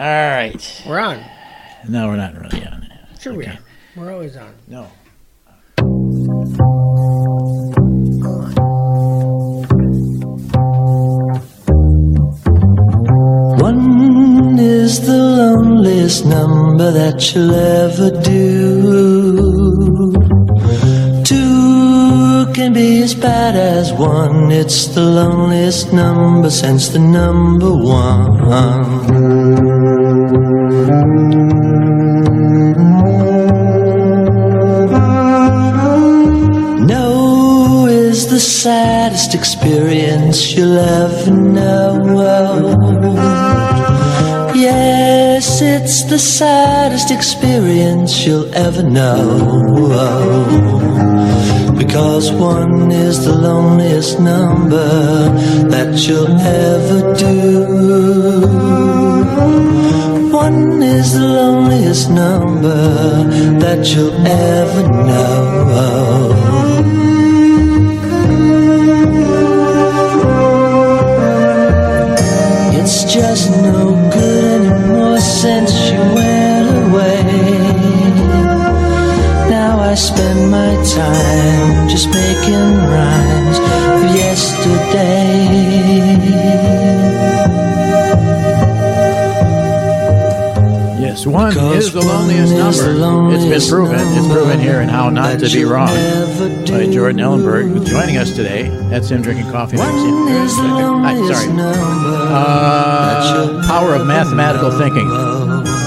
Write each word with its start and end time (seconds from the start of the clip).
All 0.00 0.06
right. 0.06 0.82
We're 0.88 0.98
on. 0.98 1.22
No, 1.86 2.08
we're 2.08 2.16
not 2.16 2.34
really 2.34 2.64
on. 2.64 2.88
Sure 3.20 3.34
we 3.34 3.44
are. 3.44 3.58
We're 3.94 4.10
always 4.10 4.34
on. 4.34 4.54
No. 4.66 4.84
One 13.60 14.58
is 14.58 15.04
the 15.06 15.18
loneliest 15.18 16.24
number 16.24 16.90
that 16.92 17.34
you'll 17.34 17.54
ever 17.54 18.10
do. 18.22 19.02
Two 21.24 22.50
can 22.54 22.72
be 22.72 23.02
as 23.02 23.14
bad 23.14 23.54
as 23.54 23.92
one. 23.92 24.50
It's 24.50 24.86
the 24.86 25.02
loneliest 25.02 25.92
number 25.92 26.48
since 26.48 26.88
the 26.88 27.00
number 27.00 27.70
one. 27.70 28.99
No 30.30 30.36
is 37.88 38.28
the 38.28 38.38
saddest 38.38 39.34
experience 39.34 40.52
you'll 40.54 40.78
ever 40.78 41.32
know. 41.32 42.14
Yes, 44.54 45.60
it's 45.60 46.04
the 46.04 46.18
saddest 46.18 47.10
experience 47.10 48.24
you'll 48.24 48.54
ever 48.54 48.84
know. 48.84 49.88
Because 51.76 52.30
one 52.30 52.92
is 52.92 53.24
the 53.24 53.34
loneliest 53.34 54.20
number 54.20 54.86
that 55.70 56.06
you'll 56.06 56.38
ever 56.38 57.14
do. 57.16 58.99
One 60.40 60.82
is 60.82 61.12
the 61.12 61.20
loneliest 61.20 62.08
number 62.08 62.80
that 63.62 63.80
you'll 63.92 64.14
ever 64.26 64.82
know. 64.88 66.32
It's 72.72 73.04
just 73.04 73.50
no 73.50 73.94
good 74.16 74.62
anymore 74.62 75.20
since 75.20 75.72
you 75.90 76.00
went 76.18 76.68
away. 76.86 77.22
Now 79.50 79.78
I 79.90 79.94
spend 79.94 80.50
my 80.50 80.72
time 81.00 81.86
just 81.86 82.08
making 82.08 82.78
rhymes 82.94 83.58
of 83.58 84.16
yesterday. 84.16 85.40
Yes, 91.20 91.26
one 91.26 91.52
is 91.76 91.92
the 91.92 92.00
loneliest 92.00 92.54
number. 92.54 93.34
it's 93.34 93.44
been 93.44 93.60
proven. 93.70 94.00
It's 94.00 94.26
proven 94.26 94.58
here 94.58 94.80
in 94.80 94.88
How 94.88 95.10
Not 95.10 95.38
to 95.40 95.50
Be 95.50 95.64
Wrong 95.64 95.88
by. 95.88 96.90
Jordan 96.90 97.20
Ellenberg, 97.20 97.68
who's 97.68 97.90
joining 97.90 98.16
us 98.16 98.34
today. 98.34 98.70
That's 98.88 99.10
him 99.10 99.20
drinking 99.20 99.50
coffee. 99.52 99.76
One 99.76 99.94
is 99.94 100.56
the 100.56 100.62
I, 100.62 101.12
loneliest 101.12 101.44
sorry. 101.44 101.56
Uh, 101.60 103.62
power 103.66 103.96
of 103.96 104.06
mathematical 104.06 104.70
thinking, 104.70 105.06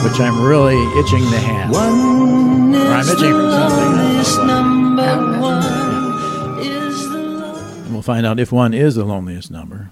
which 0.04 0.20
I'm 0.20 0.40
really 0.40 0.78
itching 1.00 1.28
to 1.32 1.40
have. 1.40 1.72
One 1.72 2.76
I'm 2.76 3.10
itching 3.10 3.34
for 3.34 3.50
something. 3.50 3.90
loneliest 3.90 4.38
number 4.44 5.40
one 5.40 6.60
is 6.60 7.10
the 7.10 7.18
loneliest 7.18 7.86
And 7.86 7.94
we'll 7.94 8.04
find 8.04 8.28
out 8.28 8.40
if 8.40 8.52
one 8.52 8.76
is 8.76 8.94
the 8.94 9.04
loneliest 9.04 9.50
number. 9.50 9.90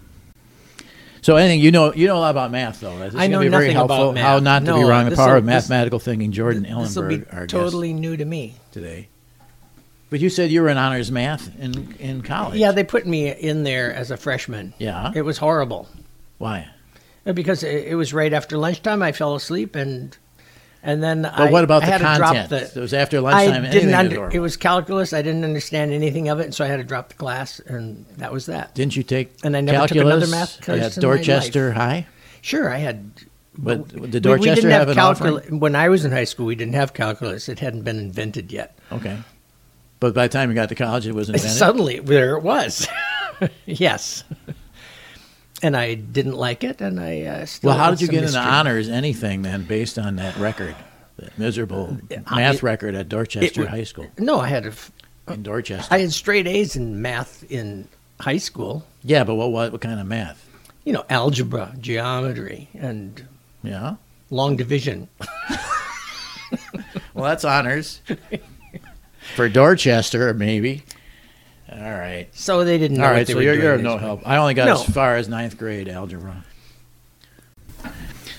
So, 1.21 1.35
anything 1.35 1.59
you 1.59 1.71
know, 1.71 1.93
you 1.93 2.07
know 2.07 2.17
a 2.17 2.19
lot 2.19 2.31
about 2.31 2.51
math, 2.51 2.79
though. 2.79 2.97
This 2.97 3.13
I 3.15 3.27
know 3.27 3.39
be 3.41 3.47
very 3.47 3.65
nothing 3.65 3.75
helpful. 3.75 4.01
about 4.09 4.13
math. 4.15 4.23
How 4.23 4.39
not 4.39 4.59
to 4.65 4.73
be 4.73 4.81
No, 4.81 4.87
wrong. 4.89 5.09
The 5.09 5.15
power 5.15 5.35
of 5.37 5.45
this- 5.45 5.53
mathematical 5.69 5.99
thinking. 5.99 6.31
Jordan 6.31 6.63
This 6.63 6.95
will 6.95 7.07
be 7.07 7.17
Ellenberg, 7.19 7.33
our 7.33 7.47
totally 7.47 7.93
new 7.93 8.17
to 8.17 8.25
me. 8.25 8.55
today. 8.71 9.07
But 10.09 10.19
you 10.19 10.29
said 10.29 10.51
you 10.51 10.61
were 10.61 10.67
in 10.69 10.77
honors 10.77 11.11
math 11.11 11.49
in 11.59 11.95
in 11.99 12.21
college. 12.21 12.57
Yeah, 12.59 12.71
they 12.71 12.83
put 12.83 13.05
me 13.07 13.29
in 13.31 13.63
there 13.63 13.93
as 13.93 14.11
a 14.11 14.17
freshman. 14.17 14.73
Yeah. 14.77 15.11
It 15.15 15.21
was 15.21 15.37
horrible 15.37 15.87
Why? 16.37 16.67
because 17.23 17.63
it, 17.63 17.85
it 17.89 17.95
was 17.95 18.13
right 18.13 18.33
after 18.33 18.57
lunchtime. 18.57 19.01
I 19.03 19.11
fell 19.13 19.35
asleep 19.35 19.75
and 19.75 20.17
and 20.83 21.01
then 21.03 21.21
But 21.23 21.39
I, 21.39 21.51
what 21.51 21.63
about 21.63 21.83
I 21.83 21.85
the 21.85 21.91
had 21.91 21.97
to 21.99 22.17
drop 22.17 22.33
content? 22.35 22.49
the- 22.49 22.79
it 22.79 22.81
was 22.81 22.93
after 22.93 23.17
I 23.17 23.19
lunchtime. 23.19 23.63
didn't. 23.63 23.75
anything 23.93 23.93
Under, 23.95 24.29
it 24.31 24.39
was 24.39 24.57
calculus. 24.57 25.13
I 25.13 25.21
didn't 25.21 25.43
understand 25.43 25.91
anything 25.91 26.29
of 26.29 26.39
it, 26.39 26.45
and 26.45 26.55
so 26.55 26.63
I 26.65 26.67
had 26.67 26.77
to 26.77 26.83
drop 26.83 27.09
the 27.09 27.15
class, 27.15 27.59
and 27.59 28.05
that 28.17 28.31
was 28.33 28.45
that. 28.47 28.73
Didn't 28.75 28.95
you 28.95 29.03
take 29.03 29.33
And 29.43 29.55
I 29.57 29.61
never 29.61 29.87
took 29.87 29.97
another 29.97 30.27
math 30.27 30.65
course 30.65 30.79
at 30.97 31.01
Dorchester 31.01 31.71
High? 31.73 32.07
Sure, 32.41 32.69
I 32.73 32.77
had. 32.77 33.11
But 33.57 33.87
did 33.89 33.95
we- 34.01 34.09
we 34.09 34.19
Dorchester 34.19 34.55
didn't 34.55 34.71
have, 34.71 34.87
have 34.87 34.95
calculus 34.95 35.49
when 35.51 35.75
I 35.75 35.89
was 35.89 36.05
in 36.05 36.11
high 36.11 36.23
school. 36.23 36.45
We 36.45 36.55
didn't 36.55 36.73
have 36.75 36.93
calculus; 36.93 37.49
it 37.49 37.59
hadn't 37.59 37.83
been 37.83 37.99
invented 37.99 38.51
yet. 38.51 38.77
Okay. 38.91 39.17
But 39.99 40.15
by 40.15 40.25
the 40.27 40.31
time 40.33 40.49
you 40.49 40.55
got 40.55 40.69
to 40.69 40.75
college, 40.75 41.05
it 41.05 41.13
was 41.13 41.29
invented. 41.29 41.51
Suddenly, 41.51 41.99
there 41.99 42.35
it 42.37 42.43
was. 42.43 42.87
yes. 43.65 44.23
And 45.63 45.77
I 45.77 45.93
didn't 45.93 46.35
like 46.37 46.63
it, 46.63 46.81
and 46.81 46.99
I 46.99 47.21
uh, 47.23 47.45
still. 47.45 47.69
well, 47.69 47.77
how 47.77 47.91
did 47.91 48.01
you 48.01 48.07
get 48.07 48.23
into 48.23 48.37
mystery. 48.37 48.41
honors 48.51 48.89
anything 48.89 49.43
then, 49.43 49.63
based 49.63 49.99
on 49.99 50.15
that 50.15 50.35
record, 50.37 50.75
that 51.17 51.37
miserable 51.37 51.97
math 52.31 52.55
it- 52.55 52.63
record 52.63 52.95
at 52.95 53.09
Dorchester 53.09 53.61
it- 53.63 53.67
High 53.67 53.83
School 53.83 54.07
No, 54.17 54.39
I 54.39 54.47
had 54.47 54.65
a 54.65 54.73
in 55.31 55.43
Dorchester? 55.43 55.93
I 55.93 55.99
had 55.99 56.11
straight 56.11 56.47
A's 56.47 56.75
in 56.75 57.01
math 57.01 57.43
in 57.51 57.87
high 58.19 58.37
school. 58.37 58.83
yeah, 59.03 59.23
but 59.23 59.35
what, 59.35 59.51
what 59.51 59.71
what 59.71 59.81
kind 59.81 59.99
of 59.99 60.07
math? 60.07 60.47
You 60.83 60.93
know, 60.93 61.05
algebra, 61.09 61.75
geometry, 61.79 62.67
and 62.73 63.23
Yeah. 63.63 63.95
long 64.31 64.55
division. 64.55 65.07
Well, 67.13 67.25
that's 67.25 67.45
honors 67.45 68.01
for 69.35 69.47
Dorchester, 69.49 70.33
maybe. 70.33 70.83
All 71.71 71.79
right. 71.79 72.27
So 72.33 72.63
they 72.63 72.77
didn't 72.77 72.97
know. 72.97 73.05
All 73.07 73.13
they 73.13 73.25
So 73.25 73.39
you're, 73.39 73.53
you're 73.53 73.73
of 73.75 73.81
no 73.81 73.97
help. 73.97 74.21
I 74.27 74.37
only 74.37 74.53
got 74.53 74.65
No. 74.65 74.73
as 74.73 74.83
far 74.83 75.15
as 75.15 75.29
ninth 75.29 75.57
grade 75.57 75.87
algebra. 75.87 76.43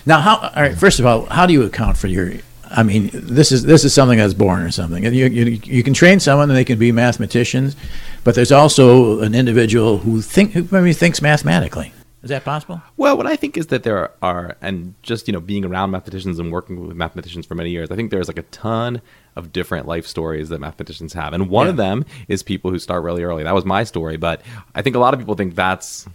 Now, 0.05 0.21
how? 0.21 0.37
All 0.39 0.63
right. 0.63 0.77
First 0.77 1.01
of 1.01 1.07
all, 1.07 1.27
how 1.27 1.47
do 1.47 1.53
you 1.53 1.63
account 1.63 1.97
for 1.97 2.09
your? 2.09 2.33
I 2.71 2.83
mean, 2.83 3.11
this 3.13 3.53
is 3.53 3.63
this 3.65 3.85
is 3.85 3.93
something 3.95 4.19
that's 4.19 4.35
born 4.35 4.63
or 4.63 4.71
something. 4.71 5.05
And 5.05 5.15
You, 5.15 5.27
you 5.27 5.61
you 5.65 5.83
can 5.83 5.95
train 5.95 6.21
someone 6.21 6.51
and 6.51 6.57
they 6.57 6.65
can 6.65 6.79
be 6.79 6.91
mathematicians, 6.93 7.77
but 8.25 8.35
there's 8.35 8.53
also 8.53 9.21
an 9.21 9.35
individual 9.35 9.99
who 9.99 10.21
think 10.23 10.53
who 10.53 10.67
maybe 10.71 10.93
thinks 10.93 11.21
mathematically. 11.23 11.93
Is 12.23 12.29
that 12.29 12.45
possible? 12.45 12.81
Well, 12.97 13.17
what 13.17 13.27
I 13.27 13.35
think 13.35 13.57
is 13.57 13.67
that 13.69 13.83
there 13.83 14.13
are, 14.23 14.57
and 14.61 14.95
just 15.03 15.27
you 15.27 15.33
know, 15.33 15.41
being 15.41 15.65
around 15.65 15.91
mathematicians 15.91 16.39
and 16.39 16.53
working 16.53 16.87
with 16.87 16.97
mathematicians 16.97 17.47
for 17.47 17.57
many 17.57 17.71
years, 17.71 17.91
I 17.91 17.97
think 17.97 18.13
there's 18.13 18.29
like 18.29 18.39
a 18.39 18.43
ton 18.45 19.03
of 19.35 19.53
different 19.53 19.89
life 19.89 20.07
stories 20.07 20.49
that 20.51 20.61
mathematicians 20.61 21.13
have, 21.15 21.33
and 21.33 21.49
one 21.49 21.67
of 21.67 21.77
them 21.77 22.05
is 22.29 22.43
people 22.45 22.71
who 22.71 22.79
start 22.79 23.03
really 23.03 23.25
early. 23.25 23.43
That 23.43 23.55
was 23.55 23.65
my 23.65 23.83
story, 23.83 24.17
but 24.17 24.41
I 24.75 24.83
think 24.83 24.95
a 24.95 25.01
lot 25.01 25.15
of 25.15 25.21
people 25.21 25.35
think 25.35 25.57
that's 25.57 26.07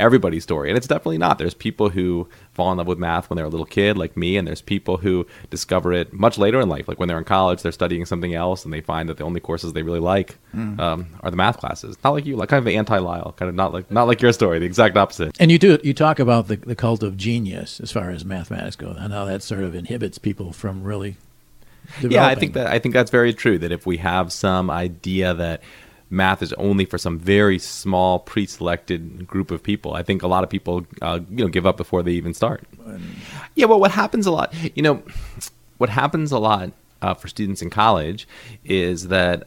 everybody's 0.00 0.42
story, 0.42 0.68
and 0.68 0.76
it's 0.76 0.86
definitely 0.86 1.18
not. 1.18 1.38
There's 1.38 1.54
people 1.54 1.90
who 1.90 2.28
fall 2.52 2.72
in 2.72 2.78
love 2.78 2.86
with 2.86 2.98
math 2.98 3.30
when 3.30 3.36
they're 3.36 3.46
a 3.46 3.50
little 3.50 3.66
kid, 3.66 3.96
like 3.96 4.16
me, 4.16 4.36
and 4.36 4.48
there's 4.48 4.62
people 4.62 4.96
who 4.96 5.26
discover 5.50 5.92
it 5.92 6.12
much 6.12 6.38
later 6.38 6.60
in 6.60 6.68
life, 6.68 6.88
like 6.88 6.98
when 6.98 7.08
they're 7.08 7.18
in 7.18 7.24
college, 7.24 7.62
they're 7.62 7.72
studying 7.72 8.04
something 8.04 8.34
else, 8.34 8.64
and 8.64 8.72
they 8.72 8.80
find 8.80 9.08
that 9.08 9.18
the 9.18 9.24
only 9.24 9.40
courses 9.40 9.72
they 9.72 9.82
really 9.82 10.00
like 10.00 10.38
um, 10.54 11.06
are 11.20 11.30
the 11.30 11.36
math 11.36 11.58
classes. 11.58 11.96
Not 12.02 12.10
like 12.10 12.26
you, 12.26 12.36
like 12.36 12.48
kind 12.48 12.58
of 12.58 12.64
the 12.64 12.76
anti-Lyle, 12.76 13.34
kind 13.36 13.48
of 13.48 13.54
not 13.54 13.72
like 13.72 13.90
not 13.90 14.08
like 14.08 14.20
your 14.20 14.32
story, 14.32 14.58
the 14.58 14.66
exact 14.66 14.96
opposite. 14.96 15.36
And 15.38 15.50
you 15.50 15.58
do 15.58 15.78
you 15.84 15.94
talk 15.94 16.18
about 16.18 16.48
the, 16.48 16.56
the 16.56 16.74
cult 16.74 17.02
of 17.02 17.16
genius 17.16 17.80
as 17.80 17.92
far 17.92 18.10
as 18.10 18.24
mathematics 18.24 18.76
goes, 18.76 18.96
and 18.98 19.12
how 19.12 19.26
that 19.26 19.42
sort 19.42 19.62
of 19.62 19.74
inhibits 19.74 20.18
people 20.18 20.52
from 20.52 20.82
really. 20.82 21.16
Yeah, 22.02 22.26
I 22.26 22.36
think 22.36 22.52
that 22.54 22.68
I 22.68 22.78
think 22.78 22.94
that's 22.94 23.10
very 23.10 23.34
true. 23.34 23.58
That 23.58 23.72
if 23.72 23.84
we 23.86 23.96
have 23.96 24.32
some 24.32 24.70
idea 24.70 25.34
that 25.34 25.62
math 26.10 26.42
is 26.42 26.52
only 26.54 26.84
for 26.84 26.98
some 26.98 27.18
very 27.18 27.58
small 27.58 28.18
pre-selected 28.18 29.26
group 29.26 29.50
of 29.50 29.62
people, 29.62 29.94
I 29.94 30.02
think 30.02 30.22
a 30.22 30.26
lot 30.26 30.42
of 30.42 30.50
people, 30.50 30.84
uh, 31.00 31.20
you 31.30 31.44
know, 31.44 31.48
give 31.48 31.66
up 31.66 31.76
before 31.76 32.02
they 32.02 32.12
even 32.12 32.34
start. 32.34 32.64
Yeah, 33.54 33.66
well, 33.66 33.78
what 33.78 33.92
happens 33.92 34.26
a 34.26 34.32
lot, 34.32 34.52
you 34.76 34.82
know, 34.82 35.02
what 35.78 35.88
happens 35.88 36.32
a 36.32 36.38
lot 36.38 36.72
uh, 37.00 37.14
for 37.14 37.28
students 37.28 37.62
in 37.62 37.70
college 37.70 38.26
is 38.64 39.08
that 39.08 39.46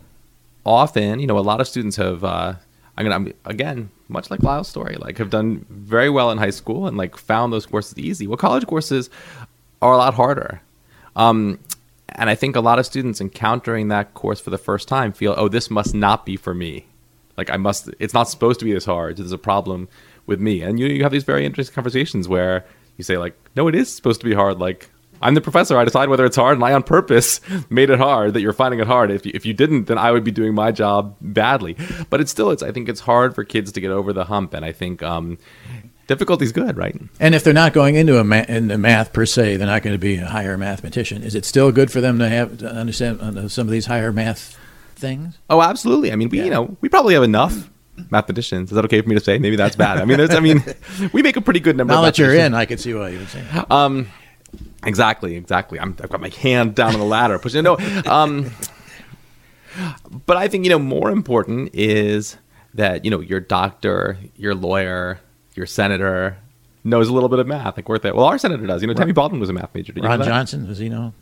often, 0.65 1.19
you 1.19 1.27
know, 1.27 1.37
a 1.37 1.41
lot 1.41 1.61
of 1.61 1.67
students 1.67 1.97
have. 1.97 2.23
Uh, 2.23 2.55
I'm 2.95 3.05
gonna 3.05 3.15
I'm, 3.15 3.33
again, 3.45 3.89
much 4.07 4.29
like 4.29 4.43
Lyle's 4.43 4.67
story, 4.67 4.95
like 4.95 5.17
have 5.17 5.31
done 5.31 5.65
very 5.69 6.09
well 6.09 6.29
in 6.31 6.37
high 6.37 6.51
school 6.51 6.87
and 6.87 6.95
like 6.95 7.17
found 7.17 7.51
those 7.51 7.65
courses 7.65 7.97
easy. 7.97 8.27
Well, 8.27 8.37
college 8.37 8.67
courses 8.67 9.09
are 9.81 9.93
a 9.93 9.97
lot 9.97 10.13
harder. 10.13 10.61
Um, 11.15 11.59
and 12.09 12.29
I 12.29 12.35
think 12.35 12.55
a 12.55 12.61
lot 12.61 12.79
of 12.79 12.85
students 12.85 13.21
encountering 13.21 13.87
that 13.87 14.13
course 14.13 14.39
for 14.39 14.49
the 14.49 14.57
first 14.57 14.87
time 14.87 15.13
feel, 15.13 15.33
oh, 15.37 15.47
this 15.47 15.69
must 15.69 15.95
not 15.95 16.25
be 16.25 16.35
for 16.35 16.53
me. 16.53 16.85
Like 17.37 17.49
I 17.49 17.57
must, 17.57 17.89
it's 17.99 18.13
not 18.13 18.29
supposed 18.29 18.59
to 18.59 18.65
be 18.65 18.73
this 18.73 18.85
hard. 18.85 19.17
There's 19.17 19.31
a 19.31 19.37
problem 19.37 19.87
with 20.25 20.39
me. 20.39 20.61
And 20.61 20.79
you, 20.79 20.87
you 20.87 21.03
have 21.03 21.11
these 21.11 21.23
very 21.23 21.45
interesting 21.45 21.73
conversations 21.73 22.27
where 22.27 22.65
you 22.97 23.03
say 23.03 23.17
like, 23.17 23.35
no, 23.55 23.67
it 23.67 23.75
is 23.75 23.93
supposed 23.93 24.21
to 24.21 24.27
be 24.27 24.33
hard. 24.33 24.59
Like 24.59 24.89
I'm 25.23 25.35
the 25.35 25.41
professor. 25.41 25.77
I 25.77 25.85
decide 25.85 26.09
whether 26.09 26.25
it's 26.25 26.35
hard, 26.35 26.57
and 26.57 26.63
I 26.65 26.73
on 26.73 26.83
purpose 26.83 27.39
made 27.69 27.89
it 27.89 27.97
hard. 27.97 28.33
That 28.33 28.41
you're 28.41 28.51
finding 28.51 28.81
it 28.81 28.87
hard. 28.87 29.09
If 29.09 29.25
you, 29.25 29.31
if 29.33 29.45
you 29.45 29.53
didn't, 29.53 29.85
then 29.85 29.97
I 29.97 30.11
would 30.11 30.25
be 30.25 30.31
doing 30.31 30.53
my 30.53 30.71
job 30.71 31.15
badly. 31.21 31.77
But 32.09 32.19
it's 32.19 32.29
still, 32.29 32.51
it's. 32.51 32.61
I 32.61 32.71
think 32.71 32.89
it's 32.89 32.99
hard 32.99 33.33
for 33.33 33.45
kids 33.45 33.71
to 33.71 33.81
get 33.81 33.89
over 33.89 34.11
the 34.11 34.25
hump, 34.25 34.53
and 34.53 34.65
I 34.65 34.73
think 34.73 35.01
um, 35.01 35.37
Difficulty's 36.07 36.51
good, 36.51 36.75
right? 36.75 36.99
And 37.19 37.33
if 37.33 37.43
they're 37.43 37.53
not 37.53 37.71
going 37.73 37.95
into 37.95 38.19
a 38.19 38.23
ma- 38.23 38.45
into 38.47 38.77
math 38.77 39.13
per 39.13 39.25
se, 39.25 39.55
they're 39.57 39.67
not 39.67 39.83
going 39.83 39.93
to 39.93 39.99
be 39.99 40.17
a 40.17 40.25
higher 40.25 40.57
mathematician. 40.57 41.23
Is 41.23 41.33
it 41.33 41.45
still 41.45 41.71
good 41.71 41.91
for 41.91 42.01
them 42.01 42.19
to 42.19 42.27
have 42.27 42.57
to 42.57 42.69
understand 42.69 43.21
uh, 43.21 43.47
some 43.47 43.67
of 43.67 43.71
these 43.71 43.85
higher 43.85 44.11
math 44.11 44.59
things? 44.95 45.37
Oh, 45.49 45.61
absolutely. 45.61 46.11
I 46.11 46.15
mean, 46.17 46.29
we, 46.29 46.41
you 46.43 46.49
know, 46.49 46.75
we 46.81 46.89
probably 46.89 47.13
have 47.13 47.23
enough 47.23 47.69
mathematicians. 48.09 48.71
Is 48.71 48.75
that 48.75 48.83
okay 48.85 49.01
for 49.01 49.07
me 49.07 49.15
to 49.15 49.23
say? 49.23 49.37
Maybe 49.37 49.55
that's 49.55 49.75
bad. 49.75 49.97
I 49.97 50.05
mean, 50.05 50.17
there's, 50.17 50.31
I 50.31 50.39
mean, 50.39 50.63
we 51.13 51.21
make 51.21 51.37
a 51.37 51.41
pretty 51.41 51.59
good 51.59 51.77
number. 51.77 51.93
Now 51.93 51.99
of 51.99 52.05
that 52.05 52.17
you're 52.17 52.35
in, 52.35 52.53
I 52.53 52.65
can 52.65 52.77
see 52.77 52.93
why 52.93 53.09
you 53.09 53.19
would 53.19 53.29
say. 53.29 53.43
Um, 53.69 54.07
exactly, 54.85 55.35
exactly. 55.35 55.79
I'm, 55.79 55.95
I've 56.03 56.09
got 56.09 56.19
my 56.21 56.29
hand 56.29 56.75
down 56.75 56.93
on 56.93 56.99
the 56.99 57.05
ladder, 57.05 57.39
pushing. 57.39 57.63
No, 57.63 57.77
um, 58.05 58.51
but 60.25 60.37
I 60.37 60.47
think 60.47 60.65
you 60.65 60.69
know 60.69 60.79
more 60.79 61.11
important 61.11 61.71
is 61.73 62.37
that 62.73 63.05
you 63.05 63.11
know 63.11 63.19
your 63.19 63.39
doctor, 63.39 64.17
your 64.35 64.55
lawyer, 64.55 65.19
your 65.55 65.65
senator 65.65 66.37
knows 66.83 67.07
a 67.07 67.13
little 67.13 67.29
bit 67.29 67.39
of 67.39 67.47
math. 67.47 67.77
Like 67.77 67.89
worth 67.89 68.05
it. 68.05 68.15
Well, 68.15 68.25
our 68.25 68.37
senator 68.37 68.65
does. 68.65 68.81
You 68.81 68.87
know, 68.87 68.93
Tammy 68.93 69.13
Baldwin 69.13 69.39
was 69.39 69.49
a 69.49 69.53
math 69.53 69.73
major. 69.73 69.93
Did 69.93 70.03
you 70.03 70.09
know 70.09 70.17
Ron? 70.17 70.25
Johnson, 70.25 70.67
was 70.67 70.77
he 70.77 70.89
know? 70.89 71.13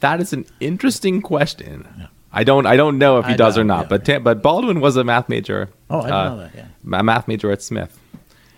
That 0.00 0.20
is 0.20 0.32
an 0.32 0.46
interesting 0.60 1.20
question. 1.20 2.08
I 2.32 2.44
don't. 2.44 2.66
I 2.66 2.76
don't 2.76 2.98
know 2.98 3.18
if 3.18 3.26
he 3.26 3.34
I 3.34 3.36
does 3.36 3.56
know, 3.56 3.62
or 3.62 3.64
not. 3.64 3.90
yeah. 3.90 3.98
but 3.98 4.24
but 4.24 4.42
Baldwin 4.42 4.80
was 4.80 4.96
a 4.96 5.04
math 5.04 5.28
major. 5.28 5.68
Oh, 5.88 5.98
I 5.98 6.02
didn't 6.02 6.14
uh, 6.14 6.28
know 6.28 6.38
that. 6.38 6.54
Yeah. 6.54 6.98
a 6.98 7.02
math 7.02 7.28
major 7.28 7.50
at 7.50 7.62
Smith. 7.62 7.98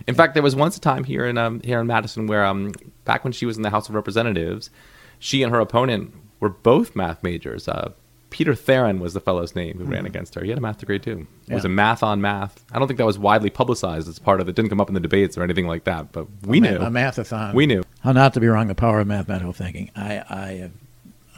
In 0.07 0.15
fact, 0.15 0.35
there 0.35 0.43
was 0.43 0.57
once 0.57 0.77
a 0.77 0.81
time 0.81 1.05
here 1.05 1.27
in 1.27 1.39
um, 1.39 1.61
here 1.63 1.81
in 1.81 1.87
Madison 1.87 2.27
where 2.27 2.45
um, 2.45 2.73
back 3.05 3.25
when 3.25 3.33
she 3.33 3.47
was 3.47 3.57
in 3.57 3.63
the 3.63 3.71
House 3.71 3.89
of 3.89 3.95
Representatives, 3.95 4.71
she 5.19 5.43
and 5.43 5.53
her 5.53 5.61
opponent 5.61 6.13
were 6.41 6.51
both 6.51 6.95
math 6.95 7.23
majors. 7.23 7.67
Uh, 7.69 7.93
Peter 8.33 8.55
Theron 8.55 8.99
was 8.99 9.15
the 9.15 9.21
fellow's 9.21 9.55
name 9.55 9.79
who 9.79 9.85
ran 9.85 10.07
against 10.07 10.35
her. 10.35 10.43
He 10.43 10.49
had 10.49 10.59
a 10.59 10.61
math 10.61 10.79
degree 10.79 10.99
too. 10.99 11.27
It 11.49 11.55
was 11.55 11.63
Hmm. 11.63 11.67
A 11.67 11.71
math 11.71 12.03
on 12.03 12.21
math. 12.21 12.65
I 12.73 12.79
don't 12.79 12.89
think 12.89 12.99
that 12.99 13.07
was 13.07 13.19
widely 13.19 13.51
publicized 13.51 14.09
as 14.09 14.19
part 14.19 14.41
of 14.41 14.49
it. 14.49 14.57
Didn't 14.57 14.71
come 14.71 14.81
up 14.81 14.89
in 14.89 14.95
the 14.95 15.01
debates 15.01 15.39
or 15.39 15.43
anything 15.45 15.67
like 15.67 15.85
that. 15.85 16.11
But 16.13 16.27
we 16.45 16.59
a 16.59 16.61
knew. 16.63 16.79
ma- 16.79 16.87
a 16.87 16.91
mathathon. 16.91 17.55
We 17.55 17.67
knew. 17.67 17.83
How 18.01 18.13
not 18.13 18.35
to 18.35 18.41
be 18.41 18.49
wrong? 18.49 18.67
The 18.69 18.75
power 18.75 19.01
of 19.01 19.07
mathematical 19.07 19.53
thinking. 19.53 19.91
I, 19.95 20.17
I, 20.29 20.71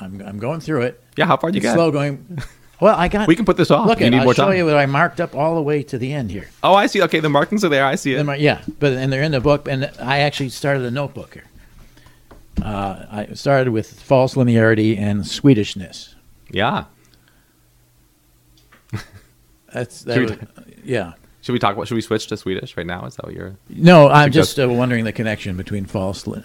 I'm, 0.00 0.22
I'm 0.24 0.38
going 0.38 0.60
through 0.60 0.82
it. 0.82 1.02
Yeah, 1.16 1.26
how 1.26 1.36
far 1.36 1.50
did 1.50 1.56
you 1.56 1.60
get? 1.62 1.74
slow 1.74 1.90
going. 1.90 2.38
Well, 2.80 2.96
I 2.96 3.08
got. 3.08 3.28
We 3.28 3.36
can 3.36 3.44
put 3.44 3.56
this 3.56 3.70
off 3.70 3.86
Look, 3.86 4.00
you 4.00 4.10
need 4.10 4.18
I'll 4.18 4.24
more 4.24 4.34
show 4.34 4.46
time. 4.46 4.56
you 4.56 4.64
what 4.66 4.76
I 4.76 4.86
marked 4.86 5.20
up 5.20 5.34
all 5.36 5.54
the 5.54 5.62
way 5.62 5.82
to 5.84 5.96
the 5.96 6.12
end 6.12 6.30
here. 6.32 6.48
Oh, 6.62 6.74
I 6.74 6.86
see. 6.86 7.02
Okay, 7.02 7.20
the 7.20 7.28
markings 7.28 7.64
are 7.64 7.68
there. 7.68 7.84
I 7.84 7.94
see 7.94 8.14
it. 8.14 8.24
My- 8.24 8.34
yeah, 8.36 8.62
but 8.80 8.92
and 8.94 9.12
they're 9.12 9.22
in 9.22 9.30
the 9.32 9.40
book, 9.40 9.68
and 9.68 9.90
I 10.00 10.18
actually 10.20 10.48
started 10.48 10.82
a 10.84 10.90
notebook 10.90 11.34
here. 11.34 11.44
Uh, 12.62 13.06
I 13.10 13.34
started 13.34 13.70
with 13.72 14.00
false 14.00 14.34
linearity 14.34 14.98
and 14.98 15.22
Swedishness. 15.22 16.13
Yeah. 16.50 16.84
That's 19.72 20.02
that 20.02 20.14
Should 20.14 20.30
we- 20.66 20.74
yeah. 20.84 21.14
Should 21.40 21.52
we 21.52 21.58
talk 21.58 21.74
about? 21.74 21.86
Should 21.88 21.96
we 21.96 22.00
switch 22.00 22.26
to 22.28 22.38
Swedish 22.38 22.74
right 22.74 22.86
now? 22.86 23.04
Is 23.04 23.16
that 23.16 23.26
what 23.26 23.34
you're? 23.34 23.54
No, 23.68 24.08
I'm 24.08 24.32
just 24.32 24.58
uh, 24.58 24.66
wondering 24.66 25.04
the 25.04 25.12
connection 25.12 25.58
between 25.58 25.84
false. 25.84 26.26
uh, 26.26 26.40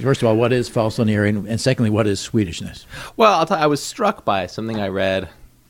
First 0.00 0.22
of 0.22 0.24
all, 0.28 0.34
what 0.36 0.52
is 0.52 0.68
false 0.68 0.98
linearity, 0.98 1.28
and, 1.28 1.46
and 1.46 1.60
secondly, 1.60 1.88
what 1.88 2.08
is 2.08 2.18
Swedishness? 2.20 2.84
Well, 3.16 3.32
I'll 3.38 3.46
tell 3.46 3.58
you, 3.58 3.62
I 3.62 3.66
was 3.68 3.80
struck 3.80 4.24
by 4.24 4.46
something 4.48 4.80
I 4.80 4.88
read 4.88 5.28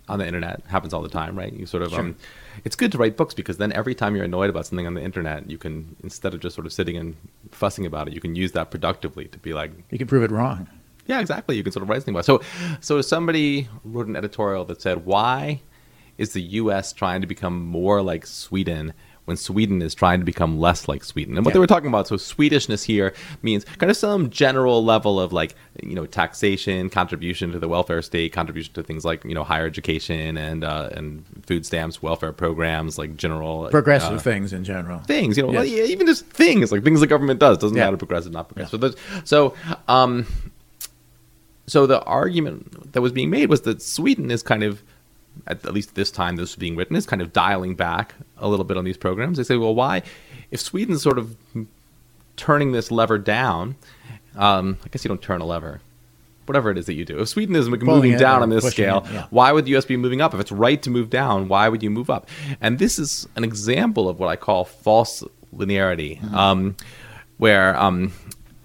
on 0.08 0.18
the 0.18 0.26
internet. 0.26 0.62
happens 0.68 0.94
all 0.94 1.02
the 1.02 1.10
time, 1.10 1.36
right? 1.36 1.52
You 1.52 1.66
sort 1.66 1.82
of 1.82 1.92
um, 1.92 2.16
it's 2.64 2.74
good 2.74 2.90
to 2.92 2.96
write 2.98 3.18
books 3.18 3.34
because 3.34 3.58
then 3.58 3.70
every 3.72 3.94
time 3.94 4.16
you're 4.16 4.24
annoyed 4.24 4.48
about 4.48 4.64
something 4.64 4.86
on 4.86 4.94
the 4.94 5.02
internet, 5.02 5.50
you 5.50 5.58
can 5.58 5.94
instead 6.02 6.32
of 6.32 6.40
just 6.40 6.54
sort 6.54 6.66
of 6.66 6.72
sitting 6.72 6.96
and 6.96 7.16
fussing 7.50 7.84
about 7.84 8.08
it, 8.08 8.14
you 8.14 8.20
can 8.22 8.34
use 8.34 8.52
that 8.52 8.70
productively 8.70 9.26
to 9.26 9.38
be 9.38 9.52
like, 9.52 9.72
You 9.90 9.98
can 9.98 10.06
prove 10.06 10.22
it 10.22 10.30
wrong. 10.30 10.68
Yeah, 11.08 11.18
exactly. 11.20 11.56
You 11.56 11.62
can 11.64 11.72
sort 11.72 11.82
of 11.82 11.88
write 11.88 12.02
something 12.02 12.14
about. 12.14 12.20
It. 12.20 12.26
So, 12.26 12.40
so 12.80 13.00
somebody 13.02 13.68
wrote 13.82 14.06
an 14.06 14.14
editorial 14.16 14.64
that 14.66 14.80
said, 14.80 15.04
"Why 15.04 15.60
is 16.18 16.32
the 16.34 16.42
U.S. 16.42 16.92
trying 16.92 17.20
to 17.22 17.26
become 17.26 17.64
more 17.66 18.00
like 18.02 18.26
Sweden?" 18.26 18.92
When 19.24 19.36
Sweden 19.36 19.82
is 19.82 19.94
trying 19.94 20.20
to 20.20 20.24
become 20.24 20.58
less 20.58 20.88
like 20.88 21.04
Sweden, 21.04 21.36
and 21.36 21.44
what 21.44 21.52
they 21.52 21.60
were 21.60 21.66
talking 21.66 21.88
about, 21.90 22.08
so 22.08 22.14
Swedishness 22.16 22.82
here 22.84 23.12
means 23.42 23.62
kind 23.76 23.90
of 23.90 23.96
some 23.98 24.30
general 24.30 24.82
level 24.82 25.20
of 25.20 25.34
like 25.34 25.54
you 25.82 25.94
know 25.94 26.06
taxation, 26.06 26.88
contribution 26.88 27.52
to 27.52 27.58
the 27.58 27.68
welfare 27.68 28.00
state, 28.00 28.32
contribution 28.32 28.72
to 28.72 28.82
things 28.82 29.04
like 29.04 29.22
you 29.26 29.34
know 29.34 29.44
higher 29.44 29.66
education 29.66 30.38
and 30.38 30.64
uh, 30.64 30.88
and 30.92 31.24
food 31.44 31.66
stamps, 31.66 32.00
welfare 32.00 32.32
programs, 32.32 32.96
like 32.96 33.18
general 33.18 33.68
Progressive 33.68 34.14
uh, 34.16 34.18
things 34.18 34.54
in 34.54 34.64
general. 34.64 35.00
things, 35.00 35.36
you 35.36 35.42
know, 35.42 35.52
Yes. 35.52 35.60
like, 35.64 35.70
yeah, 35.76 35.82
even 35.84 36.06
just 36.06 36.24
things, 36.28 36.72
like 36.72 36.82
things 36.82 37.00
the 37.00 37.06
government 37.06 37.38
does, 37.38 37.58
doesn't 37.58 37.76
Yeah. 37.76 37.84
matter 37.84 37.98
progressive, 37.98 38.32
not 38.32 38.48
progressive. 38.48 38.80
So, 38.80 39.22
so, 39.24 39.54
um, 39.88 40.24
so 41.70 41.86
the 41.86 42.02
argument 42.02 42.92
that 42.92 43.00
was 43.02 43.12
being 43.12 43.30
made 43.30 43.48
was 43.48 43.60
that 43.62 43.80
Sweden 43.82 44.30
is 44.30 44.42
kind 44.42 44.62
of, 44.62 44.82
at, 45.46 45.64
at 45.64 45.72
least 45.72 45.94
this 45.94 46.10
time 46.10 46.36
this 46.36 46.50
was 46.50 46.56
being 46.56 46.76
written, 46.76 46.96
is 46.96 47.06
kind 47.06 47.22
of 47.22 47.32
dialing 47.32 47.74
back 47.74 48.14
a 48.38 48.48
little 48.48 48.64
bit 48.64 48.76
on 48.76 48.84
these 48.84 48.96
programs. 48.96 49.38
They 49.38 49.44
say, 49.44 49.56
well, 49.56 49.74
why, 49.74 50.02
if 50.50 50.60
Sweden's 50.60 51.02
sort 51.02 51.18
of 51.18 51.36
turning 52.36 52.72
this 52.72 52.90
lever 52.90 53.18
down, 53.18 53.76
um, 54.36 54.78
I 54.84 54.88
guess 54.88 55.04
you 55.04 55.08
don't 55.08 55.22
turn 55.22 55.40
a 55.40 55.44
lever. 55.46 55.80
Whatever 56.46 56.70
it 56.70 56.78
is 56.78 56.86
that 56.86 56.94
you 56.94 57.04
do. 57.04 57.18
If 57.18 57.28
Sweden 57.28 57.54
is 57.56 57.68
moving 57.68 58.12
it 58.12 58.18
down 58.18 58.40
on 58.40 58.48
this 58.48 58.64
scale, 58.64 59.04
it, 59.04 59.12
yeah. 59.12 59.26
why 59.28 59.52
would 59.52 59.66
the 59.66 59.76
US 59.76 59.84
be 59.84 59.98
moving 59.98 60.22
up? 60.22 60.32
If 60.32 60.40
it's 60.40 60.50
right 60.52 60.80
to 60.82 60.88
move 60.88 61.10
down, 61.10 61.48
why 61.48 61.68
would 61.68 61.82
you 61.82 61.90
move 61.90 62.08
up? 62.08 62.26
And 62.60 62.78
this 62.78 62.98
is 62.98 63.28
an 63.36 63.44
example 63.44 64.08
of 64.08 64.18
what 64.18 64.28
I 64.30 64.36
call 64.36 64.64
false 64.64 65.22
linearity, 65.54 66.20
Mm-hmm. 66.20 66.34
um, 66.34 66.76
where 67.36 67.76
um, 67.78 68.12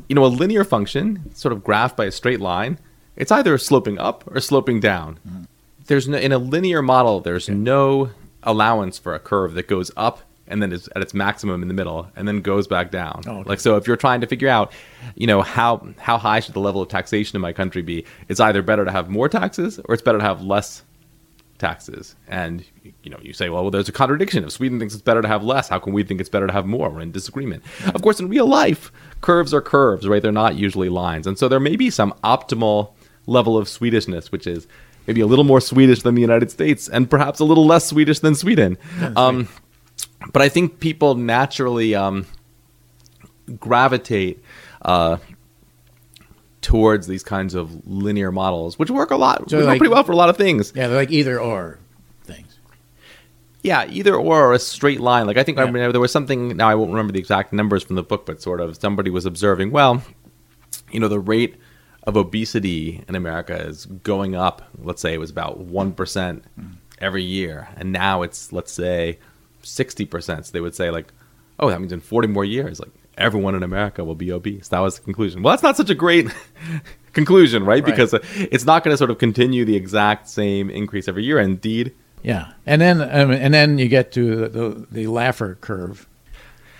you 0.08 0.16
know 0.16 0.24
a 0.24 0.28
linear 0.28 0.64
function, 0.64 1.30
sort 1.36 1.52
of 1.52 1.60
graphed 1.64 1.98
by 1.98 2.06
a 2.06 2.12
straight 2.12 2.40
line, 2.40 2.80
it's 3.16 3.32
either 3.32 3.58
sloping 3.58 4.00
up 4.00 4.24
or 4.28 4.40
sloping 4.40 4.80
down. 4.80 5.20
Mm-hmm. 5.28 5.44
There's 5.88 6.08
no, 6.08 6.18
in 6.18 6.32
a 6.32 6.38
linear 6.38 6.82
model, 6.82 7.20
there's 7.20 7.50
no 7.50 8.12
allowance 8.44 8.98
for 8.98 9.14
a 9.14 9.20
curve 9.20 9.54
that 9.54 9.68
goes 9.68 9.92
up 9.96 10.22
and 10.48 10.62
then 10.62 10.72
is 10.72 10.90
at 10.96 11.02
its 11.02 11.14
maximum 11.14 11.62
in 11.62 11.68
the 11.68 11.74
middle 11.74 12.10
and 12.16 12.28
then 12.28 12.42
goes 12.42 12.68
back 12.68 12.92
down. 12.92 13.22
Oh, 13.28 13.40
okay. 13.40 13.50
Like 13.50 13.60
so, 13.60 13.76
if 13.78 13.88
you're 13.88 13.98
trying 13.98 14.22
to 14.22 14.28
figure 14.28 14.50
out, 14.50 14.72
you 15.16 15.28
know, 15.28 15.42
how 15.42 15.88
how 15.98 16.18
high 16.18 16.40
should 16.40 16.54
the 16.54 16.60
level 16.60 16.82
of 16.82 16.90
taxation 16.90 17.36
in 17.36 17.42
my 17.42 17.54
country 17.54 17.82
be, 17.82 18.06
it's 18.28 18.40
either 18.40 18.62
better 18.62 18.86
to 18.86 18.92
have 18.92 19.10
more 19.10 19.30
taxes 19.30 19.80
or 19.86 19.94
it's 19.94 20.04
better 20.04 20.20
to 20.20 20.24
have 20.24 20.42
less 20.42 20.84
taxes. 21.58 22.16
And 22.28 22.66
you 23.04 23.10
know, 23.10 23.20
you 23.22 23.34
say, 23.34 23.50
well, 23.50 23.62
well, 23.64 23.72
there's 23.72 23.90
a 23.90 23.94
contradiction. 23.94 24.44
If 24.44 24.52
Sweden 24.52 24.80
thinks 24.80 24.94
it's 24.94 25.04
better 25.04 25.22
to 25.22 25.28
have 25.28 25.44
less, 25.44 25.70
how 25.70 25.80
can 25.80 25.94
we 25.94 26.04
think 26.04 26.20
it's 26.20 26.30
better 26.30 26.48
to 26.48 26.54
have 26.54 26.66
more? 26.66 26.90
We're 26.90 27.02
in 27.02 27.12
disagreement. 27.12 27.64
Of 27.94 28.02
course, 28.02 28.20
in 28.20 28.28
real 28.28 28.48
life, 28.48 28.92
curves 29.22 29.54
are 29.54 29.62
curves, 29.62 30.08
right? 30.08 30.22
They're 30.22 30.32
not 30.32 30.56
usually 30.56 30.90
lines, 30.90 31.26
and 31.26 31.38
so 31.38 31.48
there 31.48 31.60
may 31.60 31.76
be 31.76 31.90
some 31.90 32.14
optimal 32.24 32.94
level 33.26 33.58
of 33.58 33.68
Swedishness, 33.68 34.32
which 34.32 34.48
is 34.48 34.68
maybe 35.08 35.22
a 35.22 35.28
little 35.28 35.46
more 35.46 35.62
Swedish 35.62 36.02
than 36.02 36.16
the 36.16 36.22
United 36.22 36.52
States, 36.52 36.88
and 36.88 37.10
perhaps 37.10 37.40
a 37.40 37.46
little 37.46 37.66
less 37.66 37.88
Swedish 37.88 38.20
than 38.20 38.36
Sweden. 38.36 38.78
Um, 39.16 39.48
but 40.32 40.42
I 40.42 40.50
think 40.50 40.80
people 40.80 41.16
naturally 41.16 41.96
um, 41.96 42.26
gravitate 43.60 44.44
uh, 44.82 45.18
towards 46.62 47.08
these 47.08 47.24
kinds 47.24 47.54
of 47.54 47.86
linear 47.88 48.32
models, 48.32 48.80
which 48.80 48.90
work 48.90 49.12
a 49.12 49.18
lot, 49.18 49.50
So, 49.50 49.58
which 49.58 49.66
work 49.66 49.78
pretty 49.78 49.94
well 49.94 50.04
for 50.04 50.14
a 50.14 50.16
lot 50.16 50.30
of 50.30 50.38
things. 50.38 50.72
Yeah, 50.76 50.88
they're 50.88 50.98
like 50.98 51.12
either 51.12 51.40
or 51.40 51.80
things. 52.24 52.58
Yeah, 53.62 53.86
either 53.90 54.16
or, 54.16 54.50
or 54.50 54.54
a 54.54 54.60
straight 54.60 55.02
line. 55.02 55.28
Like 55.28 55.38
I 55.38 55.44
think 55.44 55.58
I 55.60 55.70
mean, 55.70 55.92
there 55.92 56.02
was 56.02 56.12
something. 56.12 56.56
Now 56.58 56.70
I 56.70 56.76
won't 56.76 56.92
remember 56.92 57.14
the 57.14 57.20
exact 57.20 57.54
numbers 57.54 57.84
from 57.84 57.96
the 57.96 58.04
book, 58.04 58.26
but 58.26 58.42
sort 58.42 58.62
of 58.62 58.78
somebody 58.78 59.10
was 59.10 59.26
observing. 59.26 59.72
Well, 59.72 60.04
you 60.92 61.00
know, 61.00 61.08
the 61.08 61.20
rate 61.20 61.56
of 62.04 62.18
obesity 62.18 63.04
in 63.08 63.16
America 63.16 63.56
is 63.56 63.86
going 63.86 64.36
up. 64.36 64.62
Let's 64.78 65.02
say 65.02 65.14
it 65.14 65.20
was 65.20 65.30
about 65.32 65.60
one 65.60 65.94
percent 65.94 66.44
every 67.00 67.24
year, 67.24 67.70
and 67.78 67.92
now 67.92 68.22
it's 68.22 68.52
let's 68.52 68.72
say 68.72 69.20
sixty 69.62 70.06
percent. 70.06 70.46
So 70.46 70.52
they 70.52 70.62
would 70.62 70.76
say 70.76 70.92
like, 70.92 71.14
oh, 71.60 71.70
that 71.70 71.80
means 71.80 71.94
in 71.94 72.02
forty 72.02 72.28
more 72.28 72.46
years, 72.46 72.80
like 72.80 72.92
everyone 73.18 73.56
in 73.56 73.64
America 73.64 74.04
will 74.04 74.16
be 74.16 74.32
obese. 74.32 74.68
That 74.70 74.80
was 74.80 74.98
the 74.98 75.04
conclusion. 75.04 75.44
Well, 75.44 75.54
that's 75.54 75.64
not 75.64 75.78
such 75.78 75.90
a 75.90 75.96
great 75.96 76.28
conclusion, 77.14 77.64
right? 77.64 77.84
Right. 77.84 77.86
Because 77.86 78.14
it's 78.36 78.66
not 78.66 78.84
going 78.84 78.94
to 78.94 78.98
sort 78.98 79.12
of 79.12 79.18
continue 79.18 79.66
the 79.66 79.76
exact 79.76 80.28
same 80.28 80.70
increase 80.70 81.08
every 81.08 81.24
year. 81.24 81.40
Indeed, 81.40 81.94
Yeah, 82.22 82.52
and 82.66 82.82
then 82.82 83.02
um, 83.02 83.32
and 83.32 83.54
then 83.54 83.78
you 83.78 83.88
get 83.88 84.12
to 84.14 84.36
the, 84.36 84.50
the, 84.50 84.88
the 84.92 85.06
Laffer 85.06 85.60
curve. 85.62 86.08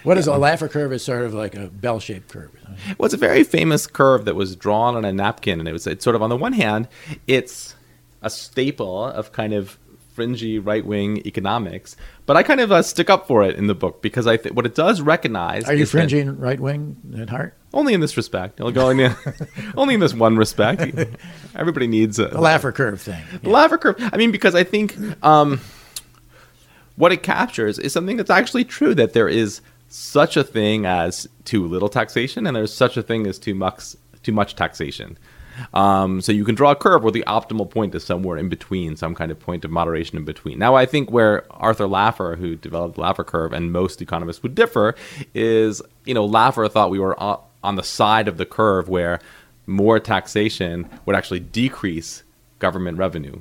What 0.04 0.18
is 0.18 0.28
a 0.28 0.32
Laffer 0.32 0.70
curve? 0.70 0.92
Is 0.94 1.04
sort 1.04 1.24
of 1.24 1.34
like 1.34 1.56
a 1.56 1.68
bell-shaped 1.68 2.30
curve. 2.30 2.52
Well, 2.98 3.06
it's 3.06 3.14
a 3.14 3.18
very 3.18 3.44
famous 3.44 3.88
curve 3.88 4.26
that 4.26 4.36
was 4.36 4.56
drawn 4.56 4.96
on 4.96 5.06
a 5.06 5.14
napkin, 5.14 5.60
and 5.60 5.68
it 5.68 5.74
was 5.74 5.88
it's 5.88 6.04
sort 6.04 6.16
of 6.16 6.22
on 6.22 6.30
the 6.30 6.38
one 6.38 6.54
hand, 6.54 6.88
it's 7.28 7.76
a 8.22 8.30
staple 8.30 9.06
of 9.06 9.32
kind 9.32 9.54
of 9.54 9.78
fringy 10.16 10.60
right 10.60 10.86
wing 10.86 11.18
economics, 11.26 11.96
but 12.28 12.38
I 12.38 12.44
kind 12.44 12.60
of 12.60 12.72
uh, 12.72 12.84
stick 12.84 13.10
up 13.10 13.26
for 13.28 13.44
it 13.44 13.56
in 13.56 13.66
the 13.66 13.74
book 13.74 14.02
because 14.04 14.28
I 14.28 14.38
th- 14.38 14.54
what 14.54 14.64
it 14.66 14.76
does 14.76 15.02
recognize 15.02 15.64
Are 15.68 15.74
you 15.74 15.88
fringy 15.88 16.24
right 16.24 16.60
wing 16.60 16.98
at 17.18 17.32
heart? 17.32 17.56
only 17.74 17.96
in 17.96 18.00
this 18.00 18.16
respect, 18.16 18.62
only 18.62 18.80
only, 19.76 19.94
in 19.96 20.00
this 20.00 20.14
one 20.14 20.38
respect. 20.38 20.96
Everybody 21.56 21.88
needs 21.88 22.20
a 22.20 22.28
The 22.28 22.38
Laffer 22.38 22.74
curve 22.74 23.02
thing. 23.02 23.24
the 23.42 23.50
Laffer 23.50 23.80
curve. 23.82 23.96
I 24.14 24.18
mean, 24.18 24.32
because 24.32 24.54
I 24.54 24.64
think 24.64 24.96
um, 25.26 25.60
what 26.96 27.12
it 27.12 27.24
captures 27.24 27.80
is 27.80 27.92
something 27.92 28.18
that's 28.18 28.30
actually 28.30 28.66
true 28.66 28.94
that 28.94 29.14
there 29.14 29.28
is 29.28 29.62
such 29.94 30.36
a 30.38 30.44
thing 30.44 30.86
as 30.88 31.28
too 31.46 31.68
little 31.68 31.90
taxation, 31.90 32.48
and 32.48 32.56
there's 32.56 32.74
such 32.74 32.98
a 32.98 33.04
thing 33.04 33.28
as 33.28 33.38
too 33.38 33.54
much 33.54 33.96
too 34.24 34.32
much 34.32 34.56
taxation. 34.56 35.18
Um, 35.74 36.20
so 36.20 36.32
you 36.32 36.46
can 36.46 36.56
draw 36.56 36.72
a 36.72 36.76
curve 36.76 37.04
where 37.04 37.12
the 37.12 37.24
optimal 37.28 37.70
point 37.70 37.94
is 37.94 38.04
somewhere 38.04 38.38
in 38.38 38.50
between, 38.50 38.96
some 38.96 39.14
kind 39.14 39.32
of 39.32 39.40
point 39.40 39.64
of 39.64 39.70
moderation 39.70 40.18
in 40.18 40.26
between. 40.26 40.58
Now, 40.58 40.74
I 40.74 40.88
think 40.88 41.12
where 41.12 41.46
Arthur 41.52 41.86
Laffer, 41.86 42.40
who 42.40 42.56
developed 42.56 42.96
the 42.96 43.04
Laffer 43.04 43.24
curve, 43.24 43.54
and 43.54 43.72
most 43.72 44.02
economists 44.02 44.42
would 44.42 44.56
differ, 44.56 44.96
is 45.36 45.82
you 46.06 46.14
know 46.16 46.28
Laffer 46.28 46.70
thought 46.72 46.90
we 46.90 47.00
were 47.00 47.20
on 47.20 47.76
the 47.76 47.84
side 47.84 48.28
of 48.28 48.38
the 48.38 48.46
curve 48.48 48.90
where 48.90 49.20
more 49.68 50.00
taxation 50.00 50.90
would 51.06 51.16
actually 51.16 51.40
decrease 51.40 52.24
government 52.58 52.98
revenue. 52.98 53.40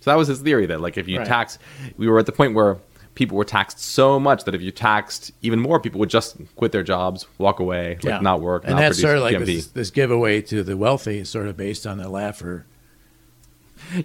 So 0.00 0.10
that 0.10 0.16
was 0.16 0.28
his 0.28 0.40
theory 0.40 0.66
that 0.66 0.80
like 0.80 0.96
if 0.96 1.06
you 1.06 1.18
Right. 1.18 1.26
tax, 1.26 1.58
we 1.98 2.08
were 2.08 2.18
at 2.18 2.26
the 2.26 2.32
point 2.32 2.54
where 2.54 2.78
people 3.14 3.36
were 3.36 3.44
taxed 3.44 3.78
so 3.78 4.18
much 4.18 4.44
that 4.44 4.54
if 4.54 4.62
you 4.62 4.70
taxed 4.70 5.32
even 5.42 5.60
more, 5.60 5.78
people 5.80 5.98
would 6.00 6.10
just 6.10 6.36
quit 6.56 6.72
their 6.72 6.82
jobs, 6.82 7.26
walk 7.38 7.60
away, 7.60 7.98
like 8.02 8.22
not 8.22 8.40
work, 8.40 8.64
and 8.64 8.74
not 8.74 8.80
that's 8.80 9.00
sort 9.00 9.16
of 9.16 9.22
like 9.22 9.38
this, 9.44 9.68
this 9.68 9.90
giveaway 9.90 10.40
to 10.42 10.62
the 10.62 10.76
wealthy, 10.76 11.18
is 11.18 11.28
sort 11.28 11.46
of 11.46 11.56
based 11.56 11.86
on 11.86 11.98
the 11.98 12.04
Laffer. 12.04 12.64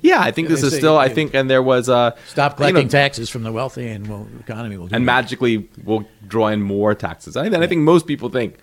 Yeah, 0.02 0.20
I 0.20 0.32
think 0.32 0.48
this 0.48 0.64
is 0.64 0.76
still. 0.76 0.98
I 0.98 1.08
think, 1.08 1.34
and 1.34 1.50
there 1.50 1.62
was 1.62 1.88
uh, 1.88 2.16
Stop 2.28 2.54
you 2.54 2.66
know, 2.66 2.72
collecting 2.72 2.90
taxes 2.90 3.30
from 3.30 3.44
the 3.44 3.52
wealthy, 3.52 3.88
and 3.88 4.08
well, 4.08 4.28
the 4.32 4.40
economy 4.40 4.78
will 4.78 4.88
do 4.88 4.96
and 4.96 5.06
magically 5.06 5.70
we'll 5.84 6.06
draw 6.28 6.48
in 6.48 6.62
more 6.62 6.96
taxes. 6.96 7.38
I, 7.38 7.46
and 7.46 7.58
I 7.58 7.68
think 7.68 7.82
most 7.82 8.08
people 8.08 8.30
think, 8.30 8.58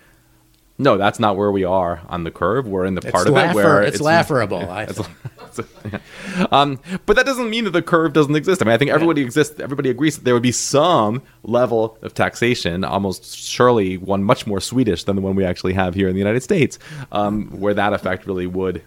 no, 0.77 0.97
that's 0.97 1.19
not 1.19 1.37
where 1.37 1.51
we 1.51 1.63
are 1.63 2.01
on 2.09 2.25
the 2.25 2.31
curve. 2.31 2.67
We're 2.67 2.85
in 2.85 2.95
the 2.95 3.01
It's, 3.01 3.11
part 3.11 3.27
of 3.27 3.33
laugher, 3.33 3.51
it 3.51 3.55
where 3.55 3.81
it's, 3.83 4.01
laughable. 4.01 4.59
I 5.59 5.63
think. 5.89 6.53
um, 6.53 6.79
but 7.05 7.15
that 7.15 7.25
doesn't 7.25 7.49
mean 7.49 7.63
that 7.65 7.71
the 7.71 7.81
curve 7.81 8.13
doesn't 8.13 8.35
exist. 8.35 8.61
I 8.61 8.65
mean, 8.65 8.73
I 8.73 8.77
think 8.77 8.91
everybody 8.91 9.21
exists. 9.21 9.59
Everybody 9.59 9.89
agrees 9.89 10.17
that 10.17 10.25
there 10.25 10.33
would 10.33 10.43
be 10.43 10.51
some 10.51 11.21
level 11.43 11.97
of 12.01 12.13
taxation, 12.13 12.83
almost 12.83 13.37
surely 13.37 13.97
one 13.97 14.23
much 14.23 14.45
more 14.47 14.59
Swedish 14.59 15.03
than 15.03 15.15
the 15.15 15.21
one 15.21 15.35
we 15.35 15.45
actually 15.45 15.73
have 15.73 15.93
here 15.93 16.07
in 16.07 16.13
the 16.13 16.19
United 16.19 16.43
States, 16.43 16.79
um, 17.11 17.47
where 17.49 17.73
that 17.73 17.93
effect 17.93 18.25
really 18.27 18.47
would 18.47 18.81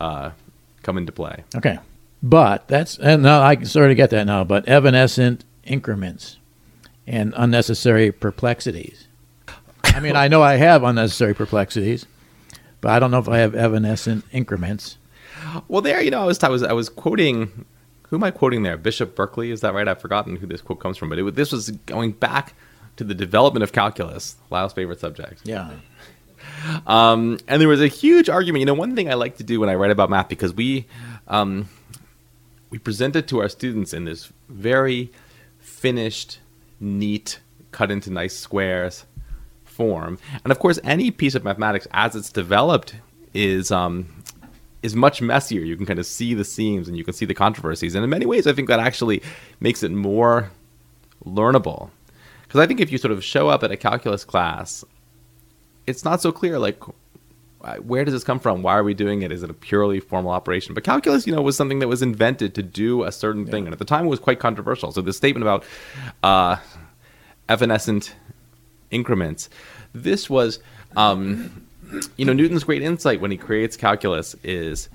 uh, 0.00 0.30
come 0.82 0.98
into 0.98 1.12
play. 1.12 1.44
Okay, 1.56 1.78
but 2.22 2.68
that's 2.68 2.98
and 2.98 3.22
now 3.22 3.40
I 3.42 3.62
sort 3.62 3.90
of 3.90 3.96
get 3.96 4.10
that 4.10 4.26
now. 4.26 4.44
But 4.44 4.68
evanescent 4.68 5.44
increments 5.64 6.38
and 7.06 7.32
unnecessary 7.36 8.12
perplexities. 8.12 9.06
I 9.84 10.00
mean, 10.00 10.14
I 10.14 10.28
know 10.28 10.42
I 10.42 10.56
have 10.56 10.84
unnecessary 10.84 11.34
perplexities, 11.34 12.06
but 12.80 12.90
I 12.90 12.98
don't 12.98 13.10
know 13.10 13.18
if 13.18 13.28
I 13.28 13.38
have 13.38 13.54
evanescent 13.54 14.24
increments. 14.30 14.97
Well, 15.68 15.82
there, 15.82 16.02
you 16.02 16.10
know, 16.10 16.22
I 16.22 16.24
was 16.24 16.42
I 16.42 16.48
was 16.48 16.62
I 16.62 16.72
was 16.72 16.88
quoting. 16.88 17.64
Who 18.08 18.16
am 18.16 18.24
I 18.24 18.30
quoting 18.30 18.62
there? 18.62 18.78
Bishop 18.78 19.14
Berkeley, 19.14 19.50
is 19.50 19.60
that 19.60 19.74
right? 19.74 19.86
I've 19.86 20.00
forgotten 20.00 20.36
who 20.36 20.46
this 20.46 20.62
quote 20.62 20.80
comes 20.80 20.96
from, 20.96 21.10
but 21.10 21.18
it, 21.18 21.34
this 21.34 21.52
was 21.52 21.70
going 21.70 22.12
back 22.12 22.54
to 22.96 23.04
the 23.04 23.14
development 23.14 23.62
of 23.62 23.72
calculus, 23.72 24.36
Lyle's 24.50 24.72
favorite 24.72 24.98
subject. 24.98 25.42
Yeah, 25.44 25.72
Um, 26.86 27.38
and 27.46 27.60
there 27.60 27.68
was 27.68 27.80
a 27.80 27.88
huge 27.88 28.28
argument. 28.28 28.60
You 28.60 28.66
know, 28.66 28.74
one 28.74 28.94
thing 28.94 29.10
I 29.10 29.14
like 29.14 29.36
to 29.38 29.44
do 29.44 29.60
when 29.60 29.68
I 29.68 29.74
write 29.74 29.90
about 29.90 30.10
math 30.10 30.28
because 30.28 30.52
we 30.52 30.86
um, 31.26 31.68
we 32.70 32.78
present 32.78 33.16
it 33.16 33.28
to 33.28 33.40
our 33.40 33.48
students 33.48 33.92
in 33.92 34.04
this 34.04 34.32
very 34.48 35.10
finished, 35.58 36.40
neat, 36.80 37.40
cut 37.72 37.90
into 37.90 38.10
nice 38.10 38.36
squares 38.36 39.04
form. 39.64 40.18
And 40.44 40.50
of 40.50 40.58
course, 40.58 40.78
any 40.84 41.10
piece 41.10 41.34
of 41.34 41.44
mathematics 41.44 41.86
as 41.92 42.16
it's 42.16 42.30
developed 42.30 42.96
is 43.34 43.70
um, 43.70 44.17
is 44.82 44.94
much 44.94 45.20
messier. 45.20 45.62
You 45.62 45.76
can 45.76 45.86
kind 45.86 45.98
of 45.98 46.06
see 46.06 46.34
the 46.34 46.44
seams 46.44 46.88
and 46.88 46.96
you 46.96 47.04
can 47.04 47.14
see 47.14 47.26
the 47.26 47.34
controversies. 47.34 47.94
And 47.94 48.04
in 48.04 48.10
many 48.10 48.26
ways, 48.26 48.46
I 48.46 48.52
think 48.52 48.68
that 48.68 48.80
actually 48.80 49.22
makes 49.60 49.82
it 49.82 49.90
more 49.90 50.50
learnable. 51.24 51.90
Because 52.42 52.60
I 52.60 52.66
think 52.66 52.80
if 52.80 52.90
you 52.90 52.98
sort 52.98 53.12
of 53.12 53.22
show 53.22 53.48
up 53.48 53.62
at 53.62 53.70
a 53.70 53.76
calculus 53.76 54.24
class, 54.24 54.84
it's 55.86 56.04
not 56.04 56.22
so 56.22 56.32
clear 56.32 56.58
like 56.58 56.82
where 57.82 58.04
does 58.04 58.14
this 58.14 58.24
come 58.24 58.38
from? 58.38 58.62
Why 58.62 58.76
are 58.76 58.84
we 58.84 58.94
doing 58.94 59.22
it? 59.22 59.32
Is 59.32 59.42
it 59.42 59.50
a 59.50 59.54
purely 59.54 60.00
formal 60.00 60.30
operation? 60.30 60.74
But 60.74 60.84
calculus, 60.84 61.26
you 61.26 61.34
know, 61.34 61.42
was 61.42 61.56
something 61.56 61.80
that 61.80 61.88
was 61.88 62.02
invented 62.02 62.54
to 62.54 62.62
do 62.62 63.02
a 63.02 63.12
certain 63.12 63.46
thing, 63.46 63.66
and 63.66 63.72
at 63.72 63.78
the 63.78 63.84
time 63.84 64.06
it 64.06 64.08
was 64.08 64.20
quite 64.20 64.38
controversial. 64.38 64.92
So 64.92 65.00
this 65.02 65.16
statement 65.16 65.42
about 65.42 65.64
uh, 66.22 66.56
evanescent 67.48 68.14
increments, 68.90 69.50
this 69.92 70.30
was, 70.30 70.60
um, 70.96 71.66
you 72.16 72.24
know, 72.24 72.32
Newton's 72.32 72.64
great 72.64 72.82
insight 72.82 73.20
when 73.20 73.30
he 73.30 73.36
creates 73.36 73.76
calculus 73.76 74.34
is, 74.42 74.88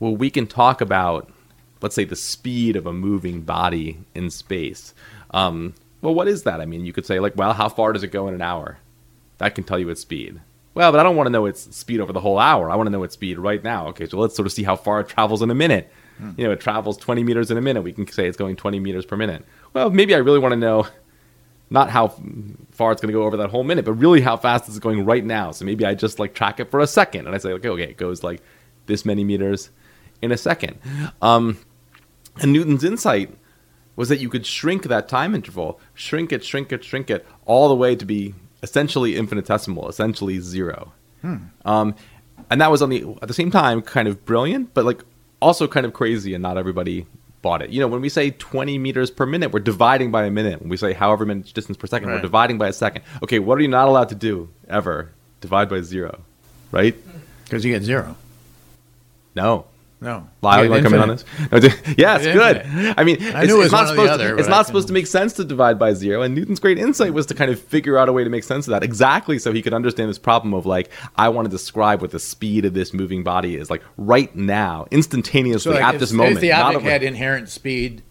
well, 0.00 0.16
we 0.16 0.30
can 0.30 0.46
talk 0.46 0.80
about, 0.80 1.30
let's 1.80 1.94
say, 1.94 2.04
the 2.04 2.16
speed 2.16 2.76
of 2.76 2.86
a 2.86 2.92
moving 2.92 3.42
body 3.42 3.98
in 4.14 4.30
space. 4.30 4.94
Um, 5.30 5.74
well, 6.00 6.14
what 6.14 6.28
is 6.28 6.42
that? 6.42 6.60
I 6.60 6.66
mean, 6.66 6.84
you 6.84 6.92
could 6.92 7.06
say 7.06 7.20
like, 7.20 7.36
well, 7.36 7.52
how 7.52 7.68
far 7.68 7.92
does 7.92 8.02
it 8.02 8.08
go 8.08 8.28
in 8.28 8.34
an 8.34 8.42
hour? 8.42 8.78
That 9.38 9.54
can 9.54 9.64
tell 9.64 9.78
you 9.78 9.88
its 9.88 10.00
speed. 10.00 10.40
Well, 10.74 10.90
but 10.90 11.00
I 11.00 11.02
don't 11.02 11.16
want 11.16 11.26
to 11.26 11.32
know 11.32 11.46
its 11.46 11.74
speed 11.76 12.00
over 12.00 12.12
the 12.12 12.20
whole 12.20 12.38
hour. 12.38 12.70
I 12.70 12.76
want 12.76 12.86
to 12.86 12.90
know 12.90 13.02
its 13.02 13.14
speed 13.14 13.38
right 13.38 13.62
now. 13.62 13.88
Okay, 13.88 14.06
so 14.06 14.18
let's 14.18 14.34
sort 14.34 14.46
of 14.46 14.52
see 14.52 14.62
how 14.62 14.76
far 14.76 15.00
it 15.00 15.08
travels 15.08 15.42
in 15.42 15.50
a 15.50 15.54
minute. 15.54 15.92
You 16.36 16.44
know, 16.44 16.52
it 16.52 16.60
travels 16.60 16.96
20 16.98 17.24
meters 17.24 17.50
in 17.50 17.58
a 17.58 17.60
minute. 17.60 17.82
We 17.82 17.92
can 17.92 18.06
say 18.06 18.28
it's 18.28 18.36
going 18.36 18.54
20 18.56 18.78
meters 18.78 19.04
per 19.04 19.16
minute. 19.16 19.44
Well, 19.72 19.90
maybe 19.90 20.14
I 20.14 20.18
really 20.18 20.38
want 20.38 20.52
to 20.52 20.56
know 20.56 20.86
not 21.72 21.90
how 21.90 22.14
far 22.70 22.92
it's 22.92 23.00
going 23.00 23.12
to 23.12 23.18
go 23.18 23.24
over 23.24 23.38
that 23.38 23.50
whole 23.50 23.64
minute, 23.64 23.84
but 23.84 23.94
really 23.94 24.20
how 24.20 24.36
fast 24.36 24.68
it's 24.68 24.78
going 24.78 25.04
right 25.04 25.24
now. 25.24 25.50
So 25.50 25.64
maybe 25.64 25.86
I 25.86 25.94
just 25.94 26.18
like 26.18 26.34
track 26.34 26.60
it 26.60 26.70
for 26.70 26.80
a 26.80 26.86
second, 26.86 27.26
and 27.26 27.34
I 27.34 27.38
say, 27.38 27.52
okay, 27.52 27.68
okay, 27.70 27.84
it 27.84 27.96
goes 27.96 28.22
like 28.22 28.42
this 28.86 29.04
many 29.04 29.24
meters 29.24 29.70
in 30.20 30.32
a 30.32 30.36
second. 30.36 30.78
Um, 31.22 31.58
and 32.40 32.52
Newton's 32.52 32.84
insight 32.84 33.34
was 33.96 34.08
that 34.08 34.20
you 34.20 34.28
could 34.28 34.46
shrink 34.46 34.84
that 34.84 35.08
time 35.08 35.34
interval, 35.34 35.80
shrink 35.94 36.32
it, 36.32 36.44
shrink 36.44 36.72
it, 36.72 36.84
shrink 36.84 37.10
it, 37.10 37.26
all 37.46 37.68
the 37.68 37.74
way 37.74 37.96
to 37.96 38.04
be 38.04 38.34
essentially 38.62 39.16
infinitesimal, 39.16 39.88
essentially 39.88 40.38
zero. 40.40 40.92
Um, 41.64 41.94
and 42.50 42.60
that 42.60 42.70
was 42.70 42.82
on 42.82 42.90
the 42.90 43.16
at 43.22 43.28
the 43.28 43.34
same 43.34 43.50
time 43.50 43.82
kind 43.82 44.08
of 44.08 44.24
brilliant, 44.24 44.74
but 44.74 44.84
like 44.84 45.02
also 45.40 45.66
kind 45.66 45.86
of 45.86 45.92
crazy, 45.92 46.34
and 46.34 46.42
not 46.42 46.58
everybody 46.58 47.06
bought 47.42 47.60
it. 47.60 47.70
You 47.70 47.80
know, 47.80 47.88
when 47.88 48.00
we 48.00 48.08
say 48.08 48.30
20 48.30 48.78
meters 48.78 49.10
per 49.10 49.26
minute, 49.26 49.52
we're 49.52 49.60
dividing 49.60 50.10
by 50.10 50.24
a 50.24 50.30
minute. 50.30 50.60
When 50.60 50.68
we 50.70 50.76
say 50.76 50.92
however 50.92 51.26
many 51.26 51.42
distance 51.42 51.76
per 51.76 51.86
second, 51.88 52.08
we're 52.08 52.20
dividing 52.20 52.56
by 52.58 52.68
a 52.68 52.72
second. 52.72 53.02
Okay, 53.22 53.40
what 53.40 53.58
are 53.58 53.60
you 53.60 53.68
not 53.68 53.88
allowed 53.88 54.08
to 54.10 54.14
do 54.14 54.48
ever? 54.68 55.12
Divide 55.40 55.68
by 55.68 55.80
zero, 55.82 56.20
right? 56.70 56.96
because 57.44 57.64
you 57.64 57.72
get 57.72 57.82
zero. 57.82 58.16
No. 59.34 59.66
No, 60.02 60.26
Lyle, 60.42 60.58
You 60.58 60.64
you 60.64 60.70
want 60.70 60.82
to 60.82 60.90
come 60.90 60.94
in 60.94 61.00
on 61.00 61.08
this? 61.10 61.24
No, 61.52 61.60
d- 61.60 61.68
yes, 61.96 62.24
Get 62.24 62.34
good. 62.34 62.94
I 62.98 63.04
mean, 63.04 63.22
I 63.22 63.42
it's, 63.44 63.52
knew 63.52 63.60
it 63.60 63.66
it's 63.66 63.72
was 63.72 63.72
not 63.72 63.72
one 63.72 63.82
or 63.82 63.86
the 63.86 63.92
supposed 63.92 64.10
other, 64.10 64.28
to, 64.34 64.38
it's 64.38 64.48
I 64.48 64.50
not 64.50 64.66
supposed 64.66 64.88
to 64.88 64.92
make 64.92 65.06
sense 65.06 65.32
to 65.34 65.44
divide 65.44 65.78
by 65.78 65.94
zero. 65.94 66.22
And 66.22 66.34
Newton's 66.34 66.58
great 66.58 66.76
insight 66.76 67.14
was 67.14 67.24
to 67.26 67.34
kind 67.34 67.52
of 67.52 67.62
figure 67.62 67.96
out 67.96 68.08
a 68.08 68.12
way 68.12 68.24
to 68.24 68.30
make 68.30 68.42
sense 68.42 68.66
of 68.66 68.72
that 68.72 68.82
exactly 68.82 69.38
so 69.38 69.52
he 69.52 69.62
could 69.62 69.72
understand 69.72 70.10
this 70.10 70.18
problem 70.18 70.54
of 70.54 70.66
like, 70.66 70.90
I 71.14 71.28
want 71.28 71.46
to 71.46 71.50
describe 71.50 72.00
what 72.00 72.10
the 72.10 72.18
speed 72.18 72.64
of 72.64 72.74
this 72.74 72.92
moving 72.92 73.22
body 73.22 73.54
is 73.54 73.70
like 73.70 73.84
right 73.96 74.34
now, 74.34 74.88
instantaneously 74.90 75.74
like, 75.74 75.84
at 75.84 75.94
if, 75.94 76.00
this 76.00 76.10
moment. 76.12 76.34
if 76.34 76.40
the 76.40 76.50
not 76.50 76.74
object 76.74 76.84
had 76.84 77.02
inherent 77.04 77.48
speed, 77.48 78.02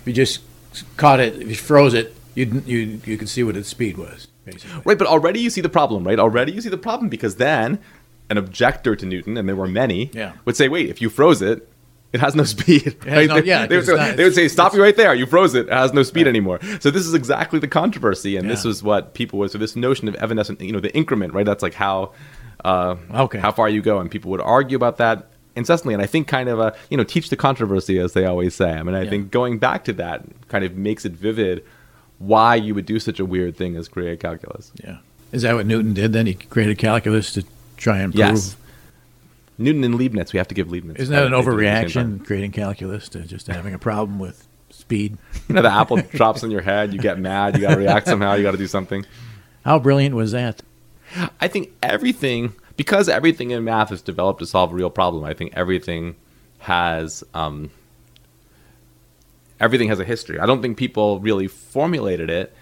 if 0.00 0.06
you 0.06 0.14
just 0.14 0.40
caught 0.96 1.20
it, 1.20 1.34
if 1.42 1.48
you 1.48 1.56
froze 1.56 1.92
it, 1.92 2.16
you'd, 2.34 2.66
you 2.66 3.00
you 3.04 3.18
could 3.18 3.28
see 3.28 3.42
what 3.42 3.54
its 3.54 3.68
speed 3.68 3.98
was. 3.98 4.28
Basically, 4.46 4.80
Right, 4.86 4.96
but 4.96 5.06
already 5.06 5.40
you 5.40 5.50
see 5.50 5.60
the 5.60 5.68
problem, 5.68 6.04
right? 6.04 6.18
Already 6.18 6.52
you 6.52 6.62
see 6.62 6.70
the 6.70 6.78
problem 6.78 7.10
because 7.10 7.36
then 7.36 7.80
an 8.30 8.38
objector 8.38 8.94
to 8.96 9.06
Newton, 9.06 9.36
and 9.36 9.48
there 9.48 9.56
were 9.56 9.68
many, 9.68 10.10
Yeah. 10.12 10.32
would 10.44 10.56
say, 10.56 10.68
wait, 10.68 10.88
if 10.88 11.00
you 11.00 11.08
froze 11.08 11.40
it, 11.42 11.68
it 12.12 12.20
has 12.20 12.34
no 12.34 12.44
speed. 12.44 12.96
has 13.06 13.28
no- 13.28 13.40
They- 13.40 13.46
yeah, 13.46 13.66
they, 13.66 13.76
would 13.76 13.86
not- 13.86 14.16
they 14.16 14.24
would 14.24 14.34
say, 14.34 14.48
stop 14.48 14.74
you 14.74 14.82
right 14.82 14.96
there. 14.96 15.14
You 15.14 15.26
froze 15.26 15.54
it. 15.54 15.66
It 15.66 15.72
has 15.72 15.92
no 15.92 16.02
speed 16.02 16.22
Right. 16.26 16.28
anymore. 16.30 16.60
So 16.80 16.90
this 16.90 17.06
is 17.06 17.14
exactly 17.14 17.58
the 17.58 17.68
controversy, 17.68 18.36
and 18.36 18.48
this 18.50 18.64
Yeah. 18.64 18.68
was 18.68 18.82
what 18.82 19.14
people 19.14 19.38
was. 19.38 19.52
So 19.52 19.58
this 19.58 19.76
notion 19.76 20.08
of 20.08 20.14
evanescent, 20.16 20.60
you 20.60 20.72
know, 20.72 20.80
the 20.80 20.94
increment, 20.94 21.34
right? 21.34 21.44
That's 21.46 21.62
like 21.62 21.74
how, 21.74 22.12
uh, 22.64 22.96
Okay. 23.14 23.38
how 23.38 23.52
far 23.52 23.68
you 23.68 23.80
go, 23.82 23.98
and 23.98 24.10
people 24.10 24.30
would 24.30 24.40
argue 24.40 24.76
about 24.76 24.96
that 24.98 25.26
incessantly. 25.56 25.92
And 25.94 26.02
I 26.02 26.06
think 26.06 26.28
kind 26.28 26.48
of, 26.48 26.60
uh, 26.60 26.70
you 26.90 26.96
know, 26.96 27.04
teach 27.04 27.30
the 27.30 27.36
controversy, 27.36 27.98
as 27.98 28.12
they 28.12 28.24
always 28.24 28.54
say. 28.54 28.70
I 28.70 28.82
mean, 28.82 28.94
I 28.94 29.02
Yeah. 29.04 29.10
think 29.10 29.30
going 29.30 29.58
back 29.58 29.84
to 29.84 29.92
that 29.94 30.22
kind 30.48 30.64
of 30.64 30.76
makes 30.76 31.04
it 31.04 31.12
vivid 31.12 31.62
why 32.18 32.54
you 32.54 32.74
would 32.74 32.86
do 32.86 32.98
such 32.98 33.18
a 33.20 33.24
weird 33.24 33.56
thing 33.56 33.76
as 33.76 33.88
create 33.88 34.20
calculus. 34.20 34.70
yeah. 34.82 34.96
Is 35.30 35.42
that 35.42 35.54
what 35.56 35.66
Newton 35.66 35.92
did? 35.94 36.12
Then 36.14 36.24
he 36.26 36.34
created 36.34 36.78
calculus 36.78 37.32
to 37.34 37.44
try 37.78 37.98
and 37.98 38.12
prove. 38.12 38.26
Yes. 38.26 38.56
Newton 39.56 39.82
and 39.82 39.96
Leibniz, 39.96 40.32
we 40.32 40.38
have 40.38 40.48
to 40.48 40.54
give 40.54 40.70
Leibniz. 40.70 40.96
Isn't 40.96 41.14
that 41.14 41.26
an 41.26 41.30
credit. 41.32 41.56
They 41.56 41.64
did 41.64 41.64
it 41.64 41.68
at 41.68 41.84
the 41.84 41.90
same 41.90 42.04
overreaction? 42.18 42.26
Creating 42.26 42.52
calculus 42.52 43.08
to 43.10 43.22
just 43.22 43.46
having 43.48 43.74
a 43.74 43.78
problem 43.78 44.18
with 44.18 44.46
speed. 44.70 45.18
You 45.48 45.54
know, 45.54 45.62
the 45.62 45.72
apple 45.72 45.96
drops 46.12 46.44
on 46.44 46.50
your 46.50 46.60
head, 46.60 46.92
you 46.92 46.98
get 46.98 47.18
mad, 47.18 47.56
you 47.56 47.62
got 47.62 47.70
to 47.70 47.78
react 47.78 48.06
somehow, 48.06 48.34
you 48.34 48.42
got 48.42 48.50
to 48.50 48.58
do 48.58 48.66
something. 48.66 49.06
How 49.64 49.78
brilliant 49.78 50.14
was 50.14 50.32
that? 50.32 50.60
I 51.40 51.48
think 51.48 51.72
everything, 51.82 52.52
because 52.76 53.08
everything 53.08 53.50
in 53.50 53.64
math 53.64 53.90
is 53.90 54.02
developed 54.02 54.40
to 54.40 54.46
solve 54.46 54.72
a 54.72 54.74
real 54.74 54.90
problem, 54.90 55.24
I 55.24 55.32
think 55.32 55.54
everything 55.56 56.16
has. 56.58 57.24
Um, 57.32 57.70
everything 59.60 59.88
has 59.88 60.00
a 60.00 60.04
history. 60.04 60.38
I 60.38 60.46
don't 60.46 60.62
think 60.62 60.76
people 60.76 61.18
really 61.20 61.46
formulated 61.46 62.30
it 62.30 62.54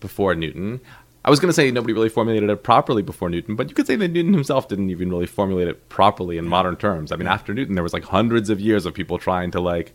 before 0.00 0.34
Newton. 0.34 0.80
I 1.24 1.30
was 1.30 1.38
going 1.38 1.50
to 1.50 1.54
say 1.54 1.70
nobody 1.70 1.92
really 1.92 2.08
formulated 2.08 2.48
it 2.48 2.62
properly 2.62 3.02
before 3.02 3.28
Newton, 3.28 3.54
but 3.54 3.68
you 3.68 3.74
could 3.74 3.86
say 3.86 3.96
that 3.96 4.08
Newton 4.08 4.32
himself 4.32 4.68
didn't 4.68 4.90
even 4.90 5.10
really 5.10 5.26
formulate 5.26 5.68
it 5.68 5.88
properly 5.88 6.38
in 6.38 6.48
modern 6.48 6.76
terms. 6.76 7.12
I 7.12 7.16
mean, 7.16 7.28
after 7.28 7.52
Newton, 7.52 7.74
there 7.74 7.82
was 7.82 7.92
like 7.92 8.04
hundreds 8.04 8.48
of 8.48 8.60
years 8.60 8.86
of 8.86 8.94
people 8.94 9.18
trying 9.18 9.50
to 9.50 9.60
like, 9.60 9.94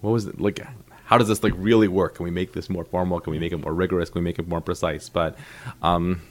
what 0.00 0.10
was 0.10 0.26
it 0.26 0.40
like? 0.40 0.60
How 1.04 1.18
does 1.18 1.28
this 1.28 1.44
like 1.44 1.54
really 1.56 1.88
work? 1.88 2.16
Can 2.16 2.24
we 2.24 2.30
make 2.30 2.52
this 2.52 2.68
more 2.68 2.84
formal? 2.84 3.20
Can 3.20 3.30
we 3.30 3.38
make 3.38 3.52
it 3.52 3.58
more 3.58 3.74
rigorous? 3.74 4.10
Can 4.10 4.22
we 4.22 4.24
make 4.24 4.38
it 4.38 4.48
more 4.48 4.60
precise? 4.60 5.08
But, 5.08 5.36
um, 5.82 6.22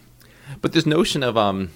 but 0.61 0.73
this 0.73 0.85
notion 0.85 1.23
of 1.23 1.37
um, 1.37 1.71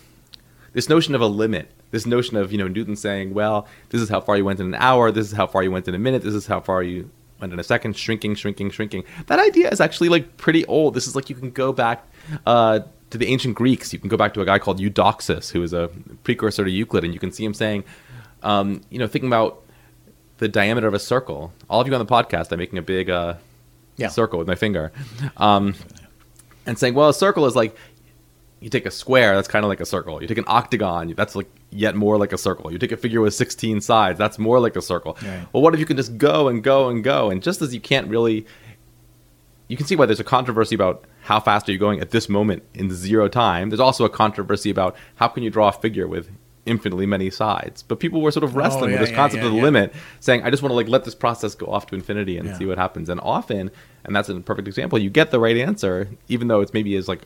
this 0.73 0.89
notion 0.89 1.15
of 1.15 1.21
a 1.21 1.27
limit 1.27 1.71
this 1.93 2.07
notion 2.07 2.37
of 2.37 2.51
you 2.51 2.57
know 2.57 2.67
Newton 2.67 2.95
saying, 2.95 3.35
well, 3.35 3.67
this 3.89 4.01
is 4.01 4.09
how 4.09 4.19
far 4.19 4.35
you 4.35 4.43
went 4.43 4.59
in 4.59 4.65
an 4.65 4.75
hour, 4.75 5.11
this 5.11 5.27
is 5.27 5.33
how 5.33 5.45
far 5.45 5.61
you 5.61 5.69
went 5.71 5.87
in 5.87 5.93
a 5.93 5.99
minute, 5.99 6.23
this 6.23 6.33
is 6.33 6.47
how 6.47 6.59
far 6.59 6.81
you 6.81 7.09
went 7.43 7.53
in 7.53 7.59
a 7.59 7.63
second, 7.63 7.95
shrinking, 7.97 8.35
shrinking, 8.35 8.71
shrinking. 8.71 9.03
That 9.27 9.39
idea 9.39 9.69
is 9.69 9.79
actually 9.81 10.09
like 10.09 10.37
pretty 10.37 10.65
old. 10.65 10.93
This 10.93 11.07
is 11.07 11.15
like 11.15 11.29
you 11.29 11.35
can 11.35 11.51
go 11.51 11.71
back 11.73 12.05
uh, 12.45 12.79
to 13.11 13.17
the 13.17 13.27
ancient 13.27 13.55
Greeks. 13.55 13.91
You 13.93 13.99
can 13.99 14.09
go 14.09 14.15
back 14.17 14.33
to 14.35 14.41
a 14.41 14.45
guy 14.45 14.59
called 14.59 14.79
Eudoxus, 14.79 15.51
who 15.51 15.61
is 15.61 15.73
a 15.73 15.89
precursor 16.23 16.63
to 16.63 16.71
Euclid, 16.71 17.03
and 17.03 17.13
you 17.13 17.19
can 17.19 17.31
see 17.31 17.43
him 17.45 17.53
saying, 17.53 17.83
um, 18.43 18.81
you 18.89 18.97
know, 18.97 19.07
thinking 19.07 19.27
about 19.29 19.61
the 20.37 20.47
diameter 20.47 20.87
of 20.87 20.93
a 20.93 20.99
circle. 20.99 21.51
All 21.69 21.81
of 21.81 21.87
you 21.87 21.93
on 21.93 21.99
the 21.99 22.05
podcast, 22.05 22.51
I'm 22.51 22.59
making 22.59 22.79
a 22.79 22.81
big 22.81 23.09
uh, 23.09 23.35
Yeah. 23.97 24.07
circle 24.07 24.39
with 24.39 24.47
my 24.47 24.55
finger, 24.55 24.91
um, 25.37 25.75
and 26.65 26.79
saying, 26.79 26.93
well, 26.93 27.09
a 27.09 27.13
circle 27.13 27.45
is 27.45 27.55
like 27.57 27.75
you 28.63 28.69
take 28.69 28.85
a 28.85 28.91
square, 28.91 29.35
that's 29.35 29.49
kind 29.49 29.65
of 29.65 29.69
like 29.69 29.81
a 29.81 29.85
circle. 29.85 30.21
You 30.21 30.27
take 30.27 30.37
an 30.37 30.45
octagon, 30.47 31.13
that's 31.17 31.35
like 31.35 31.49
yet 31.69 31.95
more 31.95 32.17
like 32.17 32.31
a 32.31 32.37
circle. 32.37 32.71
You 32.71 32.77
take 32.77 32.93
a 32.93 32.97
figure 32.97 33.19
with 33.19 33.33
16 33.33 33.81
sides, 33.81 34.17
that's 34.17 34.39
more 34.39 34.59
like 34.59 34.77
a 34.77 34.81
circle. 34.81 35.17
Right. 35.21 35.45
Well, 35.51 35.61
what 35.61 35.73
if 35.73 35.81
you 35.81 35.85
can 35.85 35.97
just 35.97 36.17
go 36.17 36.47
and 36.47 36.63
go 36.63 36.89
and 36.89 37.03
go? 37.03 37.29
And 37.29 37.43
just 37.43 37.61
as 37.61 37.73
you 37.73 37.81
can't 37.81 38.07
really, 38.07 38.45
you 39.67 39.75
can 39.75 39.85
see 39.85 39.97
why 39.97 40.05
there's 40.05 40.21
a 40.21 40.23
controversy 40.23 40.75
about 40.75 41.03
how 41.23 41.41
fast 41.41 41.67
are 41.67 41.73
you 41.73 41.77
going 41.77 41.99
at 41.99 42.11
this 42.11 42.29
moment 42.29 42.63
in 42.73 42.89
zero 42.89 43.27
time. 43.27 43.69
There's 43.69 43.81
also 43.81 44.05
a 44.05 44.09
controversy 44.09 44.69
about 44.69 44.95
how 45.15 45.27
can 45.27 45.43
you 45.43 45.49
draw 45.49 45.67
a 45.67 45.73
figure 45.73 46.07
with 46.07 46.29
infinitely 46.65 47.05
many 47.05 47.29
sides. 47.29 47.83
But 47.83 47.99
people 47.99 48.21
were 48.21 48.31
sort 48.31 48.45
of 48.45 48.55
oh, 48.55 48.59
wrestling 48.59 48.83
Oh, 48.83 48.87
yeah, 48.87 48.93
with 48.93 49.01
this 49.01 49.09
yeah, 49.09 49.15
concept 49.17 49.43
yeah, 49.43 49.49
of 49.49 49.55
the 49.55 49.61
limit, 49.61 49.93
saying, 50.21 50.43
I 50.43 50.49
just 50.49 50.63
want 50.63 50.71
to 50.71 50.75
like 50.75 50.87
let 50.87 51.03
this 51.03 51.15
process 51.15 51.53
go 51.53 51.65
off 51.65 51.87
to 51.87 51.95
infinity 51.95 52.37
and 52.37 52.55
see 52.55 52.65
what 52.65 52.77
happens. 52.77 53.09
And 53.09 53.19
often, 53.19 53.71
and 54.05 54.15
that's 54.15 54.29
a 54.29 54.39
perfect 54.39 54.69
example, 54.69 54.97
you 54.99 55.09
get 55.09 55.31
the 55.31 55.39
right 55.39 55.57
answer, 55.57 56.07
even 56.29 56.47
though 56.47 56.61
it's 56.61 56.73
maybe 56.73 56.95
is 56.95 57.09
like 57.09 57.23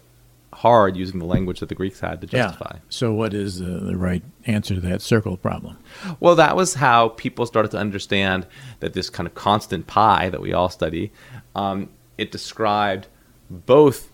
hard 0.53 0.95
using 0.97 1.19
the 1.19 1.25
language 1.25 1.59
that 1.59 1.69
the 1.69 1.75
Greeks 1.75 1.99
had 1.99 2.21
to 2.21 2.27
justify. 2.27 2.71
Yeah. 2.75 2.79
So 2.89 3.13
what 3.13 3.33
is 3.33 3.59
the, 3.59 3.65
the 3.65 3.97
right 3.97 4.23
answer 4.45 4.75
to 4.75 4.81
that 4.81 5.01
circle 5.01 5.37
problem? 5.37 5.77
Well, 6.19 6.35
that 6.35 6.55
was 6.55 6.75
how 6.75 7.09
people 7.09 7.45
started 7.45 7.69
to 7.71 7.77
understand 7.77 8.47
that 8.79 8.93
this 8.93 9.09
kind 9.09 9.27
of 9.27 9.35
constant 9.35 9.87
pi 9.87 10.29
that 10.29 10.41
we 10.41 10.53
all 10.53 10.69
study, 10.69 11.11
um, 11.55 11.89
it 12.17 12.31
described 12.31 13.07
both 13.49 14.11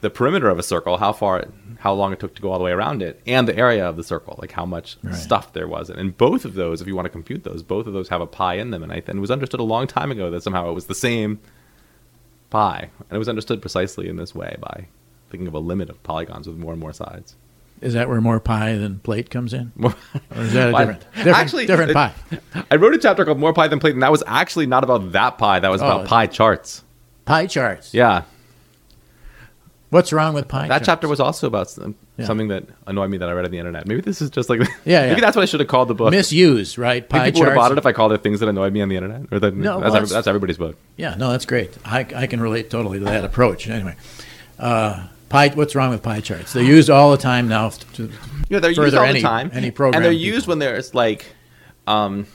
the 0.00 0.10
perimeter 0.10 0.48
of 0.48 0.58
a 0.58 0.62
circle, 0.62 0.98
how 0.98 1.12
far, 1.12 1.46
how 1.78 1.92
long 1.94 2.12
it 2.12 2.20
took 2.20 2.34
to 2.34 2.42
go 2.42 2.50
all 2.52 2.58
the 2.58 2.64
way 2.64 2.72
around 2.72 3.02
it, 3.02 3.20
and 3.26 3.48
the 3.48 3.56
area 3.56 3.86
of 3.88 3.96
the 3.96 4.04
circle, 4.04 4.36
like 4.40 4.52
how 4.52 4.66
much 4.66 4.96
Right. 5.02 5.14
stuff 5.14 5.54
there 5.54 5.66
was. 5.66 5.88
And 5.90 6.16
both 6.16 6.44
of 6.44 6.54
those, 6.54 6.80
if 6.82 6.86
you 6.86 6.94
want 6.94 7.06
to 7.06 7.10
compute 7.10 7.42
those, 7.44 7.62
both 7.62 7.86
of 7.86 7.94
those 7.94 8.08
have 8.10 8.20
a 8.20 8.26
pi 8.26 8.54
in 8.54 8.70
them. 8.70 8.82
And 8.82 8.92
I, 8.92 8.96
and 9.06 9.16
it 9.18 9.20
was 9.20 9.30
understood 9.30 9.60
a 9.60 9.64
long 9.64 9.86
time 9.86 10.10
ago 10.10 10.30
that 10.30 10.42
somehow 10.42 10.68
it 10.68 10.74
was 10.74 10.86
the 10.86 10.94
same 10.94 11.40
pi, 12.50 12.90
and 12.98 13.12
it 13.16 13.18
was 13.18 13.28
understood 13.28 13.60
precisely 13.60 14.08
in 14.08 14.16
this 14.16 14.34
way 14.34 14.56
by 14.60 14.86
thinking 15.34 15.48
of 15.48 15.54
a 15.54 15.58
limit 15.58 15.90
of 15.90 16.00
polygons 16.04 16.46
with 16.46 16.56
more 16.56 16.70
and 16.72 16.80
more 16.80 16.92
sides. 16.92 17.34
Is 17.80 17.92
that 17.94 18.08
where 18.08 18.20
more 18.20 18.38
pie 18.38 18.76
than 18.76 19.00
plate 19.00 19.30
comes 19.30 19.52
in? 19.52 19.72
More- 19.74 19.94
Or 20.34 20.42
is 20.42 20.52
that 20.52 20.68
a 20.68 20.72
different, 20.78 21.00
different, 21.16 21.36
actually, 21.38 21.66
different 21.66 21.92
pie? 21.92 22.12
I 22.70 22.76
wrote 22.76 22.94
a 22.94 22.98
chapter 22.98 23.24
called 23.24 23.38
More 23.40 23.52
Pie 23.52 23.66
Than 23.68 23.80
Plate, 23.80 23.94
and 23.94 24.02
that 24.04 24.12
was 24.12 24.22
actually 24.28 24.66
not 24.66 24.84
about 24.84 25.10
that 25.12 25.36
pie. 25.38 25.58
That 25.58 25.70
was 25.70 25.82
Oh, 25.82 25.86
about 25.86 26.06
pie 26.06 26.28
charts. 26.28 26.84
Pie 27.24 27.46
charts. 27.48 27.92
Yeah, 27.92 28.22
What's 29.90 30.12
wrong 30.12 30.34
with 30.34 30.48
pie 30.48 30.62
that 30.66 30.68
charts? 30.78 30.86
chapter 30.86 31.08
was 31.08 31.20
also 31.20 31.46
about 31.46 31.70
some, 31.70 31.94
Yeah. 32.16 32.26
something 32.26 32.48
that 32.48 32.64
annoyed 32.86 33.10
me 33.10 33.18
that 33.18 33.28
I 33.28 33.32
read 33.32 33.44
on 33.44 33.50
the 33.52 33.58
internet. 33.58 33.86
Maybe 33.86 34.00
this 34.00 34.20
is 34.22 34.28
just 34.30 34.48
like 34.50 34.60
Yeah, 34.84 35.02
Maybe 35.06 35.14
yeah. 35.14 35.20
that's 35.20 35.36
what 35.36 35.42
I 35.42 35.46
should 35.46 35.60
have 35.60 35.68
called 35.68 35.86
the 35.88 35.94
book. 35.94 36.10
misuse, 36.10 36.78
right? 36.78 37.08
Pie 37.08 37.26
people 37.26 37.40
would 37.42 37.48
have 37.50 37.56
bought 37.56 37.70
it 37.72 37.78
if 37.78 37.86
I 37.86 37.92
called 37.92 38.12
it 38.12 38.22
things 38.22 38.40
that 38.40 38.48
annoyed 38.48 38.72
me 38.72 38.80
on 38.82 38.88
the 38.88 38.96
internet. 38.96 39.26
Or 39.32 39.38
that, 39.38 39.54
No, 39.54 39.78
that's, 39.80 39.92
well, 39.92 39.96
every- 40.02 40.08
that's 40.08 40.26
everybody's 40.26 40.58
book. 40.58 40.76
Yeah, 40.96 41.14
no, 41.16 41.30
that's 41.30 41.44
great. 41.46 41.76
I, 41.84 42.00
I 42.14 42.26
can 42.26 42.40
relate 42.40 42.70
totally 42.70 42.98
to 42.98 43.04
that 43.04 43.24
approach. 43.24 43.68
Anyway, 43.68 43.94
uh, 44.58 45.06
pie. 45.34 45.48
What's 45.54 45.74
wrong 45.74 45.90
with 45.90 46.02
pie 46.02 46.20
charts? 46.20 46.52
They're 46.52 46.62
used 46.62 46.90
all 46.90 47.10
the 47.10 47.16
time 47.18 47.48
now. 47.48 47.68
To, 47.70 48.10
Yeah, 48.48 48.60
they're 48.60 48.70
used 48.70 48.94
all 48.94 49.04
any- 49.04 49.20
the 49.20 49.26
time. 49.28 49.50
any 49.52 49.70
program 49.70 49.96
and 49.98 50.04
they're 50.04 50.12
people. 50.12 50.34
used 50.34 50.46
when 50.46 50.58
there's 50.58 50.94
like 50.94 51.26
um, 51.86 52.26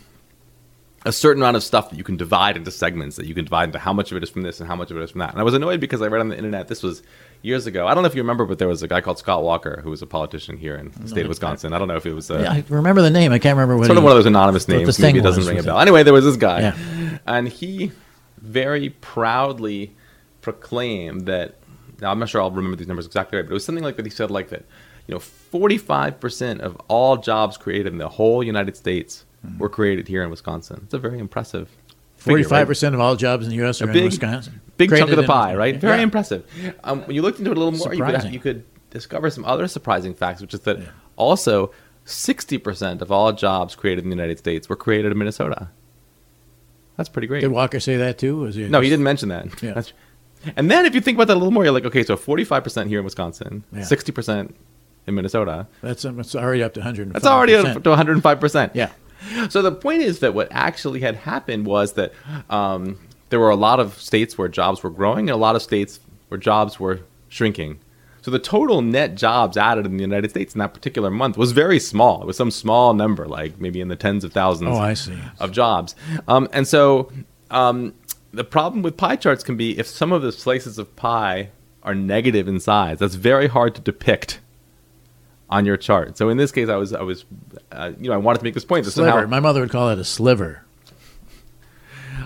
a 1.06 1.12
certain 1.12 1.41
amount 1.41 1.56
of 1.58 1.63
stuff 1.63 1.89
that 1.89 1.98
you 1.98 2.03
can 2.03 2.18
divide 2.18 2.58
into 2.58 2.72
segments. 2.72 3.15
That 3.15 3.25
you 3.25 3.34
can 3.34 3.46
divide 3.46 3.65
into 3.70 3.79
how 3.79 3.94
much 3.94 4.12
of 4.12 4.18
it 4.18 4.24
is 4.24 4.29
from 4.29 4.41
this 4.44 4.60
and 4.60 4.68
how 4.68 4.75
much 4.75 4.91
of 4.91 4.98
it 4.98 5.01
is 5.03 5.12
from 5.12 5.20
that. 5.20 5.32
And 5.32 5.39
I 5.39 5.44
was 5.44 5.53
annoyed 5.53 5.79
because 5.79 6.01
I 6.01 6.08
read 6.08 6.20
on 6.22 6.29
the 6.29 6.38
internet. 6.38 6.68
This 6.68 6.84
was 6.84 7.01
years 7.41 7.65
ago. 7.68 7.88
I 7.88 7.94
don't 7.94 8.03
know 8.03 8.08
if 8.10 8.15
you 8.15 8.22
remember, 8.22 8.46
but 8.46 8.60
there 8.60 8.68
was 8.68 8.84
a 8.84 8.88
guy 8.88 9.00
called 9.00 9.18
Scott 9.18 9.44
Walker 9.44 9.79
who 9.82 9.89
was 9.89 10.01
a 10.01 10.06
politician 10.08 10.58
here 10.58 10.75
in 10.75 10.91
the 11.00 11.08
state 11.08 11.22
of 11.24 11.29
Wisconsin. 11.29 11.72
I 11.74 11.79
don't 11.79 11.88
know 11.88 11.96
if 11.96 12.06
it 12.06 12.13
was. 12.13 12.29
Uh, 12.29 12.39
Yeah, 12.39 12.51
I 12.51 12.63
remember 12.68 13.01
the 13.01 13.10
name. 13.10 13.32
I 13.32 13.39
can't 13.39 13.56
remember 13.56 13.77
what. 13.77 13.86
sort 13.86 13.98
of 13.98 14.03
one 14.03 14.12
of 14.12 14.18
those 14.18 14.25
anonymous 14.25 14.68
names. 14.68 15.00
Maybe 15.00 15.20
it 15.20 15.22
doesn't 15.22 15.40
was 15.42 15.48
ring 15.48 15.59
a 15.59 15.64
bell. 15.64 15.79
it. 15.79 15.83
Anyway, 15.83 16.03
there 16.03 16.14
was 16.14 16.25
this 16.25 16.35
guy, 16.35 16.59
Yeah. 16.59 17.18
and 17.25 17.48
he 17.48 17.92
very 18.42 18.90
proudly 18.90 19.96
proclaimed 20.42 21.25
that. 21.27 21.55
Now 22.01 22.12
I'm 22.12 22.20
not 22.20 22.29
sure 22.29 22.42
I'll 22.42 22.51
remember 22.51 22.77
these 22.77 22.88
numbers 22.88 23.05
exactly 23.05 23.38
right, 23.38 23.46
but 23.46 23.51
it 23.51 23.53
was 23.53 23.66
something 23.66 23.83
like 23.83 23.96
that. 23.98 24.05
He 24.05 24.09
said 24.12 24.31
like 24.31 24.50
that, 24.50 24.64
you 25.07 25.14
know, 25.14 25.20
45 25.20 26.20
percent 26.20 26.62
of 26.62 26.75
all 26.88 27.18
jobs 27.18 27.57
created 27.57 27.92
in 27.94 27.98
the 28.00 28.09
whole 28.09 28.44
United 28.44 28.75
States 28.77 29.25
Hmm. 29.46 29.57
were 29.57 29.70
created 29.70 30.09
here 30.09 30.22
in 30.22 30.29
Wisconsin. 30.29 30.81
It's 30.83 30.94
a 30.94 31.00
very 31.00 31.18
impressive. 31.18 31.70
figure, 31.70 31.79
right? 31.85 32.44
Forty-five 32.44 32.68
percent 32.68 32.94
of 32.94 33.00
all 33.00 33.16
jobs 33.16 33.46
in 33.46 33.51
the 33.51 33.55
U.S. 33.57 33.81
are 33.81 33.85
a 33.85 33.88
in 33.88 33.94
big, 33.94 34.03
Wisconsin. 34.03 34.59
big 34.75 34.90
chunk 34.90 35.09
of 35.12 35.16
the 35.16 35.24
pie, 35.24 35.55
right? 35.55 35.77
Very 35.77 35.98
Yeah. 36.00 36.03
impressive. 36.03 36.44
Um, 36.83 37.03
when 37.03 37.16
you 37.16 37.22
looked 37.22 37.40
into 37.40 37.51
it 37.51 37.55
a 37.57 37.59
little 37.62 37.72
more, 37.79 37.94
you 37.94 38.03
could, 38.03 38.33
you 38.33 38.40
could 38.42 38.66
discover 38.90 39.29
some 39.29 39.46
other 39.46 39.70
surprising 39.70 40.14
facts, 40.14 40.42
which 40.42 40.53
is 40.53 40.59
that 40.62 40.79
also 41.16 41.72
60% 42.05 43.01
of 43.01 43.12
all 43.14 43.31
jobs 43.31 43.75
created 43.75 44.03
in 44.03 44.09
the 44.09 44.16
United 44.16 44.40
States 44.40 44.68
were 44.68 44.75
created 44.75 45.14
in 45.14 45.18
Minnesota. 45.18 45.70
That's 46.98 47.07
pretty 47.07 47.27
great. 47.27 47.40
Did 47.40 47.51
Walker 47.51 47.79
say 47.79 47.96
that 47.96 48.18
too? 48.18 48.38
Was 48.40 48.55
he 48.55 48.68
no, 48.68 48.81
he 48.81 48.90
didn't 48.90 49.05
mention 49.05 49.29
that. 49.29 49.64
Yeah. 49.64 49.81
And 50.56 50.70
then 50.72 50.86
if 50.86 50.96
you 50.96 51.02
think 51.02 51.18
about 51.18 51.28
that 51.28 51.34
a 51.36 51.40
little 51.40 51.52
more, 51.52 51.64
you're 51.64 51.74
like, 51.74 51.86
okay, 51.86 52.04
so 52.04 52.16
45% 52.16 52.88
here 52.88 53.00
in 53.00 53.06
Wisconsin, 53.06 53.64
Yeah. 53.74 53.82
60% 53.82 54.54
in 55.08 55.16
Minnesota. 55.16 55.68
That's 55.82 56.06
it's 56.06 56.36
already 56.36 56.64
up 56.64 56.74
to 56.75 56.82
hundred. 56.82 57.12
That's 57.14 57.25
already 57.25 57.56
up 57.56 57.84
to 57.84 57.90
105%. 57.90 58.72
Yeah. 58.74 58.92
So 59.50 59.62
the 59.62 59.74
point 59.74 60.02
is 60.02 60.20
that 60.20 60.34
what 60.34 60.48
actually 60.50 61.02
had 61.02 61.16
happened 61.18 61.66
was 61.66 61.92
that 61.94 62.14
um, 62.50 62.98
there 63.32 63.40
were 63.42 63.50
a 63.50 63.56
lot 63.58 63.82
of 63.82 64.00
states 64.00 64.38
where 64.38 64.48
jobs 64.48 64.82
were 64.82 64.90
growing 64.90 65.30
and 65.30 65.32
a 65.32 65.36
lot 65.38 65.58
of 65.58 65.62
states 65.62 66.00
where 66.30 66.38
jobs 66.38 66.80
were 66.80 67.02
shrinking. 67.28 67.80
So 68.22 68.32
the 68.32 68.40
total 68.40 68.82
net 68.82 69.16
jobs 69.16 69.58
added 69.58 69.86
in 69.86 69.98
the 69.98 70.04
United 70.04 70.30
States 70.30 70.56
in 70.56 70.60
that 70.60 70.74
particular 70.74 71.10
month 71.12 71.38
was 71.38 71.52
very 71.52 71.82
small. 71.82 72.22
It 72.22 72.28
was 72.28 72.38
some 72.38 72.50
small 72.50 72.94
number, 72.94 73.28
like 73.28 73.60
maybe 73.60 73.82
in 73.82 73.90
the 73.90 73.98
tens 73.98 74.24
of 74.24 74.32
thousands 74.32 74.78
Oh, 74.78 74.80
I 74.80 74.94
see. 74.94 75.18
of 75.42 75.52
jobs. 75.52 75.96
Um, 76.30 76.48
and 76.54 76.66
so 76.66 77.12
um, 77.52 77.94
the 78.31 78.44
problem 78.44 78.81
with 78.83 78.98
pie 78.98 79.15
charts 79.15 79.44
can 79.44 79.57
be 79.57 79.77
if 79.77 79.87
some 79.87 80.11
of 80.11 80.22
the 80.22 80.31
slices 80.31 80.77
of 80.77 80.96
pie 80.96 81.50
are 81.83 81.96
negative 81.96 82.48
in 82.48 82.59
size, 82.59 83.00
that's 83.00 83.15
very 83.15 83.48
hard 83.48 83.75
to 83.75 83.81
depict 83.81 84.39
on 85.50 85.65
your 85.65 85.77
chart. 85.77 86.18
So 86.18 86.29
in 86.29 86.37
this 86.37 86.51
case, 86.51 86.70
I 86.70 86.75
was, 86.75 86.94
I 86.94 87.01
was, 87.01 87.25
uh, 87.72 87.94
you 88.00 88.09
know, 88.09 88.13
I 88.13 88.18
wanted 88.18 88.39
to 88.39 88.44
make 88.44 88.53
this 88.53 88.65
point 88.65 88.85
that 88.85 88.92
Sliver. 88.92 89.09
somehow 89.11 89.27
My 89.27 89.39
mother 89.39 89.61
would 89.61 89.72
call 89.72 89.89
it 89.89 89.98
a 89.98 90.03
sliver. 90.03 90.63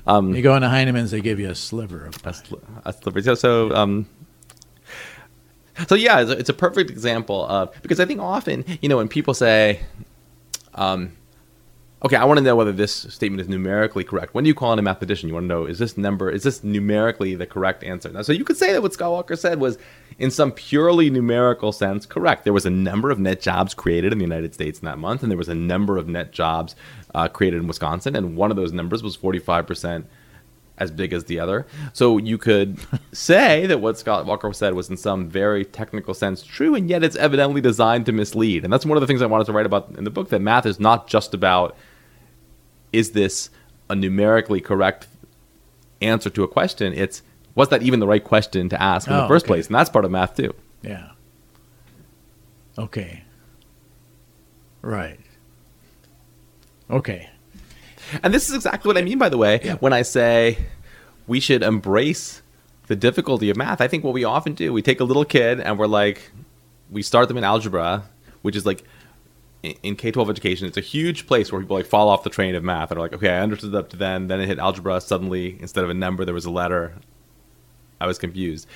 Um, 0.06 0.34
you 0.36 0.42
go 0.42 0.56
into 0.56 0.68
Heinemann's, 0.68 1.12
they 1.12 1.22
give 1.22 1.40
you 1.40 1.50
a 1.50 1.56
sliver 1.56 2.06
of 2.06 2.22
pie. 2.22 2.32
a, 2.32 2.34
sli- 2.34 2.62
a 2.86 2.94
sliver. 2.94 3.22
So, 3.22 3.36
so, 3.36 3.74
um, 3.76 4.10
so 5.88 5.96
yeah, 5.96 6.22
it's 6.22 6.32
a, 6.32 6.38
it's 6.38 6.50
a 6.50 6.54
perfect 6.54 6.90
example 6.90 7.46
of 7.46 7.74
because 7.82 8.00
I 8.00 8.06
think 8.06 8.20
often, 8.20 8.66
you 8.82 8.90
know, 8.90 8.98
when 8.98 9.08
people 9.08 9.34
say, 9.34 9.80
um, 10.76 11.14
okay, 12.04 12.18
I 12.18 12.26
want 12.26 12.38
to 12.38 12.44
know 12.44 12.56
whether 12.56 12.72
this 12.72 12.94
statement 12.94 13.42
is 13.42 13.48
numerically 13.48 14.04
correct. 14.04 14.34
When 14.34 14.44
do 14.44 14.50
you 14.50 14.54
call 14.54 14.74
in 14.74 14.80
a 14.80 14.82
mathematician? 14.82 15.30
You 15.30 15.36
want 15.36 15.46
to 15.46 15.48
know 15.48 15.66
is 15.66 15.80
this 15.80 15.98
number 15.98 16.30
is 16.30 16.44
this 16.44 16.64
numerically 16.64 17.36
the 17.36 17.46
correct 17.46 17.84
answer? 17.84 18.10
Now, 18.12 18.22
so 18.22 18.34
you 18.34 18.44
could 18.44 18.58
say 18.58 18.74
that 18.74 18.82
what 18.82 18.94
Scott 18.94 19.12
Walker 19.12 19.36
said 19.36 19.60
was, 19.60 19.78
in 20.20 20.30
some 20.30 20.52
purely 20.52 21.10
numerical 21.10 21.72
sense, 21.72 22.06
correct. 22.06 22.44
There 22.44 22.54
was 22.54 22.66
a 22.66 22.70
number 22.70 23.10
of 23.10 23.20
net 23.20 23.42
jobs 23.42 23.74
created 23.74 24.12
in 24.12 24.20
the 24.20 24.26
United 24.26 24.54
States 24.54 24.80
in 24.80 24.86
that 24.86 24.98
month, 24.98 25.24
and 25.24 25.32
there 25.32 25.38
was 25.38 25.50
a 25.50 25.56
number 25.56 25.98
of 25.98 26.08
net 26.08 26.32
jobs 26.32 26.76
uh, 27.16 27.28
created 27.28 27.62
in 27.62 27.68
Wisconsin, 27.68 28.16
and 28.16 28.36
one 28.36 28.52
of 28.52 28.58
those 28.58 28.74
numbers 28.74 29.02
was 29.02 29.16
forty 29.16 29.40
five 29.40 29.66
percent 29.66 30.06
as 30.80 30.90
big 30.90 31.14
as 31.14 31.26
the 31.26 31.40
other. 31.40 31.68
So 31.94 32.18
you 32.18 32.38
could 32.38 32.80
say 33.14 33.68
that 33.68 33.80
what 33.80 33.98
Scott 33.98 34.26
Walker 34.26 34.52
said 34.54 34.74
was 34.74 34.90
in 34.90 34.98
some 34.98 35.30
very 35.30 35.64
technical 35.64 36.14
sense 36.14 36.44
true, 36.44 36.76
and 36.76 36.90
yet 36.90 37.04
it's 37.04 37.16
evidently 37.16 37.62
designed 37.62 38.08
to 38.08 38.12
mislead. 38.12 38.64
And 38.64 38.74
that's 38.74 38.86
one 38.86 38.98
of 38.98 39.02
the 39.02 39.08
things 39.08 39.22
I 39.22 39.28
wanted 39.28 39.46
to 39.46 39.54
write 39.54 39.68
about 39.68 39.96
in 39.98 40.04
the 40.04 40.10
book 40.10 40.30
that 40.30 40.42
math 40.42 40.66
is 40.66 40.80
not 40.80 41.08
just 41.08 41.34
about 41.34 41.78
is 42.94 43.12
this 43.12 43.50
a 43.90 43.96
numerically 43.96 44.62
correct 44.62 45.08
answer 46.02 46.30
to 46.30 46.44
a 46.44 46.48
question? 46.48 46.94
It's 46.94 47.22
was 47.56 47.70
that 47.70 47.84
even 47.84 48.00
the 48.00 48.08
right 48.08 48.24
question 48.24 48.70
to 48.70 48.82
ask 48.82 49.08
in 49.08 49.14
the 49.14 49.26
Oh, 49.26 49.28
first 49.28 49.46
okay. 49.46 49.54
place? 49.56 49.68
And 49.68 49.76
that's 49.76 49.90
part 49.90 50.06
of 50.06 50.12
math 50.12 50.36
too. 50.38 50.54
Yeah. 50.82 51.10
Okay. 52.78 53.24
Right. 54.82 55.20
Okay. 56.90 57.30
And 58.22 58.34
this 58.34 58.50
is 58.50 58.56
exactly 58.56 58.90
what 58.90 58.98
I 58.98 59.02
mean, 59.02 59.18
by 59.18 59.30
the 59.30 59.38
way, 59.38 59.60
Yeah. 59.64 59.76
when 59.76 59.94
I 59.94 60.02
say 60.02 60.58
we 61.28 61.40
should 61.40 61.64
embrace 61.64 62.42
the 62.88 62.96
difficulty 62.96 63.50
of 63.50 63.56
math. 63.58 63.80
I 63.82 63.88
think 63.88 64.04
what 64.04 64.14
we 64.14 64.24
often 64.24 64.54
do, 64.54 64.74
we 64.74 64.82
take 64.82 65.00
a 65.00 65.04
little 65.06 65.24
kid 65.26 65.60
and 65.60 65.80
we're 65.80 65.88
like, 65.88 66.32
we 66.92 67.02
start 67.02 67.28
them 67.30 67.38
in 67.38 67.44
algebra, 67.44 68.04
which 68.42 68.56
is 68.56 68.66
like 68.66 68.84
in- 69.64 69.96
K 69.96 70.12
twelve 70.12 70.30
education, 70.30 70.68
it's 70.68 70.78
a 70.78 70.82
huge 70.82 71.26
place 71.26 71.52
where 71.52 71.62
people 71.62 71.78
like 71.78 71.86
fall 71.86 72.10
off 72.10 72.24
the 72.24 72.30
train 72.30 72.56
of 72.56 72.64
math 72.64 72.92
and 72.92 72.98
are 72.98 73.02
like, 73.02 73.14
okay, 73.14 73.30
I 73.30 73.40
understood 73.40 73.74
up 73.74 73.90
to 73.90 73.98
then, 73.98 74.28
then 74.28 74.40
it 74.40 74.48
hit 74.48 74.60
algebra. 74.60 75.02
Suddenly, 75.02 75.58
instead 75.60 75.84
of 75.84 75.90
a 75.90 75.94
number, 75.94 76.26
there 76.26 76.34
was 76.34 76.46
a 76.46 76.52
letter. 76.52 76.94
I 78.02 78.08
was 78.08 78.18
confused, 78.18 78.68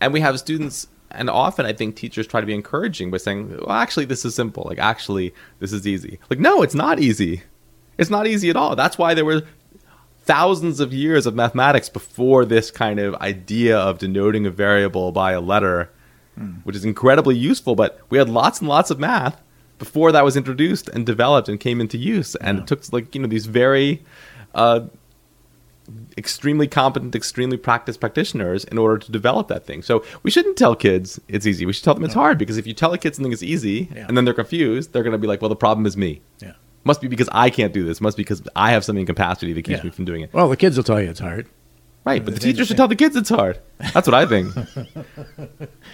and 0.00 0.12
we 0.12 0.20
have 0.20 0.38
students 0.38 0.86
and 1.10 1.28
often 1.28 1.66
I 1.66 1.72
think 1.72 1.96
teachers 1.96 2.26
try 2.26 2.40
to 2.40 2.46
be 2.46 2.54
encouraging 2.54 3.10
by 3.10 3.18
saying, 3.18 3.50
"Well, 3.50 3.72
actually, 3.72 4.04
this 4.04 4.24
is 4.24 4.34
simple. 4.34 4.64
Like, 4.66 4.78
actually, 4.78 5.34
this 5.58 5.72
is 5.72 5.86
easy." 5.86 6.18
Like, 6.28 6.38
no, 6.38 6.62
it's 6.62 6.74
not 6.74 7.00
easy. 7.00 7.42
It's 7.98 8.10
not 8.10 8.26
easy 8.26 8.50
at 8.50 8.56
all. 8.56 8.76
That's 8.76 8.98
why 8.98 9.14
there 9.14 9.24
were 9.24 9.42
thousands 10.22 10.80
of 10.80 10.92
years 10.92 11.26
of 11.26 11.34
mathematics 11.34 11.88
before 11.88 12.44
this 12.44 12.70
kind 12.70 13.00
of 13.00 13.14
idea 13.16 13.76
of 13.76 13.98
denoting 13.98 14.46
a 14.46 14.50
variable 14.50 15.12
by 15.12 15.32
a 15.32 15.40
letter, 15.40 15.90
hmm. 16.36 16.52
which 16.62 16.76
is 16.76 16.84
incredibly 16.84 17.36
useful. 17.36 17.74
But 17.74 18.00
we 18.10 18.18
had 18.18 18.28
lots 18.28 18.60
and 18.60 18.68
lots 18.68 18.90
of 18.90 19.00
math 19.00 19.40
before 19.80 20.12
that 20.12 20.24
was 20.24 20.36
introduced 20.36 20.88
and 20.90 21.04
developed 21.04 21.48
and 21.48 21.58
came 21.58 21.80
into 21.80 21.98
use, 21.98 22.36
and 22.36 22.60
it 22.60 22.66
took 22.68 22.80
like 22.92 23.12
you 23.14 23.20
know 23.20 23.26
these 23.26 23.46
very 23.46 24.00
uh, 24.54 24.80
extremely 26.16 26.68
competent, 26.68 27.14
extremely 27.16 27.56
practiced 27.56 27.98
practitioners 27.98 28.64
in 28.64 28.78
order 28.78 28.98
to 28.98 29.10
develop 29.10 29.48
that 29.48 29.64
thing. 29.66 29.82
So 29.82 30.04
we 30.22 30.30
shouldn't 30.30 30.56
tell 30.56 30.76
kids 30.76 31.18
it's 31.28 31.46
easy. 31.46 31.66
We 31.66 31.72
should 31.72 31.84
tell 31.84 31.94
them 31.94 32.04
it's 32.04 32.14
hard 32.14 32.38
because 32.38 32.56
if 32.58 32.66
you 32.66 32.74
tell 32.74 32.92
a 32.92 32.98
kid 32.98 33.14
something 33.16 33.32
is 33.32 33.42
easy 33.42 33.88
Yeah. 33.94 34.06
and 34.06 34.16
then 34.16 34.24
they're 34.24 34.34
confused, 34.34 34.92
they're 34.92 35.02
going 35.02 35.12
to 35.12 35.18
be 35.18 35.26
like, 35.26 35.40
well, 35.42 35.48
the 35.48 35.56
problem 35.56 35.86
is 35.86 35.96
me. 35.96 36.20
Yeah. 36.40 36.52
Must 36.84 37.00
be 37.00 37.08
because 37.08 37.28
I 37.32 37.50
can't 37.50 37.72
do 37.72 37.84
this. 37.84 38.00
Must 38.00 38.16
be 38.16 38.22
because 38.22 38.42
I 38.54 38.70
have 38.72 38.84
some 38.84 38.96
incapacity 38.96 39.52
that 39.54 39.62
keeps 39.62 39.78
Yeah. 39.78 39.84
me 39.84 39.90
from 39.90 40.04
doing 40.04 40.22
it. 40.22 40.32
Well, 40.32 40.48
the 40.48 40.56
kids 40.56 40.76
will 40.76 40.84
tell 40.84 41.00
you 41.00 41.10
it's 41.10 41.20
hard. 41.20 41.46
Right, 42.04 42.24
but 42.24 42.34
the 42.34 42.40
They- 42.40 42.52
teacher 42.52 42.64
should 42.64 42.76
tell 42.78 42.88
the 42.88 42.96
kids 42.96 43.14
it's 43.14 43.28
hard. 43.28 43.58
That's 43.92 44.06
what 44.08 44.14
I 44.14 44.26
think. 44.26 44.54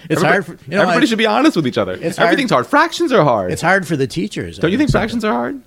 It's 0.09 0.21
Everybody, 0.21 0.27
hard. 0.27 0.45
For, 0.45 0.51
you 0.53 0.77
know, 0.77 0.81
everybody 0.83 1.05
I- 1.05 1.09
should 1.09 1.17
be 1.17 1.25
honest 1.25 1.55
with 1.55 1.67
each 1.67 1.77
other. 1.77 1.93
It's 1.93 2.17
hard- 2.17 2.27
Everything's 2.27 2.51
hard. 2.51 2.65
Fractions 2.67 3.11
are 3.11 3.23
hard. 3.23 3.51
It's 3.51 3.61
hard 3.61 3.85
for 3.87 3.97
the 3.97 4.07
teachers. 4.07 4.57
Don't 4.57 4.71
you 4.71 4.77
think 4.77 4.91
fractions 4.91 5.25
are 5.25 5.33
hard? 5.33 5.61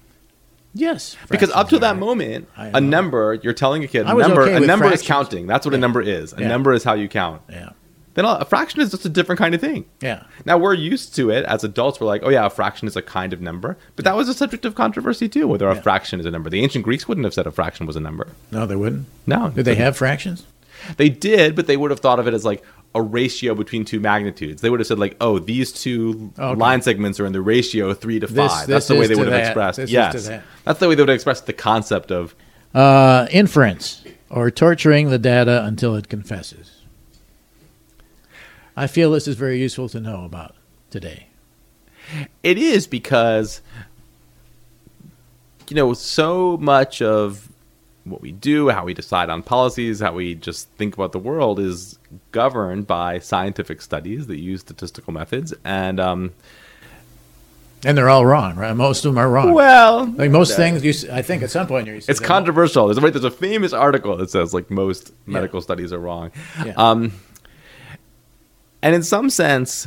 Yes. 0.72 1.16
Because 1.28 1.50
up 1.50 1.68
to 1.70 1.78
that 1.80 1.86
hard. 1.88 1.98
moment, 1.98 2.48
a 2.56 2.80
number 2.80 3.34
you're 3.42 3.52
telling 3.52 3.82
a 3.84 3.88
kid 3.88 4.06
I 4.06 4.12
a 4.12 4.14
was 4.14 4.26
number 4.26 4.42
okay 4.42 4.56
a 4.56 4.60
with 4.60 4.66
number 4.68 4.90
is 4.92 5.02
counting. 5.02 5.46
That's 5.46 5.66
what 5.66 5.74
a 5.74 5.78
number 5.78 6.00
is. 6.00 6.32
A 6.32 6.40
Yeah. 6.40 6.48
number 6.48 6.72
is 6.72 6.84
how 6.84 6.94
you 6.94 7.08
count. 7.08 7.42
Yeah. 7.50 7.70
Then 8.20 8.28
a 8.28 8.40
a 8.40 8.44
fraction 8.44 8.82
is 8.82 8.90
just 8.90 9.06
a 9.06 9.08
different 9.08 9.38
kind 9.38 9.54
of 9.54 9.60
thing. 9.62 9.86
Yeah. 10.02 10.24
Now 10.44 10.58
we're 10.58 10.74
used 10.74 11.14
to 11.16 11.30
it 11.30 11.44
as 11.46 11.64
adults. 11.64 12.00
We're 12.00 12.06
like, 12.06 12.22
oh 12.22 12.28
yeah, 12.28 12.44
a 12.44 12.50
fraction 12.50 12.86
is 12.86 12.94
a 12.96 13.00
kind 13.02 13.32
of 13.32 13.40
number, 13.40 13.78
but 13.96 14.04
that 14.04 14.14
was 14.14 14.28
a 14.28 14.34
subject 14.34 14.66
of 14.66 14.74
controversy 14.74 15.26
too, 15.26 15.46
whether 15.48 15.66
a 15.68 15.74
Yeah. 15.74 15.80
fraction 15.80 16.20
is 16.20 16.26
a 16.26 16.30
number. 16.30 16.50
The 16.50 16.62
ancient 16.62 16.84
Greeks 16.84 17.08
wouldn't 17.08 17.24
have 17.24 17.32
said 17.32 17.46
a 17.46 17.50
fraction 17.50 17.86
was 17.86 17.96
a 17.96 18.00
number. 18.00 18.28
No, 18.50 18.66
they 18.66 18.76
wouldn't. 18.76 19.06
No, 19.26 19.48
Did 19.48 19.64
they 19.64 19.74
have 19.76 19.96
fractions? 19.96 20.44
They 20.98 21.08
did, 21.08 21.56
but 21.56 21.66
they 21.66 21.76
would 21.78 21.90
have 21.90 22.00
thought 22.00 22.18
of 22.18 22.26
it 22.26 22.34
as 22.34 22.44
like 22.44 22.62
a 22.94 23.00
ratio 23.00 23.54
between 23.54 23.84
two 23.86 24.00
magnitudes. 24.00 24.60
They 24.60 24.68
would 24.68 24.80
have 24.80 24.86
said 24.86 24.98
like, 24.98 25.16
oh, 25.20 25.38
these 25.38 25.72
two 25.72 26.32
Okay. 26.38 26.58
line 26.60 26.82
segments 26.82 27.18
are 27.20 27.26
in 27.26 27.32
the 27.32 27.40
ratio 27.40 27.94
three 27.94 28.20
to 28.20 28.26
This- 28.26 28.36
five. 28.52 28.66
this 28.66 28.74
That's 28.74 28.88
the 28.88 28.96
way 28.96 29.06
they 29.06 29.14
would 29.14 29.28
have 29.28 29.32
that. 29.40 29.46
expressed. 29.46 29.76
This 29.78 29.90
yes, 29.90 30.26
that. 30.26 30.42
that's 30.64 30.78
the 30.78 30.88
way 30.88 30.94
they 30.94 31.02
would 31.02 31.08
have 31.08 31.14
expressed 31.14 31.46
the 31.46 31.52
concept 31.54 32.10
of 32.12 32.34
Uh, 32.74 33.26
inference 33.30 34.02
or 34.28 34.50
torturing 34.50 35.08
the 35.10 35.18
data 35.18 35.64
until 35.64 35.94
it 35.96 36.08
confesses. 36.08 36.79
I 38.76 38.86
feel 38.86 39.10
this 39.10 39.28
is 39.28 39.36
very 39.36 39.58
useful 39.60 39.88
to 39.90 40.00
know 40.00 40.24
about 40.24 40.54
today. 40.90 41.26
It 42.42 42.58
is 42.58 42.86
because 42.86 43.60
you 45.68 45.76
know 45.76 45.92
so 45.92 46.56
much 46.56 47.00
of 47.02 47.48
what 48.04 48.20
we 48.20 48.32
do, 48.32 48.70
how 48.70 48.84
we 48.84 48.94
decide 48.94 49.30
on 49.30 49.42
policies, 49.42 50.00
how 50.00 50.12
we 50.14 50.34
just 50.34 50.68
think 50.70 50.94
about 50.94 51.12
the 51.12 51.18
world 51.18 51.60
is 51.60 51.98
governed 52.32 52.86
by 52.86 53.18
scientific 53.18 53.82
studies 53.82 54.26
that 54.26 54.38
use 54.38 54.60
statistical 54.60 55.12
methods. 55.12 55.54
And 55.64 56.00
um, 56.00 56.32
And 57.84 57.96
they're 57.96 58.08
all 58.08 58.26
wrong, 58.26 58.56
right? 58.56 58.74
Most 58.74 59.04
of 59.04 59.12
them 59.12 59.18
are 59.18 59.30
wrong. 59.30 59.52
well, 59.52 60.06
like 60.06 60.30
most 60.30 60.56
things, 60.56 60.82
you, 60.84 61.12
I 61.12 61.22
think 61.22 61.42
at 61.42 61.50
some 61.50 61.66
point 61.66 61.86
you 61.86 61.94
it's 61.94 62.20
controversial. 62.20 62.86
There's, 62.86 63.00
right, 63.00 63.12
there's 63.12 63.24
a 63.24 63.30
famous 63.30 63.72
article 63.72 64.16
that 64.16 64.30
says 64.30 64.52
like 64.52 64.70
most 64.70 65.12
medical 65.26 65.60
studies 65.60 65.92
are 65.92 66.00
wrong. 66.00 66.32
Yeah. 66.64 66.72
Um, 66.76 67.12
and 68.82 68.94
in 68.94 69.02
some 69.02 69.30
sense, 69.30 69.86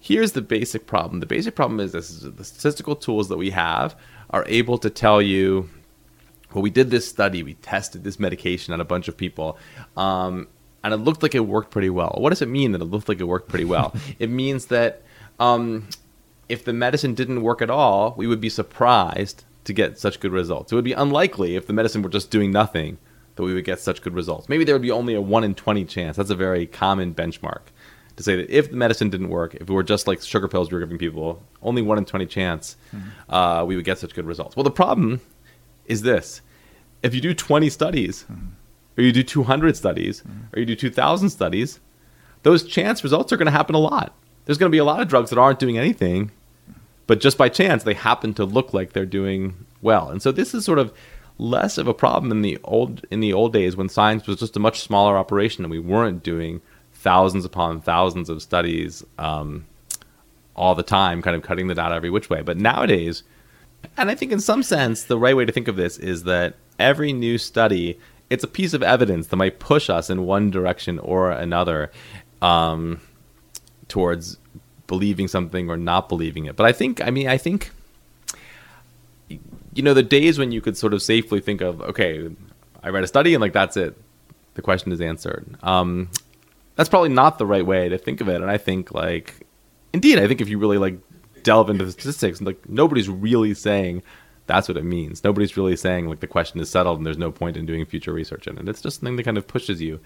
here's 0.00 0.32
the 0.32 0.42
basic 0.42 0.86
problem. 0.86 1.20
The 1.20 1.26
basic 1.26 1.54
problem 1.54 1.80
is 1.80 1.92
this: 1.92 2.10
is 2.10 2.22
the 2.34 2.44
statistical 2.44 2.96
tools 2.96 3.28
that 3.28 3.36
we 3.36 3.50
have 3.50 3.96
are 4.30 4.44
able 4.46 4.78
to 4.78 4.90
tell 4.90 5.20
you, 5.22 5.68
well, 6.52 6.62
we 6.62 6.70
did 6.70 6.90
this 6.90 7.08
study, 7.08 7.42
we 7.42 7.54
tested 7.54 8.04
this 8.04 8.18
medication 8.18 8.72
on 8.74 8.80
a 8.80 8.84
bunch 8.84 9.08
of 9.08 9.16
people, 9.16 9.58
um, 9.96 10.48
and 10.84 10.94
it 10.94 10.98
looked 10.98 11.22
like 11.22 11.34
it 11.34 11.40
worked 11.40 11.70
pretty 11.70 11.90
well. 11.90 12.14
What 12.18 12.30
does 12.30 12.42
it 12.42 12.48
mean 12.48 12.72
that 12.72 12.80
it 12.80 12.86
looked 12.86 13.08
like 13.08 13.20
it 13.20 13.24
worked 13.24 13.48
pretty 13.48 13.64
well? 13.64 13.94
it 14.18 14.30
means 14.30 14.66
that 14.66 15.02
um, 15.40 15.88
if 16.48 16.64
the 16.64 16.72
medicine 16.72 17.14
didn't 17.14 17.42
work 17.42 17.62
at 17.62 17.70
all, 17.70 18.14
we 18.16 18.26
would 18.26 18.40
be 18.40 18.48
surprised 18.48 19.44
to 19.64 19.72
get 19.72 19.98
such 19.98 20.20
good 20.20 20.32
results. 20.32 20.72
It 20.72 20.74
would 20.74 20.84
be 20.84 20.92
unlikely 20.92 21.56
if 21.56 21.66
the 21.66 21.72
medicine 21.72 22.02
were 22.02 22.08
just 22.08 22.30
doing 22.30 22.50
nothing 22.50 22.98
that 23.36 23.42
we 23.42 23.54
would 23.54 23.64
get 23.64 23.78
such 23.78 24.02
good 24.02 24.14
results. 24.14 24.48
Maybe 24.48 24.64
there 24.64 24.74
would 24.74 24.82
be 24.82 24.90
only 24.90 25.14
a 25.14 25.20
1 25.20 25.44
in 25.44 25.54
20 25.54 25.84
chance. 25.84 26.16
That's 26.16 26.30
a 26.30 26.34
very 26.34 26.66
common 26.66 27.14
benchmark 27.14 27.60
to 28.18 28.22
say 28.22 28.36
that 28.36 28.50
if 28.50 28.70
the 28.70 28.76
medicine 28.76 29.08
didn't 29.08 29.30
work, 29.30 29.54
if 29.54 29.62
it 29.62 29.70
were 29.70 29.82
just 29.82 30.06
like 30.06 30.20
sugar 30.20 30.48
pills 30.48 30.70
we 30.70 30.74
were 30.74 30.84
giving 30.84 30.98
people, 30.98 31.42
only 31.62 31.80
1 31.80 31.98
in 31.98 32.04
20 32.04 32.26
chance 32.26 32.76
mm-hmm. 32.94 33.32
uh, 33.32 33.64
we 33.64 33.76
would 33.76 33.84
get 33.84 33.98
such 33.98 34.14
good 34.14 34.26
results. 34.26 34.56
Well, 34.56 34.64
the 34.64 34.70
problem 34.70 35.20
is 35.86 36.02
this 36.02 36.42
if 37.02 37.14
you 37.14 37.20
do 37.20 37.32
20 37.32 37.70
studies, 37.70 38.24
mm-hmm. 38.30 38.48
or 38.98 39.04
you 39.04 39.12
do 39.12 39.22
200 39.22 39.76
studies, 39.76 40.20
mm-hmm. 40.20 40.54
or 40.54 40.58
you 40.60 40.66
do 40.66 40.76
2,000 40.76 41.30
studies, 41.30 41.80
those 42.42 42.64
chance 42.64 43.02
results 43.02 43.32
are 43.32 43.36
going 43.36 43.46
to 43.46 43.52
happen 43.52 43.74
a 43.74 43.78
lot. 43.78 44.14
There's 44.44 44.58
going 44.58 44.70
to 44.70 44.74
be 44.74 44.78
a 44.78 44.84
lot 44.84 45.00
of 45.00 45.08
drugs 45.08 45.30
that 45.30 45.38
aren't 45.38 45.58
doing 45.58 45.78
anything, 45.78 46.32
but 47.06 47.20
just 47.20 47.38
by 47.38 47.48
chance 47.48 47.84
they 47.84 47.94
happen 47.94 48.34
to 48.34 48.44
look 48.44 48.74
like 48.74 48.92
they're 48.92 49.06
doing 49.06 49.64
well. 49.80 50.08
And 50.10 50.20
so 50.20 50.32
this 50.32 50.54
is 50.54 50.64
sort 50.64 50.78
of 50.78 50.92
less 51.38 51.78
of 51.78 51.86
a 51.86 51.94
problem 51.94 52.32
in 52.32 52.42
the 52.42 52.58
old 52.64 53.06
in 53.12 53.20
the 53.20 53.32
old 53.32 53.52
days 53.52 53.76
when 53.76 53.88
science 53.88 54.26
was 54.26 54.40
just 54.40 54.56
a 54.56 54.60
much 54.60 54.80
smaller 54.80 55.16
operation 55.16 55.64
and 55.64 55.70
we 55.70 55.78
weren't 55.78 56.24
doing 56.24 56.60
thousands 56.98 57.44
upon 57.44 57.80
thousands 57.80 58.28
of 58.28 58.42
studies 58.42 59.04
um, 59.18 59.64
all 60.56 60.74
the 60.74 60.82
time, 60.82 61.22
kind 61.22 61.36
of 61.36 61.42
cutting 61.42 61.68
the 61.68 61.74
data 61.74 61.94
every 61.94 62.10
which 62.10 62.28
way. 62.28 62.42
But 62.42 62.58
nowadays, 62.58 63.22
and 63.96 64.10
I 64.10 64.14
think 64.14 64.32
in 64.32 64.40
some 64.40 64.62
sense, 64.62 65.04
the 65.04 65.18
right 65.18 65.36
way 65.36 65.44
to 65.44 65.52
think 65.52 65.68
of 65.68 65.76
this 65.76 65.98
is 65.98 66.24
that 66.24 66.54
every 66.78 67.12
new 67.12 67.38
study, 67.38 67.98
it's 68.30 68.42
a 68.42 68.48
piece 68.48 68.74
of 68.74 68.82
evidence 68.82 69.28
that 69.28 69.36
might 69.36 69.60
push 69.60 69.88
us 69.88 70.10
in 70.10 70.26
one 70.26 70.50
direction 70.50 70.98
or 70.98 71.30
another 71.30 71.92
um, 72.42 73.00
towards 73.86 74.36
believing 74.88 75.28
something 75.28 75.70
or 75.70 75.76
not 75.76 76.08
believing 76.08 76.46
it. 76.46 76.56
But 76.56 76.66
I 76.66 76.72
think, 76.72 77.00
I 77.00 77.10
mean, 77.10 77.28
I 77.28 77.38
think, 77.38 77.70
you 79.28 79.82
know, 79.82 79.94
the 79.94 80.02
days 80.02 80.38
when 80.38 80.50
you 80.50 80.60
could 80.60 80.76
sort 80.76 80.94
of 80.94 81.00
safely 81.00 81.40
think 81.40 81.60
of, 81.60 81.80
okay, 81.82 82.28
I 82.82 82.88
read 82.88 83.04
a 83.04 83.06
study 83.06 83.34
and 83.34 83.40
like 83.40 83.52
that's 83.52 83.76
it, 83.76 83.96
the 84.54 84.62
question 84.62 84.90
is 84.90 85.00
answered. 85.00 85.46
Um, 85.62 86.10
that's 86.78 86.88
probably 86.88 87.08
not 87.08 87.38
the 87.38 87.44
right 87.46 87.66
way 87.66 87.88
to 87.88 87.98
think 87.98 88.20
of 88.20 88.28
it. 88.28 88.36
And 88.40 88.48
I 88.48 88.56
think 88.56 88.94
like, 88.94 89.34
indeed, 89.92 90.20
I 90.20 90.28
think 90.28 90.40
if 90.40 90.48
you 90.48 90.58
really 90.58 90.78
like 90.78 90.96
delve 91.42 91.68
into 91.70 91.84
the 91.84 91.90
statistics, 91.92 92.40
like 92.40 92.68
nobody's 92.68 93.08
really 93.08 93.52
saying 93.52 94.04
that's 94.46 94.68
what 94.68 94.76
it 94.76 94.84
means. 94.84 95.24
Nobody's 95.24 95.56
really 95.56 95.74
saying 95.76 96.06
like 96.08 96.20
the 96.20 96.28
question 96.28 96.60
is 96.60 96.70
settled 96.70 96.98
and 96.98 97.04
there's 97.04 97.18
no 97.18 97.32
point 97.32 97.56
in 97.56 97.66
doing 97.66 97.84
future 97.84 98.12
research 98.12 98.46
in 98.46 98.56
it. 98.58 98.68
It's 98.68 98.80
just 98.80 99.00
something 99.00 99.16
that 99.16 99.24
kind 99.24 99.36
of 99.36 99.48
pushes 99.48 99.82
you 99.82 99.98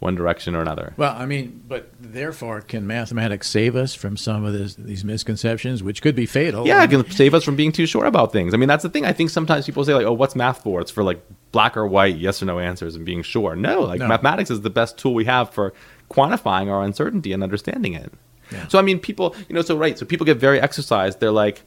one 0.00 0.14
direction 0.14 0.54
or 0.54 0.60
another. 0.60 0.92
Well, 0.98 1.14
I 1.16 1.24
mean, 1.24 1.62
but 1.66 1.90
therefore, 1.98 2.60
can 2.60 2.86
mathematics 2.86 3.48
save 3.48 3.74
us 3.76 3.94
from 3.94 4.18
some 4.18 4.44
of 4.44 4.52
this, 4.52 4.74
these 4.74 5.04
misconceptions, 5.06 5.82
which 5.82 6.02
could 6.02 6.14
be 6.14 6.26
fatal? 6.26 6.66
Yeah, 6.66 6.82
it 6.84 6.90
can 6.90 7.08
save 7.10 7.32
us 7.32 7.44
from 7.44 7.56
being 7.56 7.72
too 7.72 7.86
sure 7.86 8.04
about 8.04 8.30
things. 8.30 8.52
I 8.52 8.58
mean, 8.58 8.68
that's 8.68 8.82
the 8.82 8.90
thing. 8.90 9.06
I 9.06 9.14
think 9.14 9.30
sometimes 9.30 9.64
people 9.64 9.86
say 9.86 9.94
like, 9.94 10.04
"Oh, 10.04 10.12
what's 10.12 10.36
math 10.36 10.62
for?" 10.62 10.82
It's 10.82 10.90
for 10.90 11.02
like 11.02 11.22
black 11.50 11.78
or 11.78 11.86
white, 11.86 12.16
yes 12.16 12.42
or 12.42 12.44
no 12.44 12.58
answers, 12.58 12.94
and 12.94 13.06
being 13.06 13.22
sure. 13.22 13.56
No, 13.56 13.80
like 13.84 14.00
No. 14.00 14.08
mathematics 14.08 14.50
is 14.50 14.60
the 14.60 14.68
best 14.68 14.98
tool 14.98 15.14
we 15.14 15.24
have 15.24 15.48
for 15.48 15.72
quantifying 16.10 16.70
our 16.70 16.82
uncertainty 16.82 17.32
and 17.32 17.42
understanding 17.42 17.94
it. 17.94 18.12
Yeah. 18.52 18.68
So 18.68 18.78
I 18.78 18.82
mean, 18.82 18.98
people, 19.00 19.34
you 19.48 19.54
know, 19.54 19.62
so 19.62 19.76
right. 19.76 19.98
So 19.98 20.06
people 20.06 20.24
get 20.24 20.36
very 20.38 20.60
exercised. 20.60 21.18
They're 21.20 21.32
like, 21.32 21.62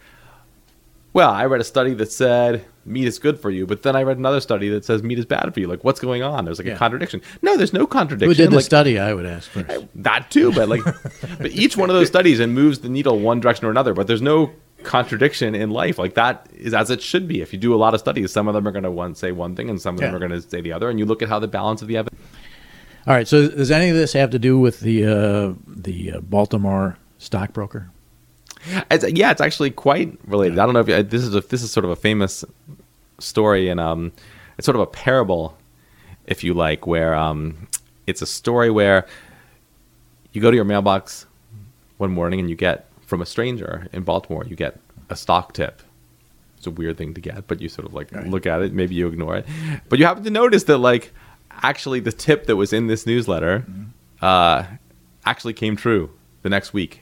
"Well, 1.14 1.30
I 1.30 1.46
read 1.46 1.60
a 1.60 1.66
study 1.66 1.94
that 1.96 2.12
said 2.12 2.66
meat 2.86 3.06
is 3.06 3.20
good 3.20 3.40
for 3.40 3.50
you, 3.52 3.68
but 3.68 3.84
then 3.84 3.96
I 3.96 4.04
read 4.04 4.18
another 4.18 4.40
study 4.40 4.70
that 4.70 4.86
says 4.86 5.04
meat 5.04 5.20
is 5.20 5.26
bad 5.26 5.54
for 5.54 5.60
you. 5.60 5.68
Like, 5.68 5.84
what's 5.84 6.00
going 6.00 6.24
on? 6.24 6.46
There's 6.46 6.58
like 6.58 6.68
Yeah. 6.68 6.76
a 6.76 6.78
contradiction. 6.78 7.22
No, 7.42 7.56
there's 7.58 7.74
no 7.74 7.86
contradiction. 7.86 8.30
Who 8.30 8.34
did 8.34 8.52
the 8.52 8.56
like, 8.58 8.66
study? 8.66 8.98
I 8.98 9.14
would 9.14 9.26
ask 9.26 9.50
first. 9.50 9.86
that 9.96 10.32
too, 10.32 10.52
but 10.54 10.70
like, 10.70 10.82
but 11.38 11.52
each 11.52 11.76
one 11.78 11.90
of 11.90 11.96
those 11.96 12.08
studies 12.08 12.40
and 12.40 12.54
moves 12.56 12.80
the 12.80 12.90
needle 12.90 13.20
one 13.20 13.40
direction 13.42 13.66
or 13.68 13.72
another. 13.72 13.94
But 13.94 14.08
there's 14.08 14.22
no 14.22 14.52
contradiction 14.84 15.56
in 15.56 15.70
life. 15.72 16.00
Like 16.00 16.14
that 16.14 16.48
is 16.56 16.74
as 16.74 16.90
it 16.90 17.02
should 17.02 17.28
be. 17.28 17.42
If 17.42 17.52
you 17.52 17.60
do 17.60 17.74
a 17.74 17.78
lot 17.78 17.94
of 17.94 18.00
studies, 18.00 18.32
some 18.32 18.48
of 18.48 18.54
them 18.54 18.68
are 18.68 18.72
going 18.72 18.84
to 18.86 18.92
one 18.92 19.14
say 19.16 19.32
one 19.34 19.56
thing, 19.56 19.70
and 19.70 19.80
some 19.82 19.96
of 19.96 20.02
them 20.02 20.16
are 20.16 20.20
going 20.20 20.32
to 20.32 20.42
say 20.42 20.62
the 20.62 20.72
other. 20.72 20.90
And 20.90 20.98
you 20.98 21.06
look 21.06 21.22
at 21.22 21.28
how 21.30 21.40
the 21.40 21.48
balance 21.50 21.82
of 21.82 21.90
the 21.90 21.98
evidence. 21.98 22.22
All 23.10 23.16
right. 23.16 23.28
So, 23.28 23.50
does 23.50 23.72
any 23.72 23.90
of 23.90 23.96
this 23.96 24.14
have 24.14 24.30
to 24.30 24.40
do 24.40 24.60
with 24.60 24.82
the 24.82 25.04
uh, 25.06 25.54
the 25.68 26.14
uh, 26.14 26.20
Baltimore 26.22 26.96
stockbroker? 27.18 27.90
It's, 28.92 29.04
yeah, 29.14 29.32
it's 29.32 29.42
actually 29.42 29.72
quite 29.72 30.20
related. 30.28 30.60
I 30.60 30.66
don't 30.66 30.76
know 30.76 30.82
if 30.82 30.88
you, 30.88 31.02
this 31.02 31.24
is 31.24 31.34
a, 31.34 31.42
this 31.42 31.64
is 31.64 31.72
sort 31.72 31.86
of 31.86 31.90
a 31.92 31.96
famous 31.96 32.46
story, 33.18 33.68
and 33.70 33.80
um, 33.80 34.12
it's 34.60 34.66
sort 34.66 34.76
of 34.76 34.82
a 34.82 34.86
parable, 34.86 35.58
if 36.28 36.44
you 36.44 36.54
like, 36.54 36.86
where 36.86 37.16
um, 37.16 37.68
it's 38.06 38.22
a 38.22 38.28
story 38.28 38.70
where 38.70 39.08
you 40.34 40.40
go 40.42 40.52
to 40.52 40.56
your 40.56 40.66
mailbox 40.66 41.26
one 41.98 42.12
morning 42.12 42.40
and 42.40 42.48
you 42.50 42.56
get 42.56 42.86
from 43.08 43.22
a 43.24 43.26
stranger 43.26 43.88
in 43.92 44.04
Baltimore, 44.04 44.46
you 44.46 44.56
get 44.56 44.80
a 45.10 45.16
stock 45.16 45.54
tip. 45.54 45.82
It's 46.58 46.68
a 46.68 46.72
weird 46.72 46.98
thing 46.98 47.14
to 47.16 47.22
get, 47.22 47.48
but 47.48 47.60
you 47.62 47.70
sort 47.70 47.88
of 47.88 47.94
like 47.96 48.12
Right. 48.12 48.28
look 48.28 48.46
at 48.46 48.62
it, 48.62 48.74
maybe 48.74 48.94
you 48.94 49.08
ignore 49.08 49.38
it, 49.38 49.48
but 49.88 49.98
you 49.98 50.06
happen 50.06 50.24
to 50.26 50.30
notice 50.30 50.66
that 50.66 50.78
like 50.78 51.12
actually 51.62 52.00
the 52.00 52.12
tip 52.12 52.46
that 52.48 52.56
was 52.56 52.74
in 52.74 52.88
this 52.88 53.06
newsletter 53.06 53.66
uh, 54.22 54.64
actually 55.26 55.54
came 55.54 55.76
true. 55.76 56.12
the 56.42 56.50
next 56.50 56.74
week. 56.74 57.02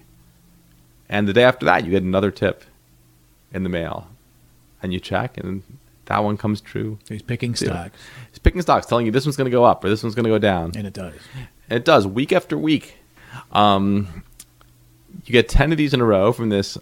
And 1.10 1.28
the 1.28 1.34
day 1.34 1.44
after 1.44 1.66
that, 1.66 1.86
you 1.86 1.92
get 1.92 2.04
another 2.04 2.32
tip 2.32 2.64
in 3.54 3.64
the 3.64 3.70
mail. 3.70 4.08
And 4.82 4.94
you 4.94 5.00
check, 5.00 5.38
and 5.38 5.64
that 6.06 6.24
one 6.24 6.38
comes 6.38 6.62
true. 6.62 7.00
He's 7.08 7.22
picking 7.22 7.54
too. 7.54 7.66
stocks, 7.66 7.98
He's 8.30 8.40
picking 8.40 8.62
stocks, 8.62 8.86
telling 8.86 9.06
you 9.06 9.12
this 9.12 9.26
one's 9.26 9.36
going 9.38 9.46
to 9.46 9.52
go 9.52 9.64
up 9.64 9.84
or 9.84 9.90
this 9.90 10.04
one's 10.04 10.16
going 10.16 10.26
to 10.26 10.30
go 10.30 10.38
down. 10.38 10.72
and 10.76 10.86
it 10.86 10.94
does. 10.94 11.16
And 11.70 11.78
it 11.78 11.86
does 11.86 12.06
week 12.06 12.32
after 12.32 12.58
week. 12.58 12.98
Um, 13.52 14.24
you 15.26 15.32
get 15.32 15.50
10 15.50 15.72
of 15.72 15.78
these 15.78 15.94
in 15.94 16.02
a 16.02 16.06
row 16.06 16.32
from 16.32 16.50
this 16.50 16.78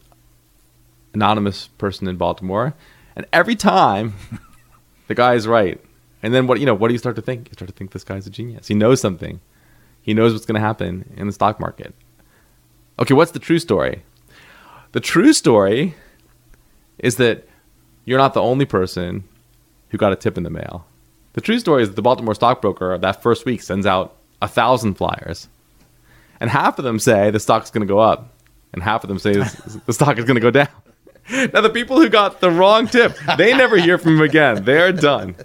anonymous 1.14 1.68
person 1.78 2.08
in 2.08 2.18
Baltimore. 2.18 2.74
And 3.16 3.26
every 3.32 3.56
time, 3.56 4.14
the 5.08 5.16
guy 5.16 5.36
is 5.36 5.48
right. 5.48 5.82
And 6.26 6.34
then 6.34 6.48
what, 6.48 6.60
you 6.60 6.66
know, 6.66 6.74
what 6.74 6.88
do 6.88 6.96
you 6.96 6.98
start 6.98 7.16
to 7.18 7.22
think? 7.22 7.50
You 7.50 7.54
start 7.54 7.70
to 7.70 7.76
think 7.76 7.92
this 7.92 8.04
guy's 8.04 8.26
a 8.26 8.32
genius. 8.32 8.68
He 8.68 8.74
knows 8.74 9.00
something. 9.00 9.42
He 10.02 10.16
knows 10.16 10.34
what's 10.34 10.48
going 10.48 10.56
to 10.56 10.60
happen 10.60 11.14
in 11.16 11.28
the 11.28 11.34
stock 11.34 11.60
market. 11.60 11.94
Okay, 12.98 13.14
what's 13.14 13.30
the 13.34 13.38
true 13.38 13.60
story? 13.60 14.02
The 14.94 15.00
true 15.00 15.34
story 15.34 15.94
is 16.98 17.18
that 17.18 17.48
you're 18.06 18.18
not 18.18 18.34
the 18.34 18.42
only 18.42 18.66
person 18.66 19.26
who 19.90 20.00
got 20.00 20.14
a 20.14 20.16
tip 20.16 20.36
in 20.36 20.42
the 20.42 20.50
mail. 20.50 20.88
The 21.34 21.42
true 21.42 21.60
story 21.60 21.84
is 21.84 21.90
that 21.90 21.96
the 21.96 22.02
Baltimore 22.02 22.34
stockbroker 22.34 22.98
that 22.98 23.22
first 23.22 23.46
week 23.46 23.62
sends 23.62 23.86
out 23.86 24.16
a 24.42 24.48
thousand 24.48 24.96
flyers, 24.96 25.48
and 26.40 26.50
half 26.50 26.80
of 26.80 26.86
them 26.86 26.98
say 26.98 27.30
the 27.30 27.40
stock's 27.40 27.70
going 27.70 27.88
to 27.88 27.94
go 27.94 28.00
up, 28.00 28.34
and 28.74 28.82
half 28.82 29.04
of 29.04 29.10
them 29.10 29.20
say 29.20 29.34
the 29.86 29.94
stock 29.94 30.18
is 30.18 30.26
going 30.26 30.38
to 30.38 30.42
go 30.42 30.50
down. 30.50 30.70
Now, 31.54 31.62
the 31.62 31.72
people 31.72 32.00
who 32.00 32.08
got 32.08 32.40
the 32.40 32.52
wrong 32.52 32.88
tip, 32.88 33.18
they 33.40 33.58
never 33.58 33.78
hear 33.78 33.98
from 33.98 34.18
him 34.18 34.22
again. 34.22 34.64
They're 34.64 34.92
done. 34.92 35.36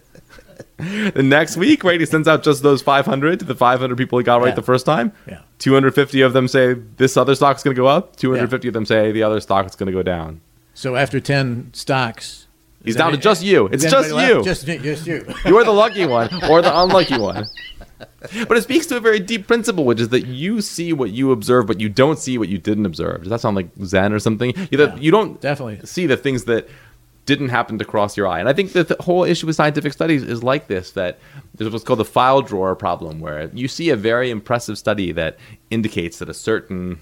The 1.14 1.23
next 1.23 1.57
week, 1.57 1.85
right, 1.85 1.99
he 2.01 2.07
sends 2.07 2.27
out 2.29 2.43
just 2.43 2.62
those 2.62 2.83
500 2.83 3.38
to 3.40 3.45
the 3.45 3.55
500 3.55 3.97
people 3.97 4.19
he 4.19 4.25
got 4.25 4.40
right 4.40 4.49
Yeah. 4.49 4.55
the 4.55 4.62
first 4.62 4.87
time. 4.87 5.12
Yeah. 5.29 5.40
250 5.59 6.21
of 6.23 6.33
them 6.33 6.49
say 6.49 6.75
this 6.97 7.16
other 7.16 7.35
stock's 7.35 7.62
going 7.62 7.75
to 7.75 7.81
go 7.81 7.87
up. 7.87 8.16
250 8.16 8.69
of 8.69 8.75
them 8.75 8.87
say 8.87 9.12
the 9.12 9.23
other 9.23 9.40
stock 9.40 9.66
is 9.66 9.77
going 9.77 9.87
to 9.88 9.93
go 9.93 10.03
down. 10.03 10.40
So 10.75 10.97
after 10.97 11.21
ten 11.21 11.71
stocks, 11.75 12.47
He's 12.85 12.95
is 12.95 12.99
down 12.99 13.12
to 13.12 13.19
just 13.19 13.43
you. 13.45 13.66
It's 13.66 13.85
just 13.85 14.09
anybody 14.11 14.33
you. 14.38 14.45
Just 14.45 14.66
just 14.66 15.07
you. 15.07 15.27
You're 15.45 15.64
the 15.64 15.73
lucky 15.73 16.07
one 16.07 16.29
or 16.49 16.62
the 16.62 16.73
unlucky 16.81 17.19
one. 17.19 17.47
But 18.49 18.57
it 18.57 18.62
speaks 18.62 18.87
to 18.87 18.97
a 18.97 19.01
very 19.01 19.19
deep 19.21 19.47
principle, 19.47 19.85
which 19.85 20.01
is 20.01 20.09
that 20.11 20.27
you 20.27 20.61
see 20.62 20.93
what 20.95 21.11
you 21.11 21.33
observe, 21.33 21.66
but 21.66 21.81
you 21.81 21.88
don't 21.90 22.19
see 22.19 22.38
what 22.38 22.49
you 22.49 22.57
didn't 22.59 22.87
observe. 22.87 23.21
Does 23.23 23.29
that 23.31 23.40
sound 23.40 23.57
like 23.57 23.69
Zen 23.85 24.12
or 24.14 24.19
something? 24.19 24.55
You, 24.71 24.79
Yeah, 24.79 24.97
you 24.97 25.11
don't 25.11 25.38
definitely. 25.40 25.81
see 25.87 26.07
the 26.07 26.16
things 26.16 26.45
that 26.45 26.69
didn't 27.31 27.49
happen 27.49 27.79
to 27.79 27.85
cross 27.85 28.16
your 28.16 28.27
eye. 28.27 28.40
And 28.40 28.49
I 28.49 28.53
think 28.53 28.73
that 28.73 28.88
the 28.88 28.97
whole 29.01 29.25
issue 29.25 29.47
with 29.47 29.57
scientific 29.57 29.93
studies 29.93 30.23
is 30.23 30.43
like 30.43 30.66
this 30.66 30.90
that 30.93 31.19
there's 31.55 31.73
what's 31.73 31.85
called 31.85 32.01
the 32.01 32.05
file 32.05 32.43
drawer 32.43 32.75
problem, 32.77 33.21
where 33.21 33.51
you 33.55 33.69
see 33.69 33.90
a 33.90 33.97
very 33.97 34.31
impressive 34.31 34.77
study 34.77 35.12
that 35.12 35.38
indicates 35.71 36.19
that 36.19 36.29
a 36.29 36.35
certain 36.35 37.01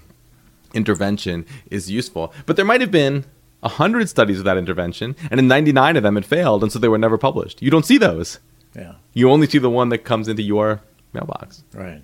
intervention 0.73 1.45
is 1.69 1.89
useful. 1.89 2.33
But 2.45 2.55
there 2.55 2.65
might 2.65 2.81
have 2.81 2.91
been 2.91 3.25
a 3.63 3.69
hundred 3.69 4.07
studies 4.07 4.39
of 4.39 4.45
that 4.45 4.57
intervention, 4.57 5.15
and 5.31 5.39
in 5.39 5.47
99 5.47 5.97
of 5.97 6.03
them 6.03 6.15
it 6.15 6.25
failed, 6.25 6.63
and 6.63 6.71
so 6.71 6.79
they 6.79 6.87
were 6.87 6.97
never 6.97 7.17
published. 7.17 7.61
You 7.61 7.71
don't 7.71 7.85
see 7.85 7.97
those. 7.97 8.39
Yeah. 8.75 8.93
You 9.13 9.31
only 9.31 9.47
see 9.47 9.57
the 9.57 9.69
one 9.69 9.89
that 9.89 9.99
comes 9.99 10.27
into 10.27 10.43
your 10.43 10.81
mailbox. 11.13 11.63
Right. 11.73 12.01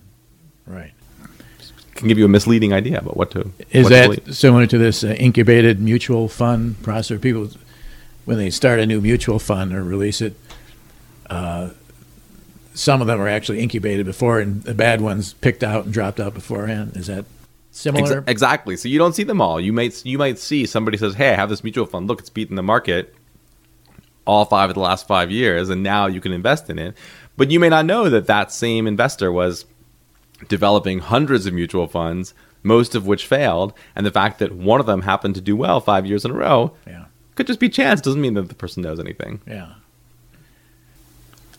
Right. 0.65 0.91
Can 1.93 2.09
give 2.09 2.17
you 2.17 2.25
a 2.25 2.29
misleading 2.29 2.73
idea 2.73 2.99
about 2.99 3.15
what 3.15 3.31
to. 3.31 3.51
Is 3.71 3.83
what 3.85 3.89
that 3.91 4.09
believe. 4.09 4.35
similar 4.35 4.67
to 4.67 4.77
this 4.77 5.03
uh, 5.03 5.15
incubated 5.17 5.79
mutual 5.79 6.27
fund 6.27 6.81
process? 6.83 7.21
People, 7.21 7.49
when 8.25 8.37
they 8.37 8.49
start 8.49 8.79
a 8.79 8.85
new 8.85 9.01
mutual 9.01 9.39
fund 9.39 9.73
or 9.73 9.83
release 9.83 10.21
it, 10.21 10.35
uh, 11.29 11.69
some 12.73 13.01
of 13.01 13.07
them 13.07 13.21
are 13.21 13.27
actually 13.27 13.61
incubated 13.61 14.05
before, 14.05 14.39
and 14.39 14.63
the 14.63 14.73
bad 14.73 14.99
ones 15.01 15.33
picked 15.33 15.63
out 15.63 15.85
and 15.85 15.93
dropped 15.93 16.19
out 16.19 16.33
beforehand. 16.33 16.97
Is 16.97 17.07
that 17.07 17.25
similar? 17.71 18.19
Ex- 18.19 18.27
exactly. 18.27 18.75
So 18.75 18.89
you 18.89 18.99
don't 18.99 19.13
see 19.13 19.23
them 19.23 19.41
all. 19.41 19.59
You 19.59 19.71
might 19.71 20.05
you 20.05 20.17
might 20.17 20.39
see 20.39 20.65
somebody 20.65 20.97
says, 20.97 21.15
"Hey, 21.15 21.31
I 21.31 21.35
have 21.35 21.49
this 21.49 21.63
mutual 21.63 21.85
fund. 21.85 22.07
Look, 22.07 22.19
it's 22.19 22.29
beaten 22.29 22.55
the 22.55 22.63
market 22.63 23.15
all 24.27 24.43
five 24.43 24.71
of 24.71 24.73
the 24.73 24.79
last 24.81 25.07
five 25.07 25.29
years, 25.29 25.69
and 25.69 25.83
now 25.83 26.07
you 26.07 26.19
can 26.19 26.33
invest 26.33 26.69
in 26.69 26.77
it." 26.79 26.95
But 27.37 27.51
you 27.51 27.59
may 27.59 27.69
not 27.69 27.85
know 27.85 28.09
that 28.09 28.27
that 28.27 28.51
same 28.51 28.87
investor 28.87 29.31
was 29.31 29.65
developing 30.47 30.99
hundreds 30.99 31.45
of 31.45 31.53
mutual 31.53 31.87
funds, 31.87 32.33
most 32.63 32.95
of 32.95 33.05
which 33.07 33.25
failed, 33.27 33.73
and 33.95 34.05
the 34.05 34.11
fact 34.11 34.39
that 34.39 34.51
one 34.53 34.79
of 34.79 34.85
them 34.85 35.03
happened 35.03 35.35
to 35.35 35.41
do 35.41 35.55
well 35.55 35.79
five 35.79 36.05
years 36.05 36.25
in 36.25 36.31
a 36.31 36.33
row 36.33 36.73
yeah. 36.85 37.05
Could 37.35 37.47
just 37.47 37.59
be 37.59 37.69
chance. 37.69 38.01
Doesn't 38.01 38.21
mean 38.21 38.33
that 38.35 38.49
the 38.49 38.55
person 38.55 38.83
knows 38.83 38.99
anything. 38.99 39.41
Yeah. 39.47 39.73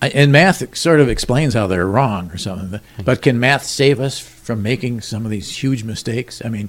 I, 0.02 0.08
and 0.10 0.30
math 0.30 0.76
sort 0.76 1.00
of 1.00 1.08
explains 1.08 1.54
how 1.54 1.66
they're 1.66 1.86
wrong 1.86 2.30
or 2.30 2.36
something. 2.36 2.80
But 3.02 3.22
can 3.22 3.40
math 3.40 3.64
save 3.64 3.98
us 3.98 4.18
from 4.18 4.62
making 4.62 5.00
some 5.00 5.24
of 5.24 5.30
these 5.30 5.62
huge 5.62 5.84
mistakes? 5.84 6.42
I 6.44 6.48
mean, 6.48 6.68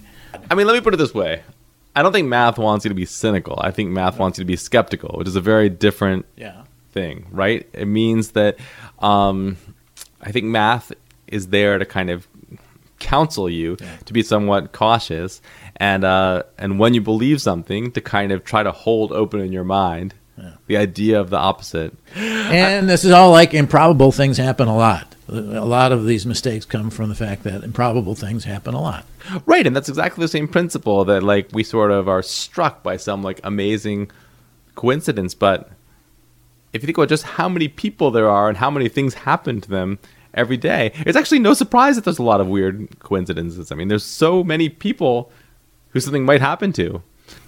I 0.50 0.56
mean, 0.56 0.66
let 0.66 0.74
me 0.74 0.82
put 0.82 0.94
it 0.94 0.98
this 0.98 1.14
way. 1.14 1.44
I 1.96 2.04
don't 2.04 2.14
think 2.14 2.28
math 2.28 2.58
wants 2.58 2.86
you 2.86 2.90
to 2.90 2.96
be 2.96 3.06
cynical. 3.06 3.60
I 3.60 3.72
think 3.72 3.90
math 3.90 4.18
wants 4.20 4.38
you 4.38 4.44
to 4.44 4.48
be 4.48 4.56
skeptical, 4.56 5.18
which 5.18 5.28
is 5.28 5.36
a 5.36 5.42
very 5.42 5.68
different 5.68 6.26
yeah. 6.38 6.64
thing, 6.92 7.26
right? 7.32 7.68
It 7.74 7.88
means 7.88 8.32
that 8.32 8.58
um, 9.00 9.58
I 10.22 10.32
think 10.32 10.46
math 10.46 10.92
is 11.28 11.48
there 11.48 11.78
to 11.80 11.86
kind 11.86 12.10
of 12.10 12.28
counsel 13.00 13.50
you 13.50 13.78
Yeah. 13.80 13.98
to 14.06 14.14
be 14.14 14.24
somewhat 14.24 14.72
cautious, 14.72 15.42
and 15.78 16.04
uh, 16.04 16.44
and 16.58 16.80
when 16.80 16.94
you 16.94 17.02
believe 17.02 17.42
something, 17.42 17.92
to 17.94 18.02
kind 18.02 18.32
of 18.32 18.44
try 18.44 18.64
to 18.64 18.72
hold 18.72 19.12
open 19.12 19.40
in 19.40 19.52
your 19.54 19.64
mind 19.64 20.14
Yeah. 20.38 20.52
the 20.68 20.78
idea 20.78 21.20
of 21.20 21.30
the 21.30 21.38
opposite. 21.38 21.94
And 22.16 22.88
this 22.90 23.04
is 23.04 23.12
all 23.12 23.32
like 23.32 23.54
improbable 23.54 24.12
things 24.12 24.38
happen 24.38 24.68
a 24.68 24.76
lot. 24.78 25.16
A 25.30 25.66
lot 25.66 25.92
of 25.92 26.06
these 26.06 26.26
mistakes 26.26 26.64
come 26.66 26.90
from 26.90 27.10
the 27.10 27.16
fact 27.16 27.44
that 27.44 27.64
improbable 27.64 28.16
things 28.16 28.44
happen 28.46 28.74
a 28.74 28.82
lot. 28.82 29.04
Right, 29.46 29.68
and 29.68 29.76
that's 29.76 29.90
exactly 29.90 30.22
the 30.24 30.28
same 30.30 30.48
principle 30.48 31.04
that 31.06 31.22
like 31.24 31.50
we 31.52 31.64
sort 31.64 31.92
of 31.92 32.08
are 32.08 32.22
struck 32.24 32.82
by 32.84 32.98
some 32.98 33.24
like 33.24 33.42
amazing 33.44 34.10
coincidence, 34.76 35.34
but 35.34 35.70
if 36.74 36.82
you 36.82 36.86
think 36.88 36.98
about 36.98 37.10
just 37.10 37.24
how 37.24 37.50
many 37.50 37.68
people 37.68 38.12
there 38.12 38.30
are 38.30 38.48
and 38.48 38.58
how 38.58 38.70
many 38.70 38.88
things 38.90 39.14
happen 39.16 39.60
to 39.62 39.70
them 39.70 40.00
every 40.34 40.58
day, 40.58 40.92
it's 41.06 41.18
actually 41.18 41.40
no 41.40 41.54
surprise 41.54 41.96
that 41.96 42.06
there's 42.06 42.20
a 42.20 42.24
lot 42.24 42.40
of 42.40 42.48
weird 42.48 43.00
coincidences. 43.00 43.72
I 43.72 43.76
mean, 43.76 43.88
there's 43.88 44.04
so 44.06 44.44
many 44.44 44.70
people 44.70 45.32
who 46.04 46.08
something 46.08 46.26
might 46.26 46.42
happen 46.42 46.72
to. 46.74 47.02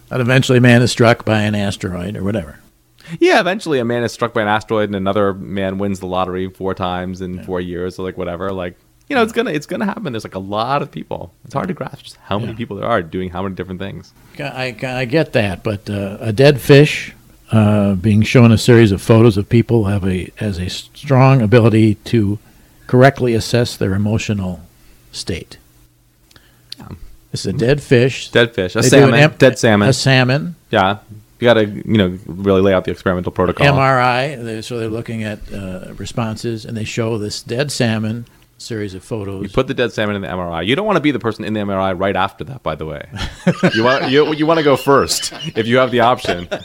That 0.09 0.21
eventually 0.21 0.57
a 0.57 0.61
man 0.61 0.81
is 0.81 0.91
struck 0.91 1.23
by 1.25 1.41
an 1.41 1.55
asteroid 1.55 2.17
or 2.17 2.23
whatever. 2.23 2.59
Yeah, 3.19 3.39
eventually 3.39 3.79
a 3.79 3.85
man 3.85 4.03
is 4.03 4.11
struck 4.11 4.33
by 4.33 4.41
an 4.41 4.47
asteroid 4.47 4.89
and 4.89 4.95
another 4.95 5.33
man 5.33 5.77
wins 5.77 5.99
the 5.99 6.05
lottery 6.07 6.49
four 6.49 6.73
times 6.73 7.21
in 7.21 7.43
four 7.43 7.59
years 7.61 7.97
or 7.99 8.03
like 8.03 8.17
whatever. 8.17 8.51
Like 8.51 8.75
you 9.07 9.15
know, 9.15 9.23
it's 9.23 9.31
gonna 9.33 9.51
it's 9.51 9.65
gonna 9.65 9.85
happen. 9.85 10.13
There's 10.13 10.23
like 10.23 10.35
a 10.35 10.39
lot 10.39 10.81
of 10.83 10.91
people. 10.91 11.33
It's 11.45 11.53
hard 11.53 11.67
to 11.69 11.73
grasp 11.73 12.03
just 12.03 12.17
how 12.17 12.37
many 12.37 12.51
Yeah. 12.51 12.57
people 12.57 12.77
there 12.77 12.87
are 12.87 13.01
doing 13.01 13.29
how 13.31 13.41
many 13.43 13.55
different 13.55 13.79
things. 13.79 14.13
I, 14.39 14.75
I 14.83 15.05
get 15.05 15.33
that, 15.33 15.63
but 15.63 15.89
uh, 15.89 16.17
a 16.19 16.31
dead 16.31 16.61
fish 16.61 17.13
uh, 17.51 17.95
being 17.95 18.21
shown 18.21 18.51
a 18.51 18.57
series 18.59 18.91
of 18.91 19.01
photos 19.01 19.37
of 19.37 19.49
people 19.49 19.85
have 19.85 20.05
a 20.05 20.29
has 20.35 20.59
a 20.59 20.69
strong 20.69 21.41
ability 21.41 21.95
to 22.05 22.37
correctly 22.85 23.33
assess 23.33 23.75
their 23.75 23.93
emotional 23.95 24.61
state. 25.11 25.57
This 27.31 27.41
is 27.45 27.53
a 27.53 27.57
dead 27.57 27.81
fish. 27.81 28.31
Dead 28.31 28.53
fish, 28.53 28.75
a 28.75 28.81
They 28.81 28.89
salmon, 28.89 29.19
M- 29.19 29.35
dead 29.37 29.59
salmon. 29.59 29.89
A 29.89 29.93
salmon. 29.93 30.55
Yeah, 30.71 30.99
you 31.39 31.45
got 31.45 31.53
to 31.55 31.65
you 31.65 31.97
know 31.97 32.17
really 32.25 32.61
lay 32.61 32.73
out 32.73 32.85
the 32.85 32.91
experimental 32.91 33.31
protocol. 33.31 33.67
MRI. 33.67 34.43
They, 34.43 34.61
so 34.61 34.79
they're 34.79 34.89
looking 34.89 35.23
at 35.23 35.39
uh, 35.53 35.93
responses, 35.95 36.65
and 36.65 36.75
they 36.75 36.83
show 36.85 37.17
this 37.17 37.41
dead 37.43 37.71
salmon 37.71 38.25
series 38.57 38.93
of 38.93 39.03
photos. 39.03 39.43
You 39.43 39.49
put 39.49 39.67
the 39.67 39.73
dead 39.73 39.93
salmon 39.93 40.15
in 40.17 40.21
the 40.23 40.27
MRI. 40.27 40.65
You 40.65 40.75
don't 40.75 40.85
want 40.85 40.97
to 40.97 41.01
be 41.01 41.11
the 41.11 41.19
person 41.19 41.45
in 41.45 41.53
the 41.53 41.59
MRI 41.61 41.97
right 41.97 42.15
after 42.15 42.43
that, 42.45 42.61
by 42.63 42.75
the 42.75 42.85
way. 42.85 43.07
you 43.73 43.83
want 43.83 44.09
you, 44.11 44.33
you 44.33 44.45
want 44.45 44.57
to 44.57 44.63
go 44.63 44.75
first 44.75 45.31
if 45.55 45.67
you 45.67 45.77
have 45.77 45.91
the 45.91 46.01
option. 46.01 46.47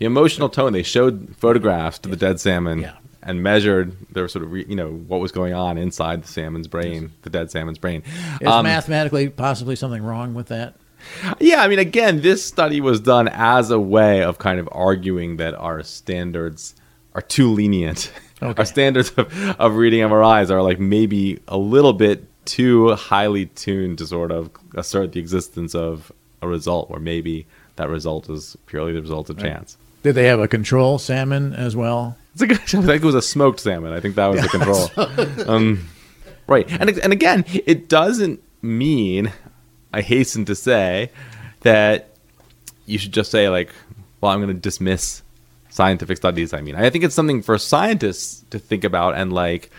The 0.00 0.06
emotional 0.06 0.48
tone. 0.48 0.72
They 0.72 0.82
showed 0.82 1.36
photographs 1.36 1.98
to 1.98 2.08
the 2.08 2.16
dead 2.16 2.40
salmon 2.40 2.78
Yeah. 2.80 2.94
And 3.22 3.42
measured 3.42 3.94
their 4.12 4.28
sort 4.28 4.44
of 4.44 4.52
re, 4.52 4.64
you 4.68 4.76
know 4.76 4.90
what 4.90 5.20
was 5.20 5.32
going 5.32 5.52
on 5.52 5.78
inside 5.78 6.22
the 6.22 6.28
salmon's 6.28 6.68
brain, 6.68 7.12
the 7.22 7.30
dead 7.30 7.50
salmon's 7.50 7.78
brain. 7.78 8.02
is 8.40 8.46
Um, 8.48 8.64
mathematically 8.64 9.28
possibly 9.28 9.76
something 9.76 10.02
wrong 10.02 10.34
with 10.34 10.48
that? 10.48 10.74
Yeah, 11.38 11.62
I 11.62 11.68
mean, 11.68 11.78
again, 11.78 12.20
this 12.20 12.44
study 12.44 12.80
was 12.80 13.00
done 13.00 13.28
as 13.28 13.70
a 13.70 13.80
way 13.80 14.22
of 14.22 14.38
kind 14.38 14.60
of 14.60 14.68
arguing 14.70 15.38
that 15.38 15.54
our 15.54 15.82
standards 15.82 16.74
are 17.14 17.22
too 17.22 17.50
lenient. 17.52 18.12
Okay. 18.42 18.54
Our 18.58 18.64
standards 18.64 19.10
of, 19.18 19.60
of 19.60 19.74
reading 19.74 20.00
MRIs 20.00 20.48
are 20.48 20.62
like 20.62 20.80
maybe 20.80 21.40
a 21.46 21.58
little 21.58 21.92
bit 21.92 22.24
too 22.46 22.94
highly 22.94 23.44
tuned 23.44 23.98
to 23.98 24.06
sort 24.06 24.32
of 24.32 24.48
assert 24.74 25.12
the 25.12 25.20
existence 25.20 25.74
of 25.74 26.10
a 26.40 26.48
result 26.48 26.88
where 26.88 27.00
maybe 27.00 27.46
that 27.76 27.90
result 27.90 28.30
is 28.30 28.56
purely 28.64 28.94
the 28.94 29.02
result 29.02 29.28
of 29.28 29.38
chance. 29.38 29.76
Did 30.02 30.14
they 30.14 30.24
have 30.24 30.40
a 30.40 30.48
control 30.48 30.98
salmon 30.98 31.52
as 31.52 31.76
well? 31.76 32.16
It's 32.40 32.70
a 32.70 32.76
good, 32.76 32.84
I 32.84 32.86
think 32.86 33.02
it 33.02 33.06
was 33.06 33.14
a 33.14 33.22
smoked 33.22 33.60
salmon. 33.60 33.92
I 33.92 34.00
think 34.00 34.14
that 34.14 34.26
was 34.26 34.42
the 34.42 34.48
control. 34.48 35.48
um, 35.48 35.88
right, 36.46 36.70
and 36.70 36.90
and 36.98 37.12
again, 37.12 37.44
it 37.48 37.88
doesn't 37.88 38.42
mean. 38.62 39.32
I 39.92 40.02
hasten 40.02 40.44
to 40.44 40.54
say 40.54 41.10
that 41.62 42.14
you 42.86 42.96
should 42.98 43.12
just 43.12 43.30
say 43.30 43.48
like, 43.48 43.70
"Well, 44.20 44.30
I'm 44.30 44.40
going 44.40 44.54
to 44.54 44.60
dismiss 44.60 45.22
scientific 45.68 46.16
studies." 46.16 46.52
I 46.54 46.60
mean, 46.60 46.76
I 46.76 46.88
think 46.90 47.04
it's 47.04 47.14
something 47.14 47.42
for 47.42 47.58
scientists 47.58 48.44
to 48.50 48.58
think 48.58 48.84
about 48.84 49.16
and 49.16 49.32
like 49.32 49.70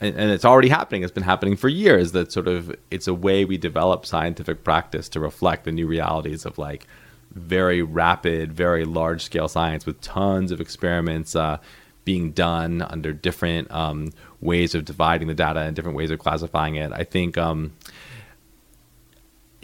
and, 0.00 0.16
and 0.16 0.30
it's 0.30 0.44
already 0.44 0.68
happening. 0.68 1.02
It's 1.02 1.12
been 1.12 1.22
happening 1.22 1.56
for 1.56 1.68
years. 1.68 2.12
That 2.12 2.32
sort 2.32 2.48
of 2.48 2.74
it's 2.90 3.06
a 3.06 3.14
way 3.14 3.44
we 3.44 3.58
develop 3.58 4.06
scientific 4.06 4.64
practice 4.64 5.08
to 5.10 5.20
reflect 5.20 5.64
the 5.64 5.72
new 5.72 5.86
realities 5.86 6.46
of 6.46 6.58
like 6.58 6.86
very 7.32 7.82
rapid, 7.82 8.52
very 8.52 8.84
large 8.84 9.22
scale 9.22 9.48
science 9.48 9.86
with 9.86 10.00
tons 10.00 10.50
of 10.50 10.60
experiments 10.60 11.36
uh, 11.36 11.58
being 12.04 12.32
done 12.32 12.82
under 12.82 13.12
different 13.12 13.70
um, 13.70 14.12
ways 14.40 14.74
of 14.74 14.84
dividing 14.84 15.28
the 15.28 15.34
data 15.34 15.60
and 15.60 15.76
different 15.76 15.96
ways 15.96 16.10
of 16.10 16.18
classifying 16.18 16.76
it. 16.76 16.92
I 16.92 17.04
think. 17.04 17.38
Um, 17.38 17.72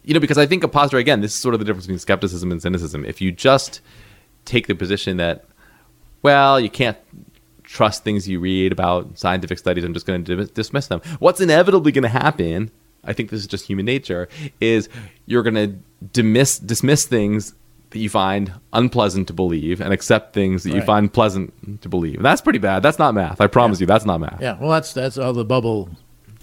you 0.06 0.14
know, 0.14 0.20
because 0.20 0.38
I 0.38 0.46
think 0.46 0.62
a 0.62 0.68
posture 0.68 0.98
again, 0.98 1.20
this 1.20 1.34
is 1.34 1.40
sort 1.40 1.54
of 1.54 1.58
the 1.58 1.64
difference 1.64 1.86
between 1.86 1.98
skepticism 1.98 2.52
and 2.52 2.62
cynicism. 2.62 3.04
If 3.04 3.20
you 3.20 3.32
just 3.32 3.80
take 4.44 4.68
the 4.68 4.74
position 4.76 5.16
that, 5.16 5.44
well, 6.22 6.60
you 6.60 6.70
can't 6.70 6.96
trust 7.64 8.04
things 8.04 8.28
you 8.28 8.38
read 8.38 8.70
about 8.70 9.18
scientific 9.18 9.58
studies, 9.58 9.82
I'm 9.82 9.92
just 9.92 10.06
going 10.06 10.24
to 10.24 10.44
dismiss 10.46 10.86
them. 10.86 11.00
What's 11.18 11.40
inevitably 11.40 11.90
going 11.90 12.04
to 12.04 12.08
happen, 12.08 12.70
I 13.02 13.12
think 13.14 13.30
this 13.30 13.40
is 13.40 13.48
just 13.48 13.66
human 13.66 13.84
nature, 13.84 14.28
is 14.60 14.88
you're 15.26 15.42
going 15.42 15.54
to 15.56 15.76
dismiss 16.12 16.60
dismiss 16.60 17.04
things 17.06 17.54
that 17.90 17.98
you 17.98 18.08
find 18.08 18.52
unpleasant 18.72 19.28
to 19.28 19.32
believe 19.32 19.80
and 19.80 19.92
accept 19.92 20.34
things 20.34 20.64
that 20.64 20.72
you 20.74 20.82
find 20.82 21.12
pleasant 21.12 21.80
to 21.82 21.88
believe. 21.88 22.16
And 22.16 22.24
That's 22.24 22.40
pretty 22.40 22.58
bad. 22.58 22.82
That's 22.82 22.98
not 22.98 23.14
math. 23.14 23.40
I 23.40 23.46
promise 23.46 23.80
you, 23.80 23.86
that's 23.86 24.04
not 24.04 24.20
math. 24.20 24.40
Yeah, 24.40 24.58
well, 24.60 24.70
that's 24.70 24.92
that's 24.92 25.16
all 25.18 25.32
the 25.32 25.44
bubble 25.44 25.88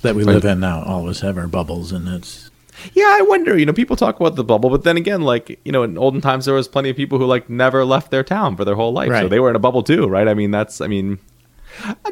that 0.01 0.15
we 0.15 0.23
live 0.23 0.45
in 0.45 0.59
now. 0.59 0.83
All 0.83 1.03
of 1.03 1.07
us 1.09 1.19
have 1.21 1.37
our 1.37 1.47
bubbles, 1.47 1.91
and 1.91 2.07
it's 2.07 2.49
Yeah, 2.93 3.05
I 3.07 3.21
wonder. 3.27 3.57
You 3.57 3.65
know, 3.65 3.73
people 3.73 3.95
talk 3.95 4.19
about 4.19 4.35
the 4.35 4.43
bubble, 4.43 4.69
but 4.69 4.83
then 4.83 4.97
again, 4.97 5.21
like 5.21 5.59
you 5.65 5.71
know, 5.71 5.83
in 5.83 5.97
olden 5.97 6.21
times 6.21 6.45
there 6.45 6.55
was 6.55 6.67
plenty 6.67 6.89
of 6.89 6.95
people 6.95 7.19
who 7.19 7.25
like 7.25 7.49
never 7.49 7.83
left 7.85 8.09
their 8.11 8.23
town 8.23 8.55
for 8.55 8.65
their 8.65 8.75
whole 8.75 8.93
life, 8.93 9.09
so 9.23 9.27
they 9.29 9.39
were 9.39 9.49
in 9.49 9.55
a 9.55 9.59
bubble 9.59 9.83
too, 9.83 10.07
right? 10.07 10.27
I 10.27 10.33
mean, 10.33 10.51
that's, 10.51 10.79
I 10.81 10.87
mean, 10.87 11.19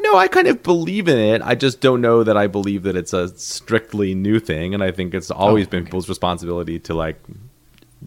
no, 0.00 0.16
I 0.16 0.28
kind 0.28 0.46
of 0.48 0.62
believe 0.62 1.08
in 1.08 1.18
it. 1.18 1.40
I 1.42 1.54
just 1.54 1.80
don't 1.80 2.00
know 2.00 2.22
that 2.24 2.36
I 2.36 2.46
believe 2.48 2.82
that 2.82 2.96
it's 2.96 3.12
a 3.12 3.28
strictly 3.38 4.14
new 4.14 4.38
thing, 4.40 4.74
and 4.74 4.82
I 4.82 4.90
think 4.90 5.14
it's 5.14 5.30
always 5.30 5.66
Oh, 5.66 5.70
been 5.70 5.84
people's 5.84 6.08
responsibility 6.08 6.78
to 6.80 6.94
like, 6.94 7.16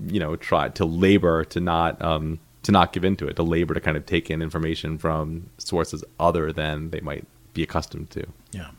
you 0.07 0.19
know, 0.19 0.35
try 0.35 0.69
to 0.69 0.85
labor 0.85 1.43
to 1.45 1.59
not 1.59 2.01
um 2.01 2.39
to 2.63 2.71
not 2.71 2.93
give 2.93 3.05
into 3.05 3.27
it, 3.27 3.35
to 3.35 3.43
labor 3.43 3.73
to 3.73 3.79
kind 3.79 3.95
of 3.95 4.05
take 4.05 4.31
in 4.31 4.41
information 4.41 4.97
from 4.97 5.49
sources 5.57 6.03
other 6.19 6.51
than 6.51 6.89
they 6.89 6.99
might 6.99 7.25
be 7.53 7.63
accustomed 7.63 8.09
to. 8.11 8.25
yeah. 8.51 8.69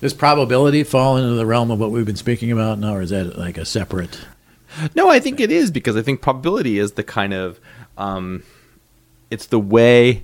Does 0.00 0.14
probability 0.14 0.84
fall 0.84 1.16
into 1.16 1.34
the 1.34 1.44
realm 1.44 1.72
of 1.72 1.80
what 1.80 1.90
we've 1.90 2.06
been 2.06 2.16
speaking 2.16 2.52
about 2.52 2.78
now, 2.78 2.94
or 2.94 3.02
is 3.02 3.10
that 3.10 3.36
like 3.36 3.58
a 3.58 3.64
separate? 3.64 4.20
No, 4.94 5.08
I 5.08 5.18
think 5.18 5.40
it 5.40 5.50
is 5.50 5.70
because 5.70 5.96
I 5.96 6.02
think 6.02 6.20
probability 6.20 6.78
is 6.78 6.92
the 6.92 7.02
kind 7.02 7.32
of 7.34 7.58
um, 7.96 8.44
it's 9.30 9.46
the 9.46 9.58
way 9.58 10.22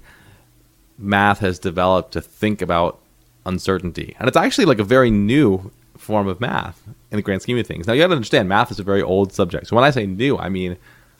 math 0.96 1.40
has 1.40 1.58
developed 1.58 2.12
to 2.12 2.20
think 2.20 2.62
about 2.62 3.00
uncertainty, 3.46 4.14
and 4.18 4.28
it's 4.28 4.36
actually 4.36 4.66
like 4.66 4.78
a 4.78 4.84
very 4.84 5.10
new 5.10 5.72
form 5.96 6.26
of 6.28 6.40
math 6.40 6.82
in 7.10 7.16
the 7.16 7.22
grand 7.22 7.42
scheme 7.42 7.58
of 7.58 7.66
things. 7.66 7.86
Now 7.86 7.92
you 7.92 8.02
got 8.02 8.08
to 8.08 8.14
understand, 8.14 8.48
math 8.48 8.70
is 8.70 8.78
a 8.80 8.82
very 8.82 9.02
old 9.02 9.32
subject. 9.32 9.66
So 9.68 9.76
when 9.76 9.84
I 9.84 9.90
say 9.90 10.06
new, 10.06 10.36
I 10.38 10.48
mean 10.48 10.76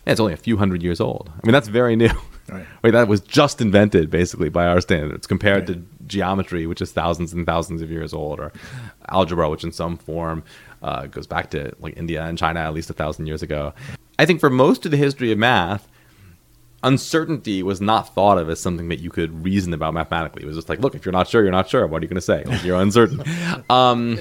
yeah, 0.07 0.13
it's 0.13 0.21
only 0.21 0.35
a 0.35 0.37
few 0.39 0.57
hundred 0.57 0.83
years 0.83 1.01
old. 1.01 1.31
I 1.43 1.47
mean 1.47 1.53
that's 1.53 1.69
very 1.69 1.97
new. 1.97 2.11
Right. 2.49 2.67
Like 2.83 2.93
that 2.93 3.09
was 3.09 3.23
just 3.23 3.63
invented 3.63 4.11
basically 4.11 4.51
by 4.51 4.67
our 4.67 4.83
standards 4.83 5.27
compared 5.27 5.67
Right. 5.67 5.79
to 5.79 5.87
geometry, 6.07 6.67
which 6.67 6.83
is 6.83 6.93
thousands 6.93 7.33
and 7.33 7.47
thousands 7.47 7.81
of 7.81 7.91
years 7.91 8.13
old, 8.13 8.39
or 8.39 8.53
algebra, 9.09 9.49
which 9.49 9.65
in 9.65 9.73
some 9.73 9.97
form 9.97 10.45
uh, 10.83 11.07
goes 11.07 11.27
back 11.27 11.49
to 11.53 11.73
like 11.81 11.97
India 11.97 12.23
and 12.23 12.37
China 12.37 12.61
at 12.61 12.75
least 12.75 12.91
a 12.91 12.93
thousand 12.93 13.27
years 13.27 13.43
ago. 13.43 13.73
I 14.19 14.27
think 14.27 14.41
for 14.41 14.51
most 14.51 14.85
of 14.85 14.91
the 14.91 14.99
history 14.99 15.33
of 15.33 15.39
math, 15.39 15.89
uncertainty 16.83 17.63
was 17.63 17.81
not 17.81 18.15
thought 18.15 18.37
of 18.37 18.51
as 18.51 18.61
something 18.61 18.89
that 18.89 19.01
you 19.01 19.11
could 19.11 19.43
reason 19.43 19.73
about 19.73 19.95
mathematically. 19.95 20.43
It 20.43 20.47
was 20.47 20.57
just 20.57 20.69
like, 20.69 20.81
look, 20.81 20.95
if 20.95 21.05
you're 21.05 21.13
not 21.13 21.27
sure, 21.29 21.43
you're 21.43 21.51
not 21.53 21.69
sure. 21.69 21.87
What 21.87 22.03
are 22.03 22.05
you 22.05 22.09
going 22.09 22.17
to 22.17 22.21
say? 22.21 22.45
Like, 22.45 22.63
you're 22.63 22.79
uncertain. 22.81 23.23
um, 23.71 24.19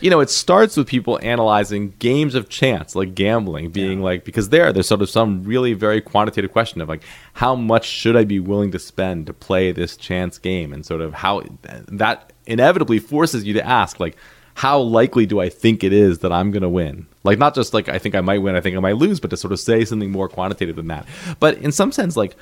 you 0.00 0.10
know, 0.10 0.20
it 0.20 0.30
starts 0.30 0.76
with 0.76 0.86
people 0.86 1.18
analyzing 1.22 1.94
games 1.98 2.34
of 2.34 2.48
chance, 2.48 2.94
like 2.94 3.14
gambling, 3.14 3.70
being 3.70 4.00
like, 4.00 4.24
because 4.24 4.50
there, 4.50 4.72
there's 4.72 4.88
sort 4.88 5.02
of 5.02 5.10
some 5.10 5.42
really 5.44 5.72
very 5.72 6.00
quantitative 6.00 6.52
question 6.52 6.80
of 6.80 6.88
like, 6.88 7.02
how 7.34 7.54
much 7.54 7.86
should 7.86 8.16
I 8.16 8.24
be 8.24 8.38
willing 8.38 8.70
to 8.72 8.78
spend 8.78 9.26
to 9.26 9.32
play 9.32 9.72
this 9.72 9.96
chance 9.96 10.38
game? 10.38 10.72
And 10.72 10.86
sort 10.86 11.00
of 11.00 11.14
how 11.14 11.42
that 11.88 12.32
inevitably 12.46 12.98
forces 12.98 13.44
you 13.44 13.54
to 13.54 13.66
ask, 13.66 13.98
like, 13.98 14.16
how 14.54 14.78
likely 14.78 15.26
do 15.26 15.38
I 15.38 15.50
think 15.50 15.84
it 15.84 15.92
is 15.92 16.20
that 16.20 16.32
I'm 16.32 16.50
going 16.50 16.62
to 16.62 16.68
win? 16.68 17.06
Like, 17.24 17.38
not 17.38 17.54
just 17.54 17.74
like, 17.74 17.88
I 17.90 17.98
think 17.98 18.14
I 18.14 18.22
might 18.22 18.38
win, 18.38 18.56
I 18.56 18.60
think 18.60 18.76
I 18.76 18.80
might 18.80 18.96
lose, 18.96 19.20
but 19.20 19.28
to 19.30 19.36
sort 19.36 19.52
of 19.52 19.60
say 19.60 19.84
something 19.84 20.10
more 20.10 20.28
quantitative 20.28 20.76
than 20.76 20.86
that. 20.86 21.06
But 21.40 21.58
in 21.58 21.72
some 21.72 21.92
sense, 21.92 22.16
like, 22.16 22.36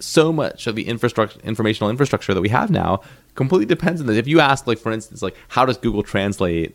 so 0.00 0.32
much 0.32 0.66
of 0.66 0.74
the 0.74 0.86
infrastructure 0.86 1.38
informational 1.40 1.90
infrastructure 1.90 2.34
that 2.34 2.40
we 2.40 2.48
have 2.48 2.70
now 2.70 3.00
completely 3.34 3.66
depends 3.66 4.00
on 4.00 4.06
this. 4.06 4.16
If 4.16 4.26
you 4.26 4.40
ask, 4.40 4.66
like 4.66 4.78
for 4.78 4.92
instance, 4.92 5.22
like 5.22 5.36
how 5.48 5.64
does 5.64 5.78
Google 5.78 6.02
translate 6.02 6.74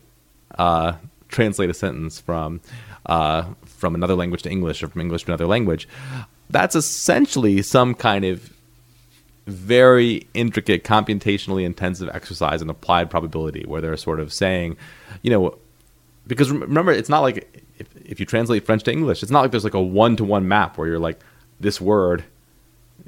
uh, 0.56 0.94
translate 1.28 1.70
a 1.70 1.74
sentence 1.74 2.20
from 2.20 2.60
uh, 3.06 3.44
from 3.64 3.94
another 3.94 4.14
language 4.14 4.42
to 4.42 4.50
English 4.50 4.82
or 4.82 4.88
from 4.88 5.00
English 5.00 5.24
to 5.24 5.30
another 5.30 5.46
language, 5.46 5.88
that's 6.50 6.74
essentially 6.74 7.62
some 7.62 7.94
kind 7.94 8.24
of 8.24 8.52
very 9.46 10.26
intricate, 10.34 10.84
computationally 10.84 11.64
intensive 11.64 12.08
exercise 12.12 12.62
in 12.62 12.70
applied 12.70 13.10
probability, 13.10 13.64
where 13.66 13.80
they're 13.80 13.96
sort 13.96 14.20
of 14.20 14.32
saying, 14.32 14.76
you 15.22 15.30
know, 15.30 15.58
because 16.26 16.50
remember, 16.50 16.92
it's 16.92 17.08
not 17.08 17.20
like 17.20 17.68
if, 17.78 17.88
if 18.04 18.20
you 18.20 18.26
translate 18.26 18.64
French 18.64 18.82
to 18.84 18.92
English, 18.92 19.22
it's 19.22 19.32
not 19.32 19.40
like 19.40 19.50
there's 19.50 19.64
like 19.64 19.74
a 19.74 19.80
one 19.80 20.16
to 20.16 20.24
one 20.24 20.46
map 20.46 20.78
where 20.78 20.88
you're 20.88 20.98
like, 20.98 21.18
this 21.58 21.80
word 21.80 22.24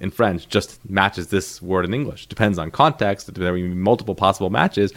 in 0.03 0.11
French 0.11 0.49
just 0.49 0.79
matches 0.91 1.29
this 1.29 1.63
word 1.63 1.85
in 1.85 1.95
English. 1.95 2.27
Depends 2.27 2.59
on 2.59 2.71
context. 2.71 3.33
There 3.33 3.53
will 3.53 3.61
be 3.61 3.69
multiple 3.69 4.15
possible 4.15 4.51
matches, 4.51 4.93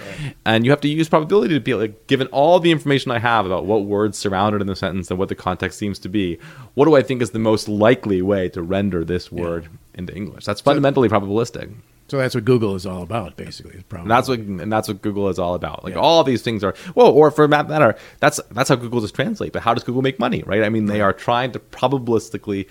and 0.46 0.66
you 0.66 0.72
have 0.72 0.82
to 0.82 0.88
use 0.90 1.08
probability 1.08 1.54
to 1.54 1.60
be 1.62 1.76
like, 1.76 2.08
given 2.08 2.28
all 2.28 2.60
the 2.60 2.72
information 2.72 3.12
I 3.12 3.20
have 3.20 3.46
about 3.46 3.66
what 3.66 3.86
words 3.86 4.18
surrounded 4.18 4.62
in 4.62 4.68
the 4.68 4.76
sentence 4.76 5.10
and 5.12 5.20
what 5.20 5.30
the 5.30 5.36
context 5.36 5.78
seems 5.78 6.00
to 6.00 6.10
be, 6.10 6.40
what 6.74 6.86
do 6.86 6.96
I 6.96 7.04
think 7.04 7.22
is 7.22 7.30
the 7.32 7.40
most 7.40 7.70
likely 7.70 8.22
way 8.22 8.50
to 8.50 8.62
render 8.62 9.06
this 9.06 9.32
word 9.32 9.68
into 9.94 10.14
English? 10.14 10.44
That's 10.46 10.60
fundamentally 10.62 11.08
probabilistic. 11.08 11.72
So 12.08 12.18
that's 12.18 12.36
what 12.36 12.46
Google 12.46 12.76
is 12.76 12.86
all 12.86 13.02
about, 13.02 13.36
basically. 13.36 13.84
Probably. 13.90 14.04
And 14.04 14.12
that's 14.12 14.28
what 14.28 14.40
and 14.40 14.72
that's 14.72 14.88
what 14.88 15.02
Google 15.02 15.28
is 15.30 15.40
all 15.40 15.56
about. 15.56 15.84
Like 15.84 15.94
Yeah. 15.96 16.02
all 16.02 16.24
these 16.24 16.44
things 16.44 16.64
are 16.64 16.76
well, 16.94 17.08
or 17.08 17.32
for 17.32 17.48
that 17.48 17.68
matter, 17.68 17.96
that's 18.20 18.40
that's 18.52 18.70
how 18.70 18.76
Google 18.76 19.02
does 19.02 19.12
translate. 19.12 19.54
But 19.54 19.64
how 19.64 19.74
does 19.74 19.84
Google 19.84 20.04
make 20.04 20.20
money, 20.20 20.44
right? 20.46 20.64
I 20.64 20.70
mean, 20.70 20.86
they 20.86 21.02
are 21.02 21.14
trying 21.14 21.52
to 21.54 21.60
probabilistically 21.60 22.68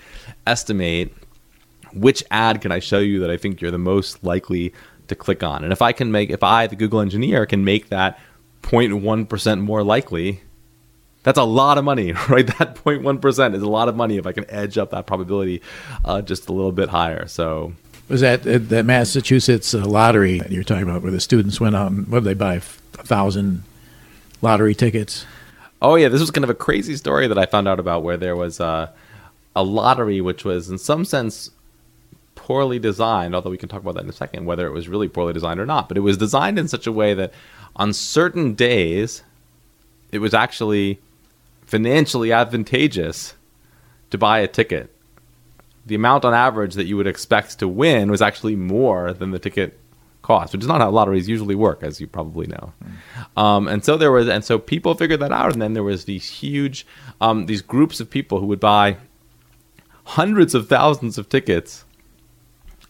estimate 0.47 1.13
which 1.95 2.23
ad 2.31 2.61
can 2.61 2.71
I 2.71 2.79
show 2.79 2.99
you 2.99 3.19
that 3.21 3.31
I 3.31 3.37
think 3.37 3.61
you're 3.61 3.71
the 3.71 3.77
most 3.77 4.23
likely 4.23 4.73
to 5.07 5.15
click 5.15 5.43
on. 5.43 5.63
And 5.63 5.71
if 5.71 5.81
I 5.81 5.91
can 5.91 6.11
make 6.11 6.29
if 6.29 6.43
I, 6.43 6.67
the 6.67 6.75
Google 6.75 6.99
engineer, 6.99 7.45
can 7.45 7.63
make 7.63 7.89
that 7.89 8.19
0.1 8.63 9.29
percent 9.29 9.61
more 9.61 9.83
likely, 9.83 10.41
that's 11.23 11.37
a 11.37 11.43
lot 11.43 11.77
of 11.77 11.83
money, 11.83 12.11
right? 12.29 12.47
That 12.59 12.75
0.1 12.75 13.21
percent 13.21 13.55
is 13.55 13.63
a 13.63 13.69
lot 13.69 13.87
of 13.87 13.95
money 13.95 14.17
if 14.17 14.27
I 14.27 14.31
can 14.31 14.49
edge 14.49 14.77
up 14.77 14.91
that 14.91 15.05
probability 15.07 15.61
uh, 16.03 16.21
just 16.21 16.49
a 16.49 16.53
little 16.53 16.71
bit 16.71 16.89
higher. 16.89 17.27
So 17.27 17.73
Was 18.09 18.21
that 18.21 18.45
uh, 18.47 18.59
that 18.59 18.85
Massachusetts 18.85 19.73
uh, 19.73 19.85
lottery 19.85 20.39
that 20.39 20.51
you're 20.51 20.63
talking 20.63 20.83
about, 20.83 21.01
where 21.01 21.11
the 21.11 21.21
students 21.21 21.59
went 21.59 21.75
out 21.75 21.91
and 21.91 22.07
what 22.07 22.19
did 22.19 22.29
they 22.29 22.33
buy? 22.33 22.55
A 22.55 23.03
thousand 23.03 23.63
lottery 24.41 24.73
tickets. 24.73 25.25
Oh 25.81 25.95
yeah, 25.95 26.07
this 26.07 26.21
was 26.21 26.31
kind 26.31 26.43
of 26.43 26.49
a 26.49 26.55
crazy 26.55 26.95
story 26.95 27.27
that 27.27 27.37
I 27.37 27.45
found 27.45 27.67
out 27.67 27.79
about 27.79 28.01
where 28.03 28.17
there 28.17 28.35
was 28.35 28.59
a, 28.59 28.91
a 29.55 29.63
lottery 29.63 30.21
which 30.21 30.45
was 30.45 30.69
in 30.69 30.77
some 30.77 31.05
sense 31.05 31.51
poorly 32.45 32.77
designed, 32.77 33.33
although 33.33 33.49
we 33.49 33.57
can 33.57 33.67
talk 33.67 33.81
about 33.81 33.95
that 33.95 34.03
in 34.03 34.09
a 34.09 34.13
second, 34.13 34.45
whether 34.45 34.67
it 34.67 34.71
was 34.71 34.87
really 34.87 35.07
poorly 35.07 35.33
designed 35.33 35.59
or 35.59 35.65
not. 35.65 35.87
But 35.87 35.97
it 35.97 36.01
was 36.01 36.15
designed 36.15 36.59
in 36.59 36.67
such 36.67 36.85
a 36.85 36.91
way 36.91 37.15
that 37.15 37.33
on 37.75 37.91
certain 37.91 38.53
days 38.53 39.23
it 40.11 40.19
was 40.19 40.35
actually 40.35 40.99
financially 41.65 42.31
advantageous 42.31 43.33
to 44.11 44.19
buy 44.19 44.39
a 44.39 44.47
ticket. 44.47 44.95
The 45.87 45.95
amount 45.95 46.23
on 46.23 46.35
average 46.35 46.75
that 46.75 46.85
you 46.85 46.97
would 46.97 47.07
expect 47.07 47.57
to 47.59 47.67
win 47.67 48.11
was 48.11 48.21
actually 48.21 48.55
more 48.55 49.11
than 49.11 49.31
the 49.31 49.39
ticket 49.39 49.79
cost, 50.21 50.53
which 50.53 50.61
is 50.61 50.67
not 50.67 50.81
how 50.81 50.91
lotteries 50.91 51.27
usually 51.27 51.55
work, 51.55 51.81
as 51.81 51.99
you 51.99 52.05
probably 52.05 52.45
know. 52.45 52.73
Um, 53.35 53.67
and 53.67 53.83
so 53.83 53.97
there 53.97 54.11
was, 54.11 54.29
and 54.29 54.45
so 54.45 54.59
people 54.59 54.93
figured 54.93 55.21
that 55.21 55.31
out, 55.31 55.51
and 55.51 55.61
then 55.63 55.73
there 55.73 55.83
was 55.83 56.05
these 56.05 56.29
huge, 56.29 56.85
um, 57.19 57.47
these 57.47 57.63
groups 57.63 57.99
of 57.99 58.11
people 58.11 58.39
who 58.39 58.45
would 58.45 58.59
buy 58.59 58.97
hundreds 60.03 60.53
of 60.53 60.69
thousands 60.69 61.17
of 61.17 61.27
tickets 61.27 61.84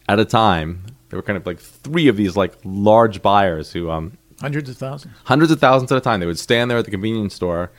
at 0.08 0.18
a 0.20 0.24
time. 0.24 0.84
There 1.08 1.18
were 1.18 1.22
kind 1.22 1.36
of 1.36 1.46
like 1.46 1.58
three 1.60 2.08
of 2.08 2.16
these 2.16 2.36
like 2.36 2.52
large 2.64 3.22
buyers 3.22 3.72
who, 3.72 3.90
um, 3.90 4.18
Hundreds 4.40 4.68
of 4.68 4.76
thousands. 4.76 5.14
hundreds 5.24 5.50
of 5.52 5.60
thousands 5.60 5.90
at 5.92 5.98
a 5.98 6.00
time. 6.00 6.20
They 6.20 6.26
would 6.26 6.38
stand 6.38 6.70
there 6.70 6.76
at 6.78 6.84
the 6.84 6.90
convenience 6.90 7.34
store, 7.34 7.70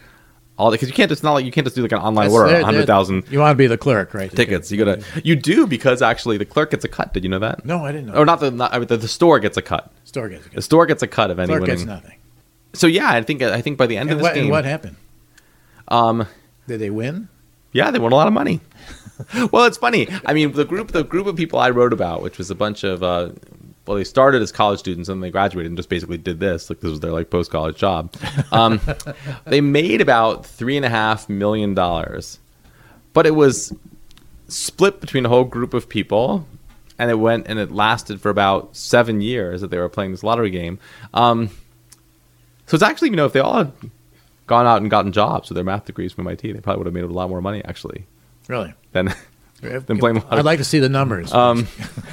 all 0.58 0.72
because 0.72 0.88
you 0.88 0.94
can't. 0.96 1.12
It's 1.12 1.22
not 1.22 1.34
like 1.34 1.46
you 1.46 1.52
can't 1.52 1.66
just 1.68 1.76
do 1.76 1.84
like 1.84 1.92
an 1.92 2.00
online 2.00 2.30
That's- 2.30 2.34
order, 2.52 2.64
hundred 2.66 2.88
thousand 2.88 3.26
You 3.30 3.40
want 3.40 3.52
to 3.52 3.56
be 3.56 3.68
the 3.68 3.78
clerk, 3.78 4.14
right? 4.16 4.32
tickets. 4.32 4.72
You 4.72 4.84
gotta, 4.84 5.04
you 5.24 5.36
do 5.36 5.68
because 5.68 6.02
actually 6.02 6.38
the 6.38 6.46
clerk 6.46 6.72
gets 6.72 6.84
a 6.84 6.88
cut. 6.88 7.14
Did 7.14 7.24
you 7.24 7.30
know 7.30 7.38
that? 7.40 7.64
No, 7.64 7.86
I 7.86 7.92
didn't 7.92 8.08
know. 8.08 8.14
Or 8.16 8.26
not 8.26 8.40
the, 8.40 8.50
not, 8.50 8.74
I 8.74 8.80
mean, 8.80 8.88
the, 8.88 8.98
the 8.98 9.08
store 9.08 9.40
gets 9.40 9.56
a 9.58 9.62
cut. 9.62 9.92
Store 10.04 10.30
gets 10.30 10.46
a 10.48 10.50
cut. 10.50 10.56
The 10.56 10.62
store 10.64 10.86
gets 10.88 11.04
a 11.04 11.08
cut 11.08 11.30
of 11.30 11.38
any 11.38 11.48
clerk 11.48 11.66
gets 11.66 11.84
nothing. 11.84 12.18
So 12.74 12.88
yeah, 12.88 13.12
I 13.12 13.22
think 13.22 13.42
I 13.44 13.62
think 13.62 13.78
by 13.78 13.86
the 13.88 13.98
end 13.98 14.10
And 14.10 14.14
of 14.14 14.18
this 14.20 14.24
what, 14.24 14.34
game, 14.36 14.50
what 14.50 14.66
happened? 14.66 14.96
um, 15.90 16.26
Did 16.68 16.80
they 16.80 16.90
win? 16.90 17.30
Yeah, 17.78 17.92
they 17.92 18.00
won 18.00 18.12
a 18.12 18.16
lot 18.16 18.28
of 18.28 18.34
money. 18.34 18.60
well, 19.52 19.66
it's 19.66 19.78
funny. 19.78 20.08
I 20.26 20.34
mean, 20.34 20.52
the 20.54 20.66
group 20.66 20.92
the 20.92 21.04
group 21.04 21.28
of 21.28 21.36
people 21.36 21.60
I 21.60 21.70
wrote 21.70 21.94
about, 21.94 22.24
which 22.24 22.40
was 22.40 22.50
a 22.50 22.56
bunch 22.56 22.84
of 22.84 23.04
uh, 23.04 23.30
well, 23.86 23.98
they 23.98 24.04
started 24.04 24.42
as 24.42 24.52
college 24.52 24.80
students 24.80 25.10
and 25.10 25.22
they 25.22 25.30
graduated 25.30 25.70
and 25.70 25.78
just 25.78 25.88
basically 25.88 26.18
did 26.18 26.40
this. 26.40 26.70
Like 26.70 26.80
this 26.80 26.90
was 26.90 27.00
their 27.00 27.12
like 27.12 27.30
post 27.30 27.52
college 27.52 27.78
job. 27.78 28.14
Um, 28.52 28.82
they 29.46 29.62
made 29.62 30.02
about 30.02 30.46
three 30.46 30.76
and 30.76 30.86
a 30.86 30.90
half 30.90 31.30
million 31.30 31.76
dollars, 31.76 32.40
but 33.14 33.28
it 33.28 33.36
was 33.36 33.74
split 34.48 35.00
between 35.00 35.26
a 35.26 35.30
whole 35.30 35.44
group 35.44 35.76
of 35.76 35.88
people, 35.88 36.48
and 36.98 37.12
it 37.12 37.16
went 37.16 37.46
and 37.48 37.60
it 37.60 37.72
lasted 37.72 38.20
for 38.20 38.30
about 38.30 38.76
seven 38.76 39.22
years 39.22 39.62
that 39.62 39.70
they 39.70 39.78
were 39.78 39.90
playing 39.90 40.12
this 40.12 40.24
lottery 40.24 40.50
game. 40.50 40.80
Um, 41.14 41.52
so 42.66 42.74
it's 42.74 42.84
actually 42.84 43.12
you 43.12 43.16
know 43.16 43.26
if 43.26 43.34
they 43.34 43.40
all 43.40 43.58
had 43.58 43.72
gone 44.48 44.66
out 44.66 44.82
and 44.82 44.90
gotten 44.90 45.12
jobs 45.12 45.50
with 45.50 45.56
their 45.56 45.64
math 45.64 45.86
degrees 45.86 46.12
from 46.14 46.26
MIT, 46.28 46.52
they 46.52 46.60
probably 46.60 46.80
would 46.80 46.88
have 46.88 46.94
made 46.94 47.04
a 47.04 47.08
lot 47.08 47.30
more 47.30 47.42
money 47.42 47.62
actually 47.66 48.06
Really? 48.48 48.74
than 48.94 49.14
than 49.62 49.98
playing. 49.98 50.24
I'd 50.30 50.46
like 50.46 50.60
to 50.60 50.64
see 50.64 50.80
the 50.80 50.90
numbers. 50.90 51.34
Um, 51.34 51.68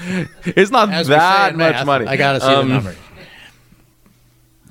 it's 0.45 0.71
not 0.71 0.91
As 0.91 1.09
that 1.09 1.57
much 1.57 1.75
math, 1.75 1.87
money. 1.87 2.07
I 2.07 2.17
got 2.17 2.35
to 2.35 2.41
see 2.41 2.47
Um, 2.47 2.69
the 2.69 2.75
numbers. 2.75 2.97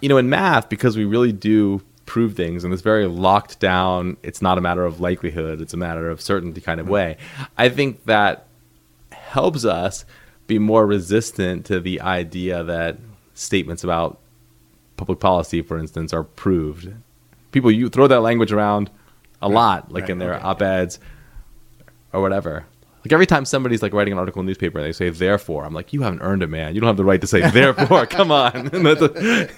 You 0.01 0.09
know, 0.09 0.17
in 0.17 0.29
math, 0.29 0.67
because 0.69 0.97
we 0.97 1.05
really 1.05 1.31
do 1.31 1.81
prove 2.05 2.35
things 2.35 2.65
in 2.65 2.71
this 2.71 2.81
very 2.81 3.07
locked 3.07 3.59
down, 3.59 4.17
it's 4.23 4.41
not 4.41 4.57
a 4.57 4.61
matter 4.61 4.83
of 4.85 4.99
likelihood, 4.99 5.61
it's 5.61 5.73
a 5.73 5.77
matter 5.77 6.09
of 6.09 6.19
certainty 6.19 6.59
kind 6.59 6.81
of 6.81 6.89
way. 6.89 7.17
I 7.57 7.69
think 7.69 8.03
that 8.05 8.45
helps 9.11 9.63
us 9.63 10.03
be 10.45 10.59
more 10.59 10.85
resistant 10.85 11.65
to 11.67 11.79
the 11.79 12.01
idea 12.01 12.61
that 12.63 12.97
statements 13.33 13.83
about 13.85 14.19
public 14.97 15.19
policy, 15.21 15.61
for 15.61 15.77
instance, 15.79 16.11
are 16.11 16.23
proved. 16.23 16.91
People 17.53 17.71
you 17.71 17.87
throw 17.87 18.07
that 18.07 18.19
language 18.19 18.51
around 18.51 18.89
a 19.41 19.47
lot, 19.47 19.91
like 19.91 20.03
right, 20.03 20.09
in 20.09 20.19
their 20.19 20.35
okay. 20.35 20.43
op-eds 20.43 20.99
or 22.11 22.21
whatever. 22.21 22.65
Like 23.05 23.11
every 23.11 23.25
time 23.25 23.45
somebody's 23.45 23.81
like 23.81 23.93
writing 23.93 24.13
an 24.13 24.19
article 24.19 24.39
in 24.39 24.45
the 24.45 24.51
newspaper 24.51 24.79
and 24.79 24.87
they 24.87 24.93
say 24.93 25.09
therefore, 25.09 25.65
I'm 25.65 25.73
like, 25.73 25.91
you 25.91 26.01
haven't 26.01 26.21
earned 26.21 26.41
it, 26.41 26.47
man. 26.47 26.73
You 26.73 26.81
don't 26.81 26.87
have 26.87 26.97
the 26.97 27.03
right 27.03 27.19
to 27.21 27.27
say 27.27 27.49
therefore. 27.49 28.05
Come 28.05 28.31
on. 28.31 28.53
And 28.73 28.85
that's 28.85 29.01
a- 29.01 29.49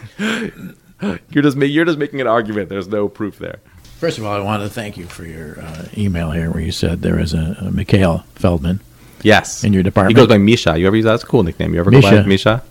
you're 1.29 1.43
just 1.43 1.57
you're 1.57 1.85
just 1.85 1.97
making 1.97 2.21
an 2.21 2.27
argument. 2.27 2.69
There's 2.69 2.87
no 2.87 3.07
proof 3.07 3.37
there. 3.37 3.59
First 3.99 4.17
of 4.17 4.25
all, 4.25 4.33
I 4.33 4.39
want 4.39 4.63
to 4.63 4.69
thank 4.69 4.97
you 4.97 5.05
for 5.05 5.25
your 5.25 5.59
uh, 5.59 5.85
email 5.97 6.31
here 6.31 6.51
where 6.51 6.61
you 6.61 6.71
said 6.71 7.01
there 7.01 7.19
is 7.19 7.33
a, 7.33 7.55
a 7.61 7.71
Mikhail 7.71 8.25
Feldman. 8.35 8.81
Yes. 9.21 9.63
In 9.63 9.73
your 9.73 9.83
department? 9.83 10.15
He 10.17 10.21
goes 10.21 10.27
by 10.27 10.37
Misha. 10.37 10.77
You 10.77 10.87
ever 10.87 10.95
use 10.95 11.05
that? 11.05 11.11
That's 11.11 11.23
a 11.23 11.27
cool 11.27 11.43
nickname. 11.43 11.73
You 11.73 11.79
ever 11.79 11.91
go 11.91 12.01
by 12.01 12.11
Misha. 12.11 12.27
Misha? 12.27 12.63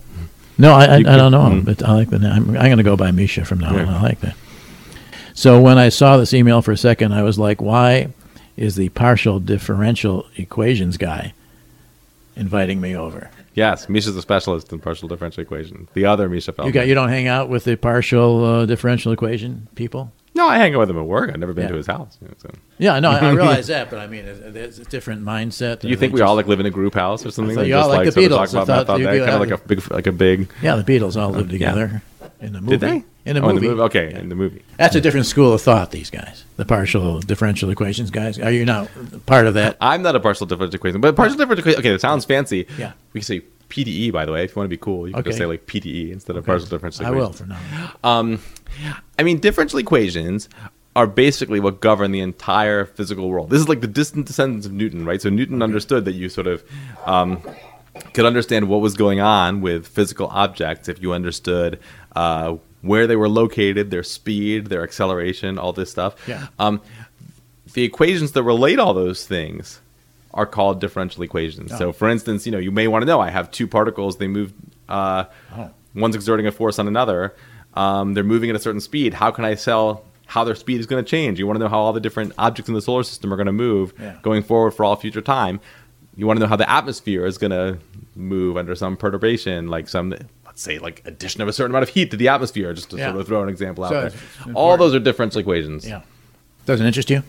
No, 0.57 0.73
I, 0.73 0.85
I, 0.85 0.95
I 0.95 1.01
don't 1.01 1.31
know, 1.31 1.39
mm. 1.39 1.65
but 1.65 1.83
I 1.83 1.93
like 1.93 2.09
the 2.09 2.19
name. 2.19 2.31
I'm, 2.31 2.49
I'm 2.49 2.65
going 2.65 2.77
to 2.77 2.83
go 2.83 2.95
by 2.95 3.11
Misha 3.11 3.43
from 3.43 3.59
now 3.59 3.69
on. 3.69 3.75
Yeah. 3.75 3.97
I 3.97 4.01
like 4.01 4.21
that. 4.21 4.35
So 5.35 5.59
when 5.61 5.77
I 5.77 5.89
saw 5.89 6.17
this 6.17 6.33
email 6.33 6.61
for 6.61 6.71
a 6.71 6.77
second, 6.77 7.13
I 7.13 7.21
was 7.21 7.37
like, 7.37 7.61
why 7.61 8.09
is 8.57 8.75
the 8.75 8.89
partial 8.89 9.39
differential 9.39 10.25
equations 10.37 10.97
guy 10.97 11.33
inviting 12.35 12.79
me 12.81 12.95
over? 12.95 13.29
Yes. 13.53 13.87
Misha's 13.89 14.15
a 14.15 14.21
specialist 14.21 14.71
in 14.73 14.79
partial 14.79 15.07
differential 15.07 15.41
equation. 15.41 15.87
The 15.93 16.05
other 16.05 16.27
Misha 16.29 16.51
Feldman. 16.53 16.73
You 16.73 16.73
got 16.73 16.87
you 16.87 16.93
don't 16.95 17.09
hang 17.09 17.27
out 17.27 17.49
with 17.49 17.63
the 17.65 17.75
partial 17.77 18.43
uh, 18.43 18.65
differential 18.65 19.11
equation 19.11 19.67
people? 19.75 20.11
no, 20.37 20.49
I 20.49 20.57
hang 20.57 20.75
out 20.75 20.79
with 20.79 20.89
him 20.89 20.97
at 20.97 21.05
work. 21.05 21.29
I've 21.29 21.39
never 21.39 21.53
been 21.53 21.63
Yeah. 21.63 21.69
to 21.69 21.75
his 21.77 21.87
house. 21.87 22.17
you 22.21 22.27
know, 22.27 22.33
so. 22.39 22.49
Yeah, 22.77 22.99
no, 22.99 23.09
I, 23.11 23.19
I 23.19 23.29
realize 23.31 23.67
that, 23.67 23.89
but 23.89 23.99
I 23.99 24.07
mean, 24.07 24.25
it- 24.25 24.53
it's 24.57 24.77
a 24.79 24.83
different 24.83 25.23
mindset. 25.23 25.79
Do 25.79 25.87
you 25.87 25.95
think 25.95 26.11
we 26.13 26.19
all 26.19 26.35
like 26.35 26.47
live 26.47 26.59
in 26.59 26.65
a 26.65 26.69
group 26.71 26.93
house 26.93 27.25
or 27.25 27.31
something? 27.31 27.55
thought 27.55 27.61
Like, 27.61 27.67
you 27.69 27.75
all 27.75 27.83
just 27.83 27.89
like 27.91 28.05
like 28.07 28.13
the 28.15 28.21
Beatles. 28.21 28.69
I 28.69 28.83
thought 28.83 28.97
day? 28.97 29.19
be 29.19 29.19
Kind 29.19 29.29
of 29.31 29.39
like- 29.39 29.51
a 29.51 29.57
big, 29.65 29.91
like 29.91 30.07
a 30.07 30.11
big. 30.11 30.49
Yeah, 30.61 30.75
the 30.75 30.83
Beatles 30.83 31.15
all 31.21 31.29
lived 31.29 31.53
yeah. 31.53 31.57
together 31.71 32.01
in 32.41 32.53
the 32.53 32.61
movie. 32.61 32.77
Did 32.77 32.79
they? 32.81 33.03
In 33.25 33.35
the 33.35 33.41
Oh, 33.41 33.53
movie. 33.53 33.67
Okay, 33.69 34.11
Yeah. 34.11 34.19
in 34.19 34.29
the 34.29 34.35
movie. 34.35 34.61
That's 34.77 34.95
a 34.95 35.01
different 35.01 35.25
school 35.25 35.53
of 35.53 35.61
thought. 35.61 35.91
These 35.91 36.09
guys, 36.11 36.43
the 36.57 36.65
partial 36.65 37.19
differential 37.21 37.69
equations 37.71 38.11
guys. 38.11 38.37
Are 38.39 38.51
you 38.51 38.65
not 38.65 38.87
part 39.25 39.47
of 39.47 39.53
that? 39.55 39.77
I'm 39.81 40.01
not 40.03 40.15
a 40.15 40.19
partial 40.19 40.45
differential 40.45 40.75
equation, 40.75 41.01
but 41.01 41.15
partial 41.15 41.37
differential 41.37 41.61
equation. 41.63 41.79
Okay, 41.79 41.93
it 41.95 42.01
sounds 42.01 42.25
fancy. 42.25 42.67
Yeah. 42.77 42.91
We 43.13 43.21
can 43.21 43.25
say 43.25 43.41
PDE, 43.69 44.11
by 44.11 44.25
the 44.25 44.31
way, 44.31 44.43
if 44.43 44.51
you 44.51 44.59
want 44.59 44.65
to 44.65 44.69
be 44.69 44.77
cool. 44.77 45.07
You 45.07 45.13
can 45.15 45.23
just 45.23 45.37
say 45.39 45.45
like 45.47 45.65
PDE 45.65 46.11
instead 46.11 46.35
of 46.35 46.45
partial 46.45 46.67
differential 46.67 47.03
I 47.05 47.09
equation. 47.09 47.25
will 47.25 47.33
for 47.33 47.45
now. 47.47 48.39
I 49.17 49.23
mean, 49.23 49.39
differential 49.39 49.79
equations 49.79 50.49
are 50.95 51.07
basically 51.07 51.59
what 51.59 51.81
govern 51.81 52.11
the 52.11 52.21
entire 52.21 52.85
physical 52.85 53.27
world. 53.29 53.49
This 53.49 53.59
is 53.59 53.67
like 53.67 53.81
the 53.81 53.87
distant 53.87 54.27
descendants 54.27 54.65
of 54.65 54.71
Newton, 54.71 55.05
right? 55.05 55.21
So 55.21 55.29
Newton 55.29 55.61
understood 55.61 56.05
that 56.05 56.13
you 56.13 56.29
sort 56.29 56.47
of 56.47 56.63
um, 57.05 57.41
could 58.13 58.25
understand 58.25 58.69
what 58.69 58.79
was 58.81 58.93
going 58.95 59.19
on 59.19 59.59
with 59.61 59.87
physical 59.87 60.27
objects 60.27 60.87
if 60.87 61.01
you 61.01 61.11
understood 61.11 61.79
uh, 62.15 62.55
where 62.81 63.07
they 63.07 63.15
were 63.15 63.29
located, 63.29 63.91
their 63.91 64.03
speed, 64.03 64.67
their 64.67 64.83
acceleration, 64.83 65.57
all 65.57 65.73
this 65.73 65.89
stuff. 65.91 66.15
Yeah. 66.27 66.47
Um, 66.59 66.81
the 67.73 67.83
equations 67.83 68.31
that 68.33 68.43
relate 68.43 68.79
all 68.79 68.93
those 68.93 69.25
things 69.25 69.81
are 70.33 70.45
called 70.45 70.79
differential 70.81 71.23
equations. 71.23 71.71
Oh. 71.73 71.77
So, 71.77 71.91
for 71.93 72.09
instance, 72.09 72.45
you 72.45 72.51
know, 72.51 72.57
you 72.59 72.71
may 72.71 72.87
want 72.87 73.01
to 73.01 73.05
know 73.05 73.19
I 73.19 73.29
have 73.29 73.51
two 73.51 73.67
particles. 73.67 74.17
They 74.17 74.27
move. 74.27 74.53
Uh, 74.89 75.25
Oh. 75.57 75.69
One's 75.95 76.13
exerting 76.15 76.45
a 76.45 76.51
force 76.51 76.77
on 76.77 76.87
another. 76.89 77.33
Um, 77.73 78.13
they're 78.15 78.23
moving 78.25 78.49
at 78.49 78.55
a 78.55 78.59
certain 78.59 78.81
speed. 78.81 79.13
How 79.13 79.31
can 79.31 79.45
I 79.45 79.55
tell 79.55 80.03
how 80.25 80.43
their 80.43 80.55
speed 80.55 80.79
is 80.81 80.85
going 80.85 81.03
to 81.03 81.09
change? 81.09 81.39
You 81.39 81.47
want 81.47 81.55
to 81.57 81.63
know 81.63 81.69
how 81.69 81.79
all 81.79 81.93
the 81.93 82.01
different 82.01 82.33
objects 82.37 82.67
in 82.67 82.75
the 82.75 82.81
solar 82.81 83.03
system 83.03 83.31
are 83.31 83.37
going 83.37 83.45
to 83.47 83.53
move 83.53 83.93
Yeah. 83.99 84.17
going 84.21 84.43
forward 84.43 84.71
for 84.71 84.83
all 84.83 84.95
future 84.97 85.21
time. 85.21 85.61
You 86.17 86.27
want 86.27 86.37
to 86.37 86.41
know 86.41 86.47
how 86.49 86.57
the 86.57 86.69
atmosphere 86.69 87.25
is 87.25 87.37
going 87.37 87.51
to 87.51 87.77
move 88.15 88.57
under 88.57 88.75
some 88.75 88.97
perturbation, 88.97 89.67
like 89.69 89.87
some, 89.87 90.13
say, 90.55 90.79
like 90.79 91.01
addition 91.05 91.41
of 91.41 91.47
a 91.47 91.53
certain 91.53 91.71
amount 91.71 91.83
of 91.83 91.89
heat 91.89 92.11
to 92.11 92.17
the 92.17 92.27
atmosphere, 92.29 92.73
just 92.73 92.89
to 92.91 92.97
Yeah. 92.97 93.09
sort 93.09 93.21
of 93.21 93.27
throw 93.27 93.43
an 93.43 93.49
example 93.49 93.83
out 93.83 93.91
So 93.91 94.09
there. 94.45 94.53
All 94.55 94.77
those 94.77 94.95
are 94.95 94.99
differential 94.99 95.39
equations. 95.41 95.87
Yeah. 95.87 96.01
Doesn't 96.65 96.85
interest 96.85 97.09
you? 97.09 97.23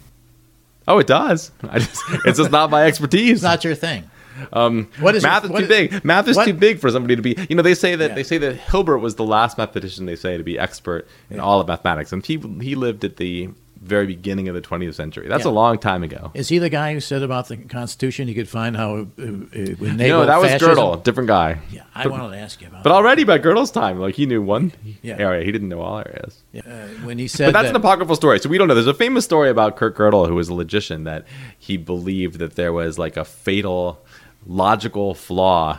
Oh, 0.88 0.98
it 0.98 1.06
does. 1.06 1.50
I 1.68 1.80
just, 1.80 2.00
it's 2.24 2.38
just 2.38 2.50
not 2.52 2.70
my 2.70 2.84
expertise. 2.84 3.32
It's 3.34 3.42
not 3.42 3.64
your 3.64 3.74
thing. 3.74 4.08
Um, 4.52 4.88
what 5.00 5.14
is 5.16 5.22
Math 5.22 5.44
it- 5.46 5.50
is 5.50 5.60
too 5.60 5.66
big. 5.66 6.04
Math 6.04 6.28
is 6.28 6.36
what- 6.36 6.44
too 6.44 6.52
big 6.52 6.78
for 6.78 6.90
somebody 6.90 7.16
to 7.16 7.22
be. 7.22 7.36
You 7.48 7.56
know, 7.56 7.62
they 7.62 7.74
say 7.74 7.96
that 7.96 8.10
Yeah. 8.10 8.14
they 8.14 8.22
say 8.22 8.38
that 8.38 8.54
Hilbert 8.54 8.98
was 8.98 9.14
the 9.16 9.24
last 9.24 9.56
mathematician 9.58 10.04
they 10.06 10.14
say 10.16 10.36
to 10.36 10.42
be 10.44 10.58
expert 10.58 11.08
in 11.30 11.40
all 11.40 11.58
of 11.60 11.66
mathematics, 11.68 12.12
and 12.12 12.24
he 12.24 12.38
he 12.60 12.74
lived 12.74 13.02
at 13.04 13.16
the 13.16 13.48
very 13.86 14.06
beginning 14.06 14.48
of 14.48 14.54
the 14.54 14.60
20th 14.60 14.94
century. 14.94 15.28
That's 15.28 15.44
Yeah. 15.44 15.50
a 15.50 15.52
long 15.52 15.78
time 15.78 16.02
ago. 16.02 16.30
Is 16.34 16.48
he 16.48 16.58
the 16.58 16.68
guy 16.68 16.92
who 16.92 17.00
said 17.00 17.22
about 17.22 17.48
the 17.48 17.56
Constitution 17.56 18.28
he 18.28 18.34
could 18.34 18.48
find 18.48 18.76
how 18.76 18.96
it, 18.96 19.08
it 19.52 19.80
would 19.80 19.96
No, 19.96 20.26
that 20.26 20.40
was 20.40 20.50
fascism? 20.50 20.74
Gödel, 20.76 21.02
different 21.02 21.28
guy. 21.28 21.58
Yeah, 21.70 21.82
I 21.94 22.06
wanted 22.08 22.30
to 22.32 22.38
ask 22.38 22.60
you 22.60 22.66
about 22.68 22.80
it. 22.80 22.84
But 22.84 22.90
that. 22.90 22.96
already 22.96 23.24
by 23.24 23.38
Gödel's 23.38 23.70
time, 23.70 23.98
like 23.98 24.14
he 24.16 24.26
knew 24.26 24.42
one 24.42 24.72
Yeah. 25.02 25.16
area, 25.18 25.44
he 25.44 25.52
didn't 25.52 25.68
know 25.68 25.80
all 25.80 25.98
areas. 25.98 26.42
Yeah, 26.52 26.62
uh, 26.66 26.86
when 27.06 27.18
he 27.18 27.28
said 27.28 27.46
But 27.46 27.52
that's 27.52 27.64
that, 27.68 27.70
an 27.70 27.76
apocryphal 27.76 28.16
story, 28.16 28.38
so 28.40 28.48
we 28.48 28.58
don't 28.58 28.68
know. 28.68 28.74
There's 28.74 28.86
a 28.86 28.94
famous 28.94 29.24
story 29.24 29.48
about 29.50 29.76
Kurt 29.76 29.96
Gödel, 29.96 30.28
who 30.28 30.34
was 30.34 30.48
a 30.48 30.54
logician, 30.54 31.04
that 31.04 31.24
he 31.58 31.76
believed 31.76 32.38
that 32.38 32.56
there 32.56 32.72
was 32.72 32.98
like 32.98 33.16
a 33.16 33.24
fatal 33.24 34.00
logical 34.46 35.14
flaw 35.14 35.78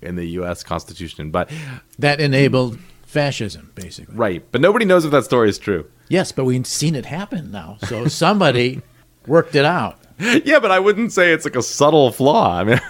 in 0.00 0.16
the 0.16 0.24
U.S. 0.30 0.62
Constitution. 0.62 1.30
But 1.30 1.50
that 1.98 2.20
enabled 2.20 2.78
fascism, 3.12 3.70
basically. 3.74 4.14
right, 4.16 4.42
but 4.50 4.60
nobody 4.60 4.84
knows 4.84 5.04
if 5.04 5.10
that 5.12 5.24
story 5.24 5.48
is 5.48 5.58
true. 5.58 5.86
Yes, 6.08 6.32
but 6.32 6.44
we've 6.44 6.66
seen 6.66 6.94
it 6.94 7.06
happen 7.06 7.50
now. 7.50 7.78
So 7.86 8.06
somebody 8.24 8.82
worked 9.26 9.54
it 9.54 9.64
out. 9.64 9.98
Yeah, 10.18 10.58
but 10.60 10.70
I 10.70 10.78
wouldn't 10.78 11.12
say 11.12 11.32
it's 11.32 11.44
like 11.44 11.56
a 11.56 11.62
subtle 11.62 12.12
flaw. 12.12 12.58
I 12.60 12.64
mean, 12.64 12.80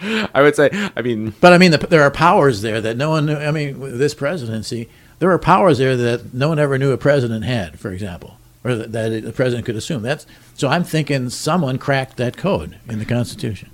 I 0.34 0.42
would 0.42 0.54
say, 0.54 0.70
I 0.96 1.02
mean, 1.02 1.34
But 1.40 1.52
I 1.52 1.58
mean, 1.58 1.72
the, 1.72 1.78
there 1.78 2.02
are 2.02 2.10
powers 2.10 2.62
there 2.62 2.80
that 2.80 2.96
no 2.96 3.10
one. 3.10 3.26
Knew, 3.26 3.36
I 3.36 3.50
mean, 3.50 3.98
this 3.98 4.14
presidency, 4.14 4.88
there 5.18 5.30
are 5.30 5.38
powers 5.38 5.78
there 5.78 5.96
that 5.96 6.32
no 6.34 6.48
one 6.48 6.58
ever 6.58 6.78
knew 6.78 6.92
a 6.92 6.98
president 6.98 7.44
had. 7.44 7.78
For 7.80 7.90
example, 7.92 8.36
or 8.62 8.74
that, 8.76 8.92
that 8.92 9.24
the 9.24 9.32
president 9.32 9.66
could 9.66 9.76
assume. 9.76 10.02
That's 10.02 10.26
so. 10.54 10.68
I'm 10.68 10.84
thinking 10.84 11.30
someone 11.30 11.78
cracked 11.78 12.16
that 12.18 12.36
code 12.36 12.78
in 12.88 12.98
the 13.00 13.04
Constitution. 13.04 13.70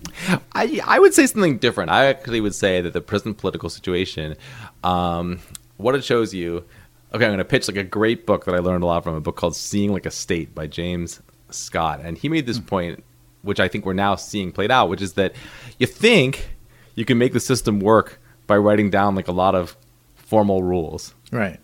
I 0.55 0.81
I 0.87 0.99
would 1.01 1.13
say 1.13 1.27
something 1.27 1.59
different. 1.59 1.91
I 1.91 2.07
actually 2.07 2.41
would 2.41 2.55
say 2.55 2.81
that 2.81 2.93
the 2.95 3.01
present 3.03 3.37
political 3.37 3.69
situation, 3.69 4.37
um, 4.85 5.41
what 5.77 5.95
it 5.95 6.05
shows 6.05 6.33
you. 6.35 6.65
Okay, 7.13 7.25
I'm 7.25 7.31
going 7.31 7.39
to 7.39 7.45
pitch 7.45 7.69
like 7.69 7.77
a 7.77 7.85
great 7.85 8.27
book 8.27 8.45
that 8.47 8.55
I 8.55 8.59
learned 8.59 8.83
a 8.83 8.87
lot 8.87 9.05
from 9.05 9.15
a 9.15 9.21
book 9.21 9.37
called 9.37 9.55
"Seeing 9.57 9.93
Like 9.93 10.07
a 10.07 10.11
State" 10.11 10.55
by 10.55 10.67
James 10.67 11.21
Scott, 11.51 12.01
and 12.03 12.19
he 12.19 12.29
made 12.29 12.47
this 12.47 12.59
point, 12.59 13.05
which 13.43 13.61
I 13.61 13.69
think 13.69 13.87
we're 13.87 13.93
now 13.93 14.17
seeing 14.17 14.51
played 14.53 14.71
out, 14.71 14.89
which 14.89 15.01
is 15.03 15.13
that 15.15 15.35
you 15.79 15.87
think 15.87 16.49
you 16.97 17.05
can 17.05 17.19
make 17.19 17.33
the 17.33 17.41
system 17.41 17.81
work 17.81 18.21
by 18.47 18.57
writing 18.57 18.91
down 18.91 19.15
like 19.15 19.29
a 19.29 19.33
lot 19.33 19.55
of 19.55 19.77
formal 20.17 20.63
rules. 20.63 21.15
Right. 21.31 21.59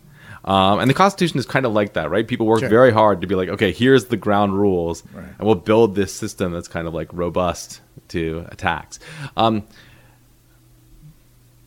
Um, 0.45 0.79
and 0.79 0.89
the 0.89 0.95
Constitution 0.95 1.39
is 1.39 1.45
kind 1.47 1.67
of 1.67 1.73
like 1.73 1.93
that, 1.95 2.11
right? 2.11 2.27
People 2.27 2.47
work 2.47 2.61
Sure. 2.61 2.69
very 2.71 2.91
hard 2.93 3.21
to 3.21 3.27
be 3.27 3.35
like, 3.35 3.51
okay, 3.51 3.73
here's 3.73 4.07
the 4.07 4.17
ground 4.17 4.55
rules, 4.59 5.03
Right. 5.13 5.25
and 5.39 5.47
we'll 5.47 5.55
build 5.57 5.95
this 5.95 6.15
system 6.15 6.53
that's 6.53 6.69
kind 6.69 6.87
of 6.89 6.95
like 6.95 7.09
robust 7.13 7.81
to 8.09 8.47
attacks. 8.51 8.99
Um, 9.37 9.65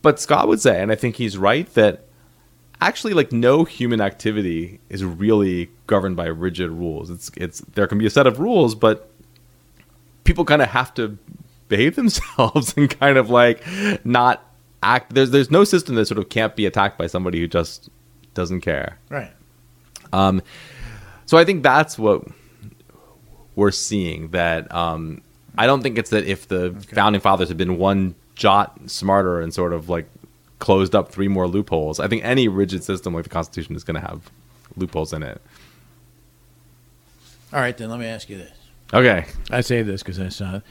but 0.04 0.20
Scott 0.20 0.48
would 0.48 0.60
say, 0.60 0.82
and 0.82 0.92
I 0.92 0.96
think 0.96 1.16
he's 1.16 1.38
right, 1.38 1.66
that 1.72 2.04
actually, 2.82 3.14
like, 3.14 3.32
no 3.32 3.64
human 3.64 4.02
activity 4.02 4.78
is 4.90 5.02
really 5.02 5.70
governed 5.86 6.14
by 6.14 6.26
rigid 6.26 6.70
rules. 6.70 7.08
It's 7.08 7.30
it's 7.38 7.60
there 7.72 7.86
can 7.86 7.96
be 7.96 8.04
a 8.04 8.10
set 8.10 8.26
of 8.26 8.38
rules, 8.38 8.74
but 8.74 9.10
people 10.24 10.44
kind 10.44 10.60
of 10.60 10.68
have 10.68 10.92
to 10.94 11.16
behave 11.68 11.96
themselves 12.02 12.74
and 12.76 12.90
kind 13.00 13.16
of 13.16 13.30
like 13.30 13.64
not 14.04 14.44
act. 14.82 15.14
There's 15.14 15.30
there's 15.30 15.50
no 15.50 15.64
system 15.64 15.94
that 15.94 16.04
sort 16.04 16.18
of 16.18 16.28
can't 16.28 16.54
be 16.54 16.66
attacked 16.66 16.98
by 16.98 17.06
somebody 17.06 17.40
who 17.40 17.48
just 17.48 17.88
doesn't 18.34 18.60
care. 18.60 18.98
Right. 19.08 19.32
Um, 20.12 20.42
so 21.24 21.38
I 21.38 21.46
think 21.46 21.62
that's 21.62 21.98
what 21.98 22.28
we're 23.54 23.70
seeing. 23.70 24.28
That 24.32 24.70
um, 24.70 25.22
I 25.56 25.66
don't 25.66 25.80
think 25.80 25.96
it's 25.96 26.10
that 26.10 26.26
if 26.26 26.46
the 26.48 26.74
founding 26.92 27.22
fathers 27.22 27.48
had 27.48 27.56
been 27.56 27.78
one 27.78 28.16
jot 28.34 28.78
smarter 28.90 29.40
and 29.40 29.52
sort 29.52 29.72
of 29.72 29.88
like 29.88 30.06
closed 30.58 30.94
up 30.94 31.10
three 31.10 31.28
more 31.28 31.46
loopholes. 31.46 32.00
I 32.00 32.08
think 32.08 32.24
any 32.24 32.48
rigid 32.48 32.82
system 32.82 33.14
like 33.14 33.24
the 33.24 33.30
Constitution 33.30 33.76
is 33.76 33.84
going 33.84 34.00
to 34.00 34.06
have 34.06 34.30
loopholes 34.76 35.12
in 35.12 35.22
it. 35.22 35.40
All 37.52 37.60
right, 37.60 37.76
then 37.76 37.90
let 37.90 38.00
me 38.00 38.06
ask 38.06 38.28
you 38.28 38.38
this. 38.38 38.56
Okay. 38.92 39.26
I 39.50 39.60
say 39.60 39.82
this 39.82 40.02
because 40.02 40.18
I 40.18 40.28
saw 40.28 40.56
it. 40.56 40.62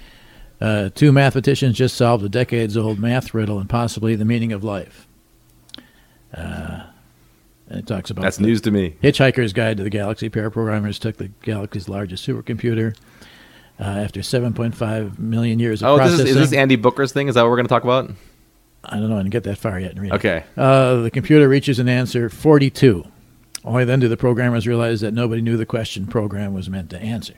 Uh, 0.60 0.90
two 0.94 1.12
mathematicians 1.12 1.78
just 1.78 1.96
solved 1.96 2.24
a 2.24 2.30
decades 2.30 2.78
old 2.78 3.00
math 3.00 3.34
riddle 3.34 3.60
and 3.60 3.70
possibly 3.70 4.16
the 4.16 4.26
meaning 4.26 4.52
of 4.52 4.64
life. 4.64 5.08
Uh, 6.34 6.84
and 7.70 7.80
it 7.80 7.88
talks 7.88 8.10
about 8.10 8.22
That's 8.22 8.40
news 8.40 8.62
to 8.62 8.72
me. 8.72 8.96
Hitchhiker's 9.02 9.54
Guide 9.54 9.78
to 9.78 9.84
the 9.84 9.90
Galaxy. 9.90 10.30
Pair 10.30 10.50
programmers 10.50 11.00
took 11.00 11.18
the 11.18 11.30
galaxy's 11.42 11.90
largest 11.90 12.28
supercomputer 12.28 12.96
uh, 13.80 13.84
after 13.84 14.22
7.5 14.22 15.20
million 15.20 15.60
years 15.60 15.82
of 15.82 15.90
Oh, 15.90 16.04
this 16.04 16.20
is, 16.20 16.30
is 16.30 16.36
this 16.36 16.54
Andy 16.54 16.76
Booker's 16.76 17.12
thing? 17.12 17.28
Is 17.28 17.36
that 17.36 17.42
what 17.42 17.50
we're 17.50 17.58
going 17.58 17.66
to 17.66 17.70
talk 17.70 17.84
about? 17.84 18.12
I 18.84 19.00
don't 19.00 19.10
know. 19.10 19.16
I 19.16 19.20
didn't 19.20 19.32
get 19.32 19.44
that 19.44 19.58
far 19.58 19.80
yet. 19.80 19.98
Okay. 19.98 20.44
Uh, 20.58 21.02
the 21.02 21.12
computer 21.12 21.48
reaches 21.48 21.80
an 21.80 21.88
answer 21.88 22.30
42. 22.30 23.06
Only 23.64 23.86
then 23.86 24.00
do 24.02 24.10
the 24.10 24.18
programmers 24.18 24.68
realize 24.68 25.02
that 25.02 25.14
nobody 25.14 25.42
knew 25.42 25.56
the 25.56 25.66
question 25.66 26.06
program 26.06 26.54
was 26.54 26.70
meant 26.70 26.90
to 26.90 27.00
answer. 27.00 27.36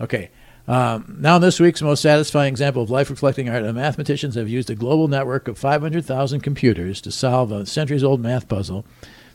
Okay. 0.00 0.30
Um, 0.66 1.16
now, 1.20 1.38
this 1.38 1.60
week's 1.60 1.82
most 1.82 2.00
satisfying 2.00 2.52
example 2.52 2.82
of 2.82 2.90
life 2.90 3.10
reflecting 3.10 3.48
art, 3.48 3.64
the 3.64 3.72
mathematicians 3.72 4.34
have 4.36 4.48
used 4.48 4.70
a 4.70 4.74
global 4.74 5.08
network 5.08 5.48
of 5.48 5.58
500,000 5.58 6.40
computers 6.40 7.00
to 7.02 7.10
solve 7.10 7.52
a 7.52 7.66
centuries 7.66 8.04
old 8.04 8.20
math 8.20 8.48
puzzle 8.48 8.86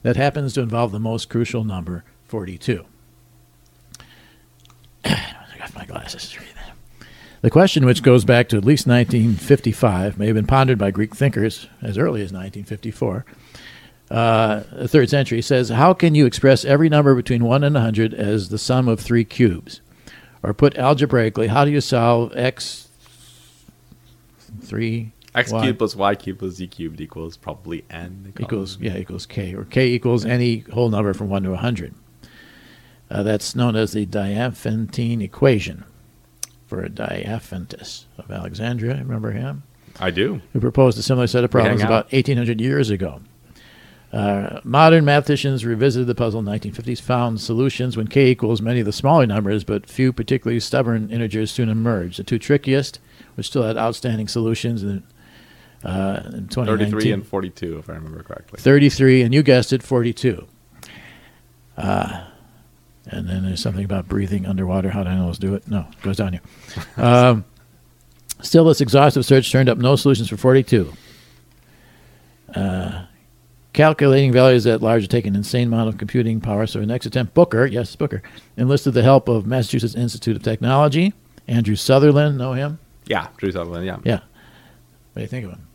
that 0.02 0.16
happens 0.16 0.54
to 0.54 0.62
involve 0.62 0.92
the 0.92 1.00
most 1.00 1.30
crucial 1.30 1.64
number, 1.64 2.04
42. 2.26 2.86
My 5.80 5.86
glasses 5.86 6.30
to 6.32 6.42
read 6.42 6.50
that. 6.56 7.08
The 7.42 7.50
question, 7.50 7.86
which 7.86 8.04
goes 8.04 8.26
back 8.26 8.50
to 8.50 8.58
at 8.58 8.66
least 8.66 8.86
1955, 8.86 10.20
may 10.20 10.26
have 10.26 10.36
been 10.36 10.46
pondered 10.46 10.78
by 10.78 10.92
Greek 10.92 11.16
thinkers 11.16 11.68
as 11.82 11.98
early 11.98 12.22
as 12.22 12.34
1954. 12.34 13.26
Uh, 14.12 14.64
the 14.74 14.90
third 14.90 15.10
century 15.10 15.42
says, 15.42 15.70
How 15.70 15.94
can 15.94 16.16
you 16.16 16.26
express 16.26 16.66
every 16.66 16.90
number 16.90 17.16
between 17.16 17.46
1 17.46 17.64
and 17.64 17.76
100 17.76 18.14
as 18.14 18.50
the 18.50 18.58
sum 18.58 18.90
of 18.90 19.00
three 19.00 19.24
cubes? 19.24 19.80
Or 20.44 20.54
put 20.54 20.78
algebraically, 20.78 21.48
how 21.48 21.64
do 21.64 21.72
you 21.72 21.80
solve 21.80 22.36
x 22.36 22.90
3 24.62 25.14
X 25.34 25.52
y 25.54 25.62
cubed 25.64 25.78
plus 25.78 25.96
Y 25.96 26.16
cubed 26.16 26.40
plus 26.40 26.54
Z 26.56 26.68
cubed 26.68 27.00
equals 27.00 27.38
probably 27.38 27.86
N. 27.90 28.34
equals 28.38 28.78
yeah 28.82 28.98
equals 28.98 29.26
k 29.26 29.54
or 29.54 29.64
k 29.64 29.88
equals 29.88 30.26
any 30.26 30.60
whole 30.74 30.90
number 30.90 31.14
from 31.14 31.30
1 31.30 31.44
to 31.44 31.52
100 31.52 31.94
uh, 33.10 33.24
that's 33.24 33.56
known 33.56 33.76
as 33.76 33.92
the 33.94 34.06
Diophantine 34.06 35.22
equation 35.22 35.84
for 36.68 36.88
Diophantus 36.88 38.06
of 38.18 38.30
Alexandria 38.32 38.96
remember 38.96 39.32
him 39.32 39.64
I 40.00 40.12
do. 40.12 40.42
who 40.54 40.60
proposed 40.60 40.98
a 40.98 41.02
similar 41.02 41.28
set 41.28 41.44
of 41.44 41.52
problems 41.52 41.82
about 41.82 42.12
1800 42.12 42.62
years 42.62 42.90
ago 42.90 43.22
uh, 44.14 44.60
modern 44.64 45.06
mathematicians 45.06 45.64
revisited 45.66 46.08
the 46.08 46.16
puzzle 46.16 46.40
in 46.40 46.46
the 46.46 46.52
1950s 46.52 47.00
found 47.02 47.40
solutions 47.42 47.96
when 47.98 48.08
k 48.08 48.30
equals 48.30 48.62
many 48.62 48.80
of 48.80 48.86
the 48.86 48.94
smaller 48.94 49.26
numbers 49.26 49.64
but 49.64 49.88
few 49.88 50.12
particularly 50.14 50.60
stubborn 50.60 51.10
integers 51.12 51.52
soon 51.52 51.70
emerged 51.70 52.18
the 52.20 52.24
two 52.24 52.40
trickiest 52.40 53.00
which 53.36 53.48
still 53.48 53.64
had 53.64 53.78
outstanding 53.78 54.28
solutions 54.28 54.84
in, 54.84 55.02
uh, 55.86 56.22
in 56.34 56.48
2019 56.50 56.92
33 56.92 57.12
and 57.14 57.26
42, 57.28 57.78
if 57.78 57.90
I 57.90 57.94
remember 57.94 58.22
correctly. 58.22 58.60
33, 58.60 59.22
and 59.22 59.34
you 59.34 59.44
guessed 59.44 59.72
it, 59.72 59.82
42. 59.82 60.46
Uh, 61.78 62.26
and 63.12 63.28
then 63.28 63.44
there's 63.46 63.62
something 63.62 63.86
about 63.86 64.08
breathing 64.08 64.46
underwater. 64.46 64.90
How 64.90 65.04
do 65.04 65.10
animals 65.10 65.40
do 65.40 65.56
it? 65.56 65.68
No, 65.68 65.86
it 65.92 66.02
goes 66.02 66.18
down 66.18 66.34
here. 66.34 66.42
Um, 66.98 67.46
still, 68.42 68.66
this 68.66 68.82
exhaustive 68.82 69.26
search 69.26 69.52
turned 69.52 69.70
up 69.70 69.78
no 69.78 69.96
solutions 69.96 70.30
for 70.30 70.38
42. 70.38 70.94
Uh, 72.54 73.06
calculating 73.74 74.32
values 74.32 74.64
that 74.66 74.82
large 74.82 75.04
would 75.04 75.12
take 75.12 75.26
an 75.26 75.36
insane 75.36 75.68
amount 75.68 75.90
of 75.90 75.98
computing 75.98 76.42
power. 76.42 76.66
So, 76.68 76.82
next 76.82 77.06
attempt, 77.06 77.34
Booker, 77.34 77.66
yes, 77.66 77.96
Booker, 77.96 78.22
enlisted 78.58 78.94
the 78.94 79.04
help 79.04 79.28
of 79.28 79.46
Massachusetts 79.46 79.96
Institute 79.96 80.36
of 80.36 80.44
Technology. 80.44 81.14
Andrew 81.48 81.76
Sutherland, 81.76 82.38
know 82.38 82.54
him? 82.54 82.80
Yeah, 83.06 83.28
Drew 83.38 83.52
Sutherland. 83.52 83.86
Yeah. 83.86 83.98
Yeah. 84.04 84.20
What 85.14 85.16
do 85.16 85.22
you 85.22 85.28
think 85.28 85.46
of 85.46 85.52
him? 85.52 85.68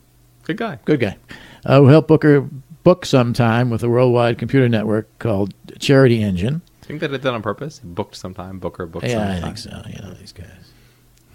Good 0.45 0.57
guy. 0.59 0.78
good 0.85 1.01
guy, 1.01 1.16
uh, 1.64 1.80
who 1.80 1.87
helped 1.87 2.07
Booker 2.09 2.49
book 2.85 3.07
some 3.07 3.32
time 3.32 3.70
with 3.70 3.82
a 3.82 3.89
worldwide 3.89 4.39
computer 4.39 4.68
network 4.68 5.18
called 5.18 5.55
Charity 5.78 6.22
Engine. 6.22 6.61
Think 6.87 7.01
they 7.01 7.09
did 7.09 7.22
that 7.22 7.35
on 7.35 7.43
purpose. 7.43 7.78
He 7.78 7.89
booked 7.89 8.16
sometime. 8.16 8.59
Booker 8.59 8.87
booked 8.87 9.07
yeah, 9.07 9.12
some 9.12 9.22
I 9.22 9.41
think 9.41 9.59
so. 9.59 9.82
You 9.89 10.03
know, 10.03 10.14
these 10.14 10.32
guys 10.32 10.72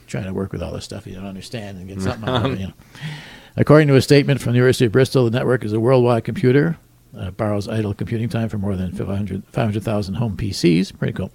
trying 0.10 0.26
to 0.26 0.34
work 0.34 0.52
with 0.52 0.64
all 0.64 0.74
this 0.74 0.84
stuff 0.84 1.06
you 1.06 1.14
don't 1.14 1.26
understand 1.26 1.78
and 1.78 1.88
get 1.88 2.02
something 2.02 2.28
out 2.28 2.45
of 2.45 2.54
it. 2.54 2.60
You 2.60 2.68
know. 2.68 2.74
According 3.56 3.88
to 3.89 3.95
a 3.95 4.02
statement 4.02 4.41
from 4.41 4.54
the 4.54 4.58
University 4.58 4.86
of 4.86 4.91
Bristol, 4.91 5.26
the 5.26 5.32
network 5.32 5.64
is 5.64 5.74
a 5.74 5.80
worldwide 5.80 6.24
computer. 6.24 6.78
Uh, 7.18 7.32
borrows 7.32 7.68
idle 7.68 7.93
computing 7.95 8.30
time 8.30 8.47
from 8.50 8.62
more 8.62 8.76
than 8.76 8.91
500 8.91 9.43
500,000 9.52 10.14
home 10.14 10.38
PCs. 10.38 10.95
Pretty 10.97 11.14
cool. 11.14 11.32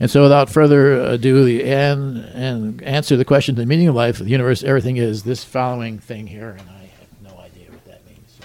And 0.00 0.10
so, 0.10 0.22
without 0.22 0.50
further 0.50 1.00
ado, 1.00 1.44
the 1.44 1.62
and 1.62 2.18
and 2.34 2.82
answer 2.82 3.16
the 3.16 3.24
question: 3.24 3.54
the 3.54 3.64
meaning 3.64 3.86
of 3.86 3.94
life, 3.94 4.18
the 4.18 4.24
universe, 4.24 4.64
everything 4.64 4.96
is 4.96 5.22
this 5.22 5.44
following 5.44 6.00
thing 6.00 6.26
here, 6.26 6.50
and 6.50 6.68
I 6.68 6.90
have 6.98 7.22
no 7.22 7.40
idea 7.40 7.70
what 7.70 7.84
that 7.84 8.04
means. 8.04 8.36
So 8.36 8.44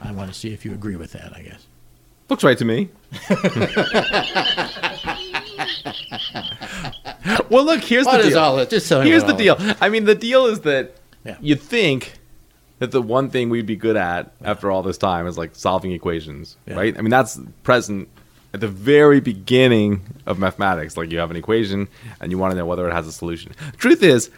I 0.00 0.12
want 0.12 0.32
to 0.32 0.38
see 0.38 0.54
if 0.54 0.64
you 0.64 0.72
agree 0.72 0.96
with 0.96 1.12
that. 1.12 1.36
I 1.36 1.42
guess. 1.42 1.63
Looks 2.34 2.42
right 2.42 2.58
to 2.58 2.64
me. 2.64 2.88
well, 7.48 7.64
look, 7.64 7.84
here's 7.84 8.06
the 8.06 8.22
deal. 8.28 8.38
all? 8.40 8.66
Just 8.66 8.88
tell 8.88 9.04
me 9.04 9.08
Here's 9.08 9.22
what 9.22 9.38
the 9.38 9.50
all 9.50 9.56
deal. 9.56 9.74
I 9.80 9.88
mean, 9.88 10.04
the 10.04 10.16
deal 10.16 10.46
is 10.46 10.58
that 10.62 10.96
Yeah. 11.24 11.36
you'd 11.40 11.60
think 11.60 12.14
that 12.80 12.90
the 12.90 13.00
one 13.00 13.30
thing 13.30 13.50
we'd 13.50 13.66
be 13.66 13.76
good 13.76 13.94
at 13.94 14.32
after 14.42 14.68
all 14.68 14.82
this 14.82 14.98
time 14.98 15.28
is 15.28 15.38
like 15.38 15.54
solving 15.54 15.92
equations, 15.92 16.56
Yeah. 16.66 16.74
right? 16.74 16.98
I 16.98 17.02
mean, 17.02 17.10
that's 17.10 17.38
present 17.62 18.08
at 18.52 18.58
the 18.60 18.66
very 18.66 19.20
beginning 19.20 20.00
of 20.26 20.40
mathematics. 20.40 20.96
Like 20.96 21.12
you 21.12 21.20
have 21.20 21.30
an 21.30 21.36
equation 21.36 21.86
and 22.20 22.32
you 22.32 22.38
want 22.38 22.50
to 22.50 22.56
know 22.56 22.66
whether 22.66 22.88
it 22.88 22.92
has 22.94 23.06
a 23.06 23.12
solution. 23.12 23.52
Truth 23.76 24.02
is, 24.02 24.28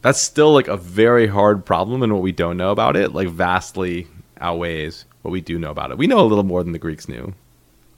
that's 0.00 0.22
still 0.22 0.54
like 0.54 0.68
a 0.68 0.78
very 0.78 1.26
hard 1.26 1.66
problem, 1.66 2.02
and 2.02 2.14
what 2.14 2.22
we 2.22 2.32
don't 2.32 2.56
know 2.56 2.70
about 2.70 2.96
it 2.96 3.12
like 3.12 3.28
vastly 3.28 4.06
outweighs 4.40 5.04
what 5.24 5.30
we 5.30 5.40
do 5.40 5.58
know 5.58 5.70
about 5.70 5.90
it. 5.90 5.96
We 5.96 6.06
know 6.06 6.20
a 6.20 6.28
little 6.28 6.44
more 6.44 6.62
than 6.62 6.72
the 6.72 6.78
Greeks 6.78 7.08
knew, 7.08 7.32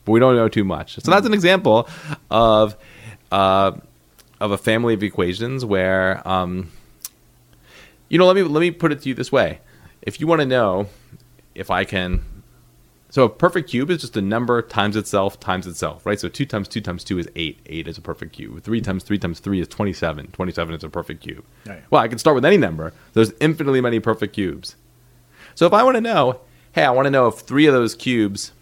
but 0.05 0.13
we 0.13 0.21
don't 0.21 0.37
know 0.37 0.49
too 0.49 0.63
much. 0.63 0.95
So 1.01 1.11
that's 1.11 1.27
an 1.27 1.35
example 1.35 1.89
of 2.31 2.77
uh, 3.33 3.73
of 4.41 4.53
a 4.53 4.57
family 4.57 4.95
of 4.95 5.03
equations 5.03 5.65
where, 5.65 6.27
um, 6.27 6.71
you 8.09 8.17
know, 8.17 8.27
let 8.27 8.37
me 8.37 8.43
let 8.43 8.61
me 8.61 8.71
put 8.71 8.93
it 8.93 9.03
to 9.03 9.09
you 9.09 9.15
this 9.15 9.33
way: 9.33 9.59
if 10.03 10.21
you 10.21 10.29
want 10.29 10.41
to 10.41 10.47
know 10.47 10.87
if 11.57 11.69
I 11.69 11.85
can, 11.85 12.23
so 13.11 13.25
a 13.25 13.29
perfect 13.29 13.71
cube 13.71 13.91
is 13.91 14.03
just 14.03 14.17
a 14.17 14.23
number 14.23 14.63
times 14.63 14.95
itself 14.95 15.41
times 15.41 15.67
itself, 15.67 16.07
right? 16.07 16.21
So 16.21 16.29
two 16.29 16.47
times 16.47 16.69
two 16.69 16.81
times 16.81 17.03
two 17.03 17.19
is 17.19 17.29
eight. 17.35 17.59
Eight 17.67 17.89
is 17.89 17.99
a 17.99 18.01
perfect 18.01 18.35
cube. 18.35 18.63
Three 18.63 18.81
times 18.81 19.03
three 19.03 19.19
times 19.19 19.41
three 19.41 19.59
is 19.59 19.67
twenty-seven. 19.67 20.29
Twenty-seven 20.29 20.77
is 20.77 20.85
a 20.85 20.89
perfect 20.89 21.25
cube. 21.25 21.45
Right. 21.67 21.83
Well, 21.91 22.01
I 22.01 22.07
can 22.07 22.19
start 22.19 22.37
with 22.37 22.45
any 22.45 22.57
number. 22.57 22.93
There's 23.15 23.33
infinitely 23.41 23.81
many 23.81 23.99
perfect 23.99 24.35
cubes. 24.35 24.77
So 25.57 25.67
if 25.67 25.73
I 25.73 25.83
want 25.83 25.97
to 25.97 26.01
know, 26.01 26.41
hey, 26.77 26.85
I 26.85 26.91
want 26.91 27.07
to 27.07 27.11
know 27.11 27.27
if 27.27 27.37
three 27.37 27.67
of 27.67 27.73
those 27.73 27.95
cubes 27.95 28.53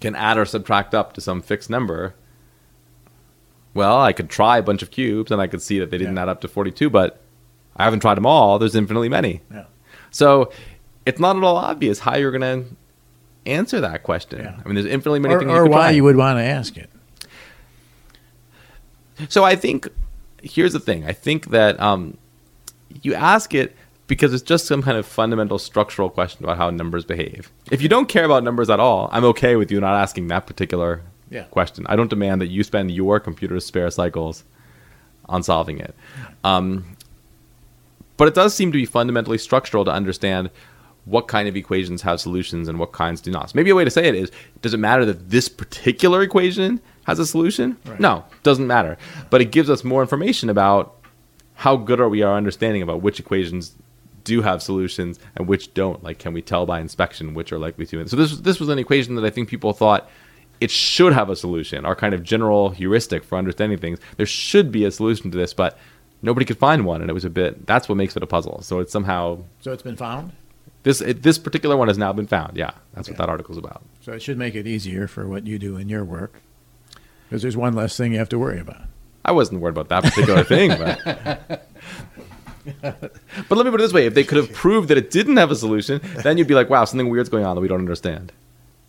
can 0.00 0.14
add 0.14 0.38
or 0.38 0.44
subtract 0.44 0.94
up 0.94 1.12
to 1.14 1.20
some 1.20 1.42
fixed 1.42 1.68
number. 1.68 2.14
Well, 3.74 4.00
I 4.00 4.12
could 4.12 4.30
try 4.30 4.58
a 4.58 4.62
bunch 4.62 4.82
of 4.82 4.92
cubes 4.92 5.32
and 5.32 5.42
I 5.42 5.48
could 5.48 5.60
see 5.60 5.80
that 5.80 5.90
they 5.90 5.98
didn't 5.98 6.14
Yeah. 6.14 6.22
add 6.22 6.28
up 6.28 6.40
to 6.42 6.48
42, 6.48 6.88
but 6.88 7.20
I 7.76 7.82
haven't 7.84 8.00
tried 8.00 8.14
them 8.14 8.24
all. 8.24 8.60
There's 8.60 8.76
infinitely 8.76 9.08
many. 9.08 9.40
Yeah. 9.52 9.64
So 10.12 10.52
it's 11.04 11.18
not 11.18 11.36
at 11.36 11.42
all 11.42 11.56
obvious 11.56 11.98
how 11.98 12.16
you're 12.16 12.30
going 12.30 12.62
to 12.62 13.50
answer 13.50 13.80
that 13.80 14.04
question. 14.04 14.38
Yeah. 14.38 14.54
I 14.64 14.68
mean, 14.68 14.76
there's 14.76 14.86
infinitely 14.86 15.18
many 15.18 15.34
or, 15.34 15.40
things 15.40 15.50
or 15.50 15.64
you 15.64 15.70
why 15.70 15.76
try. 15.78 15.90
you 15.90 16.04
would 16.04 16.16
want 16.16 16.38
to 16.38 16.44
ask 16.44 16.76
it. 16.76 16.88
So 19.28 19.42
I 19.42 19.56
think 19.56 19.88
here's 20.40 20.72
the 20.72 20.80
thing. 20.80 21.04
I 21.04 21.12
think 21.12 21.50
that 21.50 21.80
um, 21.80 22.16
you 23.02 23.14
ask 23.14 23.54
it 23.54 23.74
because 24.06 24.34
it's 24.34 24.42
just 24.42 24.66
some 24.66 24.82
kind 24.82 24.96
of 24.98 25.06
fundamental 25.06 25.58
structural 25.58 26.10
question 26.10 26.44
about 26.44 26.56
how 26.58 26.70
numbers 26.70 27.04
behave. 27.04 27.50
If 27.70 27.80
you 27.80 27.88
don't 27.88 28.08
care 28.08 28.24
about 28.24 28.44
numbers 28.44 28.68
at 28.70 28.80
all, 28.80 29.08
I'm 29.12 29.24
okay 29.24 29.56
with 29.56 29.70
you 29.70 29.80
not 29.80 29.94
asking 29.94 30.28
that 30.28 30.46
particular 30.46 31.02
Yeah. 31.30 31.44
question. 31.44 31.86
I 31.88 31.96
don't 31.96 32.10
demand 32.10 32.40
that 32.42 32.48
you 32.48 32.62
spend 32.64 32.90
your 32.90 33.18
computer's 33.20 33.64
spare 33.64 33.90
cycles 33.90 34.44
on 35.26 35.42
solving 35.42 35.78
it. 35.78 35.94
Um, 36.44 36.84
but 38.16 38.28
it 38.28 38.34
does 38.34 38.54
seem 38.54 38.70
to 38.72 38.78
be 38.78 38.84
fundamentally 38.84 39.38
structural 39.38 39.84
to 39.86 39.90
understand 39.90 40.50
what 41.06 41.26
kind 41.28 41.48
of 41.48 41.56
equations 41.56 42.02
have 42.02 42.20
solutions 42.20 42.68
and 42.68 42.78
what 42.78 42.92
kinds 42.92 43.20
do 43.20 43.30
not. 43.30 43.50
So 43.50 43.52
maybe 43.56 43.70
a 43.70 43.74
way 43.74 43.84
to 43.84 43.90
say 43.90 44.06
it 44.06 44.14
is, 44.14 44.30
does 44.62 44.72
it 44.74 44.78
matter 44.78 45.04
that 45.06 45.30
this 45.30 45.48
particular 45.48 46.22
equation 46.22 46.80
has 47.06 47.18
a 47.18 47.26
solution? 47.26 47.76
Right. 47.86 48.00
No, 48.00 48.24
doesn't 48.42 48.66
matter. 48.66 48.96
But 49.30 49.40
it 49.40 49.50
gives 49.50 49.68
us 49.68 49.82
more 49.84 50.00
information 50.02 50.48
about 50.48 50.94
how 51.56 51.76
good 51.76 52.00
are 52.00 52.08
we 52.08 52.22
our 52.22 52.36
understanding 52.36 52.82
about 52.82 53.02
which 53.02 53.18
equations 53.20 53.74
do 54.24 54.42
have 54.42 54.62
solutions 54.62 55.18
and 55.36 55.46
which 55.46 55.72
don't. 55.74 56.02
Like, 56.02 56.18
can 56.18 56.32
we 56.32 56.42
tell 56.42 56.66
by 56.66 56.80
inspection 56.80 57.34
which 57.34 57.52
are 57.52 57.58
likely 57.58 57.86
to? 57.86 58.00
And 58.00 58.10
so 58.10 58.16
this 58.16 58.38
this 58.38 58.58
was 58.60 58.68
an 58.68 58.78
equation 58.78 59.14
that 59.16 59.24
I 59.24 59.30
think 59.30 59.48
people 59.48 59.72
thought 59.72 60.08
it 60.60 60.70
should 60.70 61.12
have 61.12 61.30
a 61.30 61.36
solution. 61.36 61.84
Our 61.84 61.94
kind 61.96 62.14
of 62.14 62.22
general 62.22 62.70
heuristic 62.70 63.24
for 63.24 63.36
understanding 63.38 63.78
things. 63.78 63.98
There 64.16 64.26
should 64.26 64.72
be 64.72 64.84
a 64.84 64.90
solution 64.90 65.30
to 65.30 65.36
this, 65.36 65.52
but 65.52 65.78
nobody 66.22 66.46
could 66.46 66.58
find 66.58 66.86
one, 66.86 67.00
and 67.00 67.10
it 67.10 67.12
was 67.14 67.24
a 67.24 67.30
bit. 67.30 67.66
That's 67.66 67.88
what 67.88 67.96
makes 67.96 68.16
it 68.16 68.22
a 68.22 68.26
puzzle. 68.26 68.62
So 68.62 68.78
it's 68.80 68.92
somehow 68.92 69.38
So 69.60 69.72
it's 69.72 69.82
been 69.82 69.96
found. 69.96 70.32
this 70.84 71.00
it, 71.00 71.22
this 71.22 71.38
particular 71.38 71.76
one 71.76 71.88
has 71.88 71.98
now 71.98 72.12
been 72.12 72.26
found. 72.26 72.56
Yeah, 72.56 72.70
that's 72.94 73.08
what 73.08 73.18
Yeah. 73.18 73.26
that 73.26 73.30
article's 73.30 73.58
about. 73.58 73.82
So 74.00 74.12
it 74.12 74.22
should 74.22 74.38
make 74.38 74.54
it 74.54 74.66
easier 74.66 75.06
for 75.08 75.26
what 75.28 75.46
you 75.46 75.58
do 75.58 75.76
in 75.76 75.88
your 75.88 76.04
work, 76.04 76.40
because 77.28 77.42
there's 77.42 77.56
one 77.56 77.74
less 77.74 77.96
thing 77.96 78.12
you 78.12 78.18
have 78.18 78.28
to 78.30 78.38
worry 78.38 78.60
about. 78.60 78.82
I 79.24 79.32
wasn't 79.32 79.60
worried 79.60 79.76
about 79.76 79.88
that 79.88 80.04
particular 80.04 80.44
thing, 80.44 80.70
but. 80.78 81.68
but 82.82 83.10
let 83.50 83.64
me 83.64 83.70
put 83.70 83.80
it 83.80 83.84
this 83.84 83.92
way: 83.92 84.06
if 84.06 84.14
they 84.14 84.24
could 84.24 84.38
have 84.38 84.52
proved 84.52 84.88
that 84.88 84.98
it 84.98 85.10
didn't 85.10 85.36
have 85.36 85.50
a 85.50 85.56
solution, 85.56 86.00
then 86.22 86.38
you'd 86.38 86.48
be 86.48 86.54
like, 86.54 86.70
"Wow, 86.70 86.84
something 86.84 87.08
weird's 87.08 87.28
going 87.28 87.44
on 87.44 87.56
that 87.56 87.60
we 87.60 87.68
don't 87.68 87.80
understand." 87.80 88.32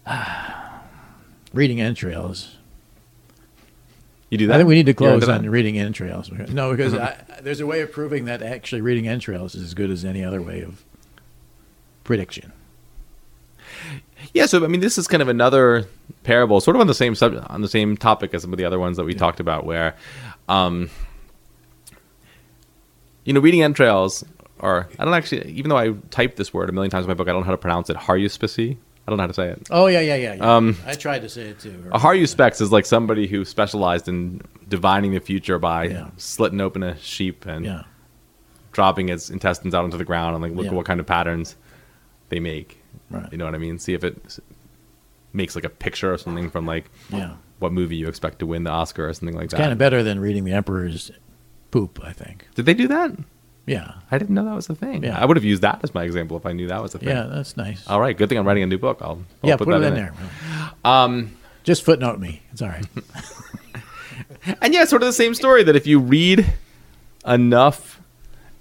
Reading 1.53 1.81
entrails. 1.81 2.57
You 4.29 4.37
do 4.37 4.47
that. 4.47 4.55
I 4.55 4.57
think 4.57 4.67
we 4.67 4.75
need 4.75 4.87
to 4.87 4.93
close 4.93 5.29
on 5.29 5.49
reading 5.49 5.77
entrails. 5.77 6.31
No, 6.31 6.71
because 6.71 6.93
I, 6.95 7.15
there's 7.41 7.59
a 7.59 7.65
way 7.65 7.81
of 7.81 7.91
proving 7.91 8.25
that 8.25 8.41
actually 8.41 8.81
reading 8.81 9.07
entrails 9.07 9.55
is 9.55 9.63
as 9.63 9.73
good 9.73 9.89
as 9.89 10.03
any 10.03 10.23
other 10.23 10.41
way 10.41 10.61
of 10.61 10.83
prediction. 12.03 12.51
Yeah, 14.33 14.47
so 14.47 14.63
I 14.63 14.67
mean, 14.67 14.81
this 14.81 14.97
is 14.97 15.07
kind 15.07 15.21
of 15.21 15.27
another 15.27 15.87
parable, 16.23 16.59
sort 16.59 16.75
of 16.75 16.81
on 16.81 16.87
the 16.87 16.93
same 16.93 17.15
subject, 17.15 17.45
on 17.49 17.61
the 17.61 17.67
same 17.67 17.95
topic 17.95 18.33
as 18.33 18.41
some 18.41 18.51
of 18.51 18.57
the 18.57 18.65
other 18.65 18.79
ones 18.79 18.97
that 18.97 19.03
we 19.03 19.13
talked 19.13 19.39
about, 19.39 19.65
where, 19.65 19.95
um, 20.49 20.89
you 23.25 23.33
know, 23.33 23.39
reading 23.41 23.61
entrails, 23.61 24.23
or 24.59 24.87
I 24.97 25.03
don't 25.05 25.13
actually, 25.13 25.51
even 25.51 25.69
though 25.69 25.77
I 25.77 25.91
typed 26.11 26.37
this 26.37 26.53
word 26.53 26.69
a 26.69 26.71
million 26.71 26.89
times 26.91 27.05
in 27.05 27.09
my 27.09 27.13
book, 27.13 27.27
I 27.27 27.31
don't 27.33 27.41
know 27.41 27.45
how 27.45 27.51
to 27.51 27.57
pronounce 27.57 27.89
it. 27.89 27.97
Haruspeci. 27.97 28.77
I 29.07 29.11
don't 29.11 29.17
know 29.17 29.23
how 29.23 29.27
to 29.27 29.33
say 29.35 29.49
it. 29.49 29.67
Oh 29.69 29.85
yeah, 29.87 29.99
yeah, 29.99 30.15
yeah. 30.15 30.33
yeah. 30.35 30.55
Um, 30.55 30.77
I 30.87 30.93
tried 30.95 31.19
to 31.23 31.29
say 31.29 31.43
it 31.49 31.59
too. 31.59 31.89
A 31.91 31.99
Haruspex 31.99 32.59
is 32.61 32.71
like 32.71 32.87
somebody 32.87 33.27
who 33.27 33.45
specialized 33.45 34.07
in 34.07 34.41
divining 34.67 35.13
the 35.13 35.19
future 35.19 35.59
by 35.59 35.83
Yeah. 35.89 36.09
slitting 36.17 36.59
open 36.59 36.81
a 36.81 36.97
sheep 36.97 37.45
and 37.45 37.65
Yeah, 37.65 37.83
dropping 38.71 39.09
its 39.09 39.29
intestines 39.29 39.75
out 39.75 39.85
into 39.85 39.97
the 39.97 40.05
ground 40.05 40.33
and 40.35 40.41
like 40.41 40.53
look 40.53 40.65
at 40.67 40.73
what 40.73 40.87
kind 40.87 40.99
of 40.99 41.05
patterns 41.05 41.55
they 42.29 42.39
make. 42.39 42.81
right. 43.11 43.31
You 43.31 43.37
know 43.37 43.45
what 43.45 43.53
I 43.53 43.59
mean? 43.59 43.77
See 43.77 43.93
if 43.93 44.03
it 44.03 44.39
makes 45.33 45.53
like 45.53 45.65
a 45.65 45.69
picture 45.69 46.11
or 46.11 46.17
something 46.17 46.49
from 46.49 46.65
like 46.65 46.85
Yeah, 47.11 47.35
what 47.59 47.71
movie 47.73 47.97
you 47.97 48.07
expect 48.07 48.39
to 48.39 48.47
win 48.47 48.63
the 48.63 48.71
Oscar 48.71 49.07
or 49.07 49.13
something 49.13 49.35
like 49.35 49.45
it's 49.45 49.53
that. 49.53 49.59
kind 49.59 49.71
of 49.71 49.77
better 49.77 50.01
than 50.01 50.19
reading 50.19 50.45
the 50.45 50.53
emperor's 50.53 51.11
poop. 51.75 51.99
I 52.01 52.13
think. 52.13 52.47
Did 52.55 52.65
they 52.65 52.73
do 52.73 52.87
that? 52.87 53.11
Yeah, 53.65 53.95
I 54.11 54.17
didn't 54.17 54.35
know 54.35 54.45
that 54.45 54.55
was 54.55 54.69
a 54.69 54.75
thing. 54.75 55.03
Yeah. 55.03 55.19
I 55.19 55.25
would 55.25 55.35
have 55.35 55.43
used 55.43 55.63
that 55.63 55.79
as 55.83 55.93
my 55.93 56.03
example 56.03 56.37
if 56.37 56.45
I 56.45 56.53
knew 56.53 56.67
that 56.67 56.81
was 56.81 56.95
a 56.95 56.99
thing. 56.99 57.09
yeah, 57.09 57.23
that's 57.23 57.57
nice. 57.57 57.85
All 57.87 57.99
right, 57.99 58.15
good 58.15 58.29
thing 58.29 58.37
I'm 58.37 58.47
writing 58.47 58.63
a 58.63 58.67
new 58.67 58.77
book. 58.77 58.99
I'll, 59.01 59.09
I'll 59.43 59.49
yeah, 59.49 59.57
put, 59.57 59.67
that 59.67 59.81
it 59.81 59.87
in 59.87 59.93
it. 59.93 59.95
there. 59.95 60.13
Um, 60.85 61.35
Just 61.63 61.83
footnote 61.83 62.19
me. 62.19 62.43
It's 62.51 62.61
all 62.61 62.69
right. 62.69 62.85
and 64.61 64.73
yeah, 64.73 64.85
sort 64.85 65.01
of 65.01 65.07
the 65.07 65.13
same 65.13 65.33
story 65.33 65.63
that 65.63 65.75
if 65.75 65.87
you 65.87 65.99
read 65.99 66.45
enough 67.25 67.99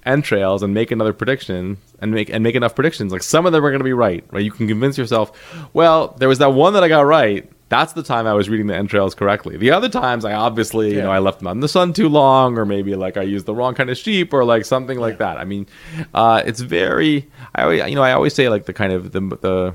entrails 0.07 0.63
and 0.63 0.75
make 0.75 0.91
another 0.91 1.13
prediction 1.13 1.77
and 2.01 2.11
make 2.11 2.31
and 2.31 2.43
make 2.43 2.55
enough 2.57 2.75
predictions, 2.75 3.13
like 3.13 3.23
some 3.23 3.47
of 3.47 3.53
them 3.53 3.65
are 3.65 3.71
going 3.71 3.81
to 3.81 3.85
be 3.85 3.93
right, 3.93 4.25
right? 4.31 4.43
You 4.43 4.51
can 4.51 4.67
convince 4.67 4.99
yourself, 4.99 5.31
well, 5.75 6.17
there 6.19 6.29
was 6.29 6.39
that 6.39 6.55
one 6.55 6.73
that 6.73 6.83
I 6.83 6.89
got 6.89 7.03
right. 7.03 7.49
That's 7.75 7.93
the 7.93 8.05
time 8.05 8.25
I 8.29 8.35
was 8.35 8.49
reading 8.49 8.69
the 8.69 8.77
entrails 8.77 9.17
correctly. 9.17 9.57
The 9.57 9.73
other 9.73 9.89
times, 9.89 10.25
I 10.25 10.33
obviously, 10.35 10.95
you 10.95 11.03
know, 11.03 11.11
I 11.11 11.19
left 11.19 11.41
them 11.41 11.49
out 11.49 11.57
in 11.57 11.61
the 11.61 11.69
sun 11.69 11.93
too 11.93 12.09
long, 12.09 12.57
or 12.57 12.65
maybe 12.65 12.95
like 12.95 13.17
I 13.17 13.23
used 13.23 13.47
the 13.47 13.55
wrong 13.55 13.75
kind 13.75 13.91
of 13.91 13.99
sheep, 13.99 14.33
or 14.33 14.45
like 14.45 14.65
something 14.65 14.99
like 15.01 15.19
that. 15.19 15.39
I 15.39 15.45
mean, 15.45 15.67
uh, 16.15 16.43
it's 16.47 16.61
very, 16.61 17.29
I 17.55 17.63
always, 17.65 17.89
you 17.91 17.97
know, 17.97 18.03
I 18.03 18.13
always 18.13 18.33
say 18.33 18.49
like 18.49 18.67
the 18.67 18.73
kind 18.73 18.93
of 18.93 19.11
the 19.11 19.21
the 19.21 19.75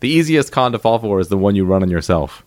the 0.00 0.08
easiest 0.08 0.52
con 0.52 0.72
to 0.72 0.78
fall 0.78 0.98
for 0.98 1.20
is 1.20 1.28
the 1.28 1.36
one 1.36 1.54
you 1.54 1.66
run 1.66 1.82
on 1.82 1.90
yourself. 1.90 2.44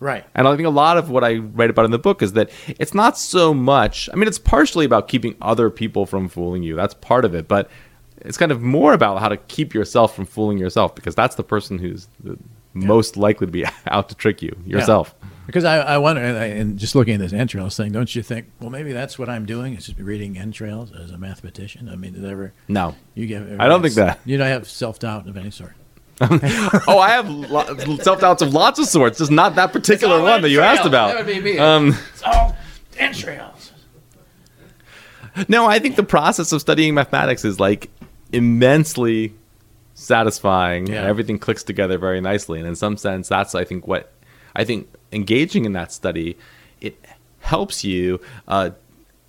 right. 0.00 0.24
And 0.34 0.48
I 0.48 0.56
think 0.56 0.66
a 0.66 0.70
lot 0.70 0.96
of 0.98 1.10
what 1.10 1.22
I 1.22 1.36
write 1.36 1.70
about 1.70 1.84
in 1.84 1.92
the 1.92 1.98
book 1.98 2.20
is 2.20 2.32
that 2.32 2.50
it's 2.66 2.94
not 2.94 3.16
so 3.16 3.54
much, 3.54 4.08
I 4.12 4.16
mean, 4.16 4.26
it's 4.26 4.38
partially 4.38 4.84
about 4.84 5.06
keeping 5.06 5.36
other 5.40 5.70
people 5.70 6.06
from 6.06 6.28
fooling 6.28 6.62
you. 6.62 6.74
That's 6.74 6.94
part 6.94 7.24
of 7.24 7.34
it. 7.34 7.46
But 7.46 7.70
it's 8.22 8.36
kind 8.36 8.50
of 8.52 8.60
more 8.60 8.92
about 8.94 9.20
how 9.20 9.28
to 9.28 9.36
keep 9.36 9.74
yourself 9.74 10.14
from 10.16 10.26
fooling 10.26 10.58
yourself 10.58 10.94
because 10.94 11.14
that's 11.14 11.36
the 11.36 11.44
person 11.44 11.78
who's 11.78 12.08
the 12.22 12.36
most 12.74 13.16
likely 13.16 13.46
to 13.46 13.50
be 13.52 13.64
out 13.86 14.08
to 14.10 14.14
trick 14.14 14.42
you 14.42 14.54
yourself. 14.66 15.14
Because 15.46 15.64
I, 15.64 15.76
I 15.78 15.98
wonder, 15.98 16.22
and 16.22 16.38
I- 16.38 16.46
and 16.46 16.78
just 16.78 16.94
looking 16.94 17.14
at 17.14 17.20
this 17.20 17.32
entrails 17.32 17.76
thing, 17.76 17.92
don't 17.92 18.14
you 18.14 18.22
think? 18.22 18.46
Well, 18.60 18.70
maybe 18.70 18.92
that's 18.92 19.18
what 19.18 19.28
I'm 19.28 19.44
doing. 19.46 19.74
Is 19.74 19.86
just 19.86 19.98
reading 19.98 20.38
entrails 20.38 20.90
as 20.92 21.10
a 21.10 21.18
mathematician. 21.18 21.88
I 21.88 21.96
mean, 21.96 22.14
did 22.14 22.24
ever 22.24 22.52
No. 22.68 22.94
you 23.14 23.26
get? 23.26 23.42
I 23.60 23.68
don't 23.68 23.82
think 23.82 23.94
that. 23.94 24.20
You 24.24 24.38
don't 24.38 24.46
have 24.48 24.66
self 24.68 24.98
doubt 24.98 25.28
of 25.28 25.36
any 25.36 25.50
sort. 25.50 25.74
oh, 26.20 26.98
I 26.98 27.10
have 27.10 27.28
lo- 27.28 27.76
self 27.98 28.20
doubts 28.20 28.40
of 28.40 28.54
lots 28.54 28.78
of 28.78 28.86
sorts, 28.86 29.18
just 29.18 29.30
not 29.32 29.56
that 29.56 29.72
particular 29.72 30.22
one 30.22 30.42
that 30.42 30.48
you 30.50 30.60
asked 30.60 30.86
about. 30.86 31.08
That 31.14 31.26
would 31.26 31.34
be 31.34 31.40
me. 31.40 31.58
Um, 31.58 31.88
It's 32.12 32.22
all 32.22 32.56
entrails. 32.96 33.72
No, 35.48 35.66
I 35.66 35.78
think 35.80 35.96
the 35.96 36.04
process 36.04 36.52
of 36.52 36.60
studying 36.60 36.94
mathematics 36.94 37.44
is 37.44 37.58
like 37.58 37.90
immensely 38.32 39.34
satisfying. 39.94 40.86
Yeah. 40.88 40.98
And 41.00 41.06
everything 41.06 41.38
clicks 41.38 41.62
together 41.62 41.96
very 41.98 42.20
nicely. 42.20 42.58
And 42.58 42.68
in 42.68 42.76
some 42.76 42.96
sense, 42.96 43.28
that's 43.28 43.54
I 43.54 43.64
think 43.64 43.86
what 43.86 44.12
I 44.54 44.64
think 44.64 44.88
engaging 45.12 45.64
in 45.64 45.72
that 45.72 45.92
study 45.92 46.36
it 46.80 46.98
helps 47.40 47.84
you 47.84 48.20
uh, 48.48 48.70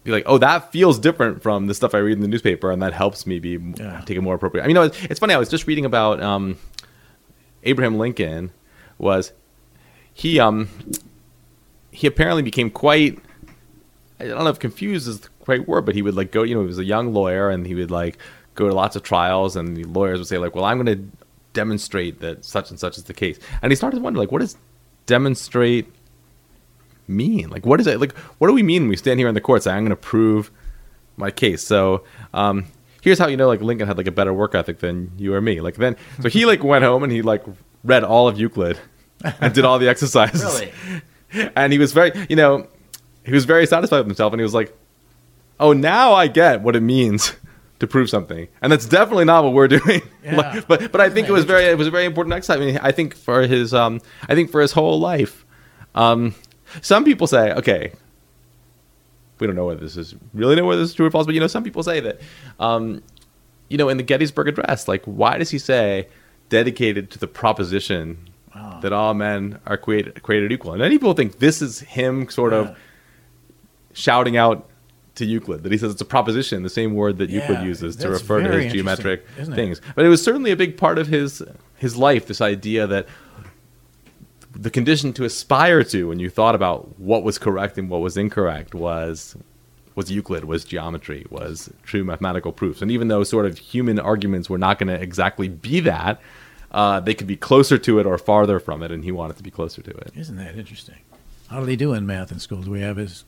be 0.03 0.11
like, 0.11 0.23
oh, 0.25 0.37
that 0.39 0.71
feels 0.71 0.99
different 0.99 1.41
from 1.41 1.67
the 1.67 1.73
stuff 1.73 1.95
I 1.95 1.99
read 1.99 2.13
in 2.13 2.21
the 2.21 2.27
newspaper, 2.27 2.69
and 2.71 2.81
that 2.81 2.93
helps 2.93 3.25
me 3.25 3.39
be 3.39 3.57
Yeah. 3.77 4.01
take 4.05 4.17
it 4.17 4.21
more 4.21 4.35
appropriate. 4.35 4.63
I 4.63 4.67
mean, 4.67 4.75
you 4.75 4.81
know, 4.81 4.85
it's, 4.87 5.03
it's 5.05 5.19
funny. 5.19 5.33
I 5.33 5.37
was 5.37 5.49
just 5.49 5.67
reading 5.67 5.85
about 5.85 6.21
um, 6.21 6.57
Abraham 7.63 7.97
Lincoln. 7.97 8.51
Was 8.97 9.31
he 10.13 10.39
um 10.39 10.69
he 11.91 12.07
apparently 12.07 12.41
became 12.43 12.69
quite 12.69 13.19
I 14.19 14.25
don't 14.27 14.43
know 14.43 14.49
if 14.49 14.59
confused 14.59 15.07
is 15.07 15.19
the 15.21 15.29
right 15.47 15.67
word, 15.67 15.85
but 15.85 15.95
he 15.95 16.01
would 16.01 16.15
like 16.15 16.31
go, 16.31 16.43
you 16.43 16.55
know, 16.55 16.61
he 16.61 16.67
was 16.67 16.79
a 16.79 16.85
young 16.85 17.13
lawyer 17.13 17.49
and 17.49 17.65
he 17.67 17.75
would 17.75 17.91
like 17.91 18.17
go 18.55 18.67
to 18.67 18.73
lots 18.73 18.95
of 18.95 19.03
trials 19.03 19.55
and 19.55 19.75
the 19.77 19.83
lawyers 19.83 20.19
would 20.19 20.27
say 20.27 20.37
like, 20.37 20.55
well, 20.55 20.65
I'm 20.65 20.81
going 20.81 20.97
to 20.97 21.17
demonstrate 21.53 22.19
that 22.21 22.43
such 22.43 22.69
and 22.69 22.79
such 22.79 22.97
is 22.97 23.03
the 23.05 23.13
case. 23.13 23.39
And 23.61 23.71
he 23.71 23.75
started 23.75 23.97
to 23.97 24.03
wonder 24.03 24.19
like, 24.19 24.31
what 24.31 24.39
does 24.39 24.57
demonstrate 25.05 25.87
mean? 27.07 27.49
Like, 27.49 27.65
what 27.65 27.79
is 27.79 27.87
it? 27.87 27.99
Like, 27.99 28.15
what 28.39 28.47
do 28.47 28.53
we 28.53 28.63
mean 28.63 28.83
when 28.83 28.89
we 28.89 28.97
stand 28.97 29.19
here 29.19 29.27
in 29.29 29.35
the 29.35 29.41
court 29.41 29.63
saying, 29.63 29.77
I'm 29.77 29.83
going 29.83 29.89
to 29.91 29.95
prove 29.95 30.51
my 31.17 31.31
case? 31.31 31.63
So, 31.63 32.03
um, 32.33 32.65
here's 33.01 33.19
how 33.19 33.27
you 33.27 33.37
know 33.37 33.47
like 33.47 33.61
Lincoln 33.61 33.87
had 33.87 33.97
like 33.97 34.07
a 34.07 34.11
better 34.11 34.33
work 34.33 34.55
ethic 34.55 34.79
than 34.79 35.11
you 35.17 35.33
or 35.33 35.41
me. 35.41 35.61
Like 35.61 35.75
then, 35.75 35.95
so 36.21 36.29
he 36.29 36.45
like 36.45 36.63
went 36.63 36.83
home 36.83 37.03
and 37.03 37.11
he 37.11 37.21
like 37.21 37.43
read 37.83 38.03
all 38.03 38.27
of 38.27 38.39
Euclid 38.39 38.79
and 39.39 39.53
did 39.53 39.63
all 39.63 39.79
the 39.79 39.87
exercises 39.87 40.43
Really? 41.33 41.51
and 41.55 41.71
he 41.71 41.79
was 41.79 41.91
very 41.91 42.11
you 42.29 42.35
know 42.35 42.67
he 43.23 43.31
was 43.31 43.45
very 43.45 43.65
satisfied 43.65 43.97
with 43.99 44.07
himself 44.07 44.33
and 44.33 44.39
he 44.39 44.43
was 44.43 44.53
like 44.53 44.75
oh 45.59 45.73
now 45.73 46.13
i 46.13 46.27
get 46.27 46.61
what 46.61 46.75
it 46.75 46.81
means 46.81 47.33
to 47.85 47.91
prove 47.91 48.09
something 48.09 48.47
and 48.61 48.71
that's 48.71 48.85
definitely 48.85 49.25
not 49.25 49.43
what 49.43 49.53
we're 49.53 49.67
doing 49.79 50.01
Yeah. 50.23 50.35
Like, 50.37 50.67
but 50.67 50.91
but 50.91 51.01
i 51.01 51.09
think 51.09 51.27
it 51.27 51.31
was 51.31 51.45
very 51.45 51.65
it 51.65 51.77
was 51.77 51.87
a 51.87 51.91
very 51.91 52.05
important 52.05 52.33
exercise 52.33 52.57
i 52.57 52.65
mean 52.65 52.79
i 52.81 52.91
think 52.91 53.15
for 53.15 53.43
his 53.43 53.73
um 53.73 54.01
i 54.27 54.35
think 54.35 54.51
for 54.51 54.61
his 54.61 54.71
whole 54.71 54.99
life 54.99 55.45
um 55.95 56.33
some 56.81 57.03
people 57.05 57.27
say 57.27 57.51
okay 57.53 57.93
we 59.39 59.47
don't 59.47 59.55
know 59.55 59.65
whether 59.65 59.79
this 59.81 59.97
is 59.97 60.15
really 60.33 60.55
know 60.55 60.65
whether 60.65 60.81
this 60.81 60.89
is 60.91 60.95
true 60.95 61.05
or 61.07 61.11
false 61.11 61.25
but 61.25 61.35
you 61.35 61.41
know 61.41 61.47
some 61.47 61.63
people 61.63 61.83
say 61.83 61.99
that 61.99 62.19
um 62.59 63.01
you 63.69 63.77
know 63.77 63.89
in 63.89 63.97
the 63.97 64.03
gettysburg 64.03 64.47
address 64.47 64.87
like 64.87 65.03
why 65.05 65.37
does 65.37 65.49
he 65.49 65.57
say 65.59 66.07
dedicated 66.49 67.09
to 67.11 67.19
the 67.19 67.27
proposition 67.27 68.17
Wow. 68.55 68.79
that 68.83 68.93
all 68.93 69.13
men 69.13 69.59
are 69.65 69.75
created 69.75 70.23
created 70.23 70.49
equal. 70.53 70.71
And 70.71 70.79
many 70.79 70.95
people 70.97 71.13
think 71.13 71.39
this 71.39 71.61
is 71.61 71.81
him 71.81 72.29
sort 72.29 72.53
Yeah. 72.53 72.59
of 72.59 72.77
shouting 73.91 74.37
out 74.37 74.69
to 75.15 75.25
Euclid 75.25 75.63
that 75.63 75.71
he 75.71 75.77
says 75.77 75.91
it's 75.91 76.01
a 76.01 76.05
proposition, 76.05 76.63
the 76.63 76.69
same 76.69 76.93
word 76.93 77.17
that 77.17 77.29
Euclid 77.29 77.59
Yeah, 77.59 77.65
uses 77.65 77.95
to 77.97 78.09
refer 78.09 78.41
to 78.41 78.51
his 78.51 78.71
geometric 78.71 79.27
things. 79.53 79.81
But 79.95 80.05
it 80.05 80.09
was 80.09 80.23
certainly 80.23 80.51
a 80.51 80.55
big 80.55 80.77
part 80.77 80.97
of 80.97 81.07
his 81.07 81.41
his 81.77 81.97
life. 81.97 82.27
This 82.27 82.41
idea 82.41 82.87
that 82.87 83.07
the 84.51 84.69
condition 84.69 85.11
to 85.13 85.25
aspire 85.25 85.83
to 85.83 86.07
when 86.09 86.19
you 86.19 86.29
thought 86.29 86.55
about 86.55 86.97
what 86.99 87.23
was 87.23 87.37
correct 87.37 87.77
and 87.77 87.89
what 87.89 88.01
was 88.01 88.17
incorrect 88.17 88.73
was 88.73 89.35
was 89.95 90.11
Euclid, 90.11 90.43
was 90.43 90.65
geometry, 90.65 91.25
was 91.29 91.69
true 91.83 92.03
mathematical 92.03 92.51
proofs. 92.51 92.81
And 92.81 92.91
even 92.91 93.07
though 93.07 93.23
sort 93.23 93.45
of 93.45 93.57
human 93.57 93.97
arguments 93.97 94.49
were 94.49 94.57
not 94.57 94.77
going 94.77 94.89
to 94.89 95.01
exactly 95.01 95.47
be 95.47 95.79
that, 95.81 96.19
uh, 96.71 96.99
they 96.99 97.13
could 97.13 97.27
be 97.27 97.37
closer 97.37 97.77
to 97.77 97.99
it 97.99 98.05
or 98.05 98.17
farther 98.17 98.59
from 98.59 98.83
it, 98.83 98.91
and 98.91 99.05
he 99.05 99.11
wanted 99.13 99.37
to 99.37 99.43
be 99.43 99.51
closer 99.51 99.81
to 99.81 99.91
it. 99.91 100.11
Isn't 100.13 100.35
that 100.35 100.57
interesting? 100.57 100.97
How 101.47 101.61
do 101.61 101.65
they 101.65 101.77
do 101.77 101.93
in 101.93 102.05
math 102.05 102.31
in 102.31 102.39
school? 102.39 102.61
Do 102.61 102.71
we 102.71 102.81
have 102.81 102.97
his 102.97 103.23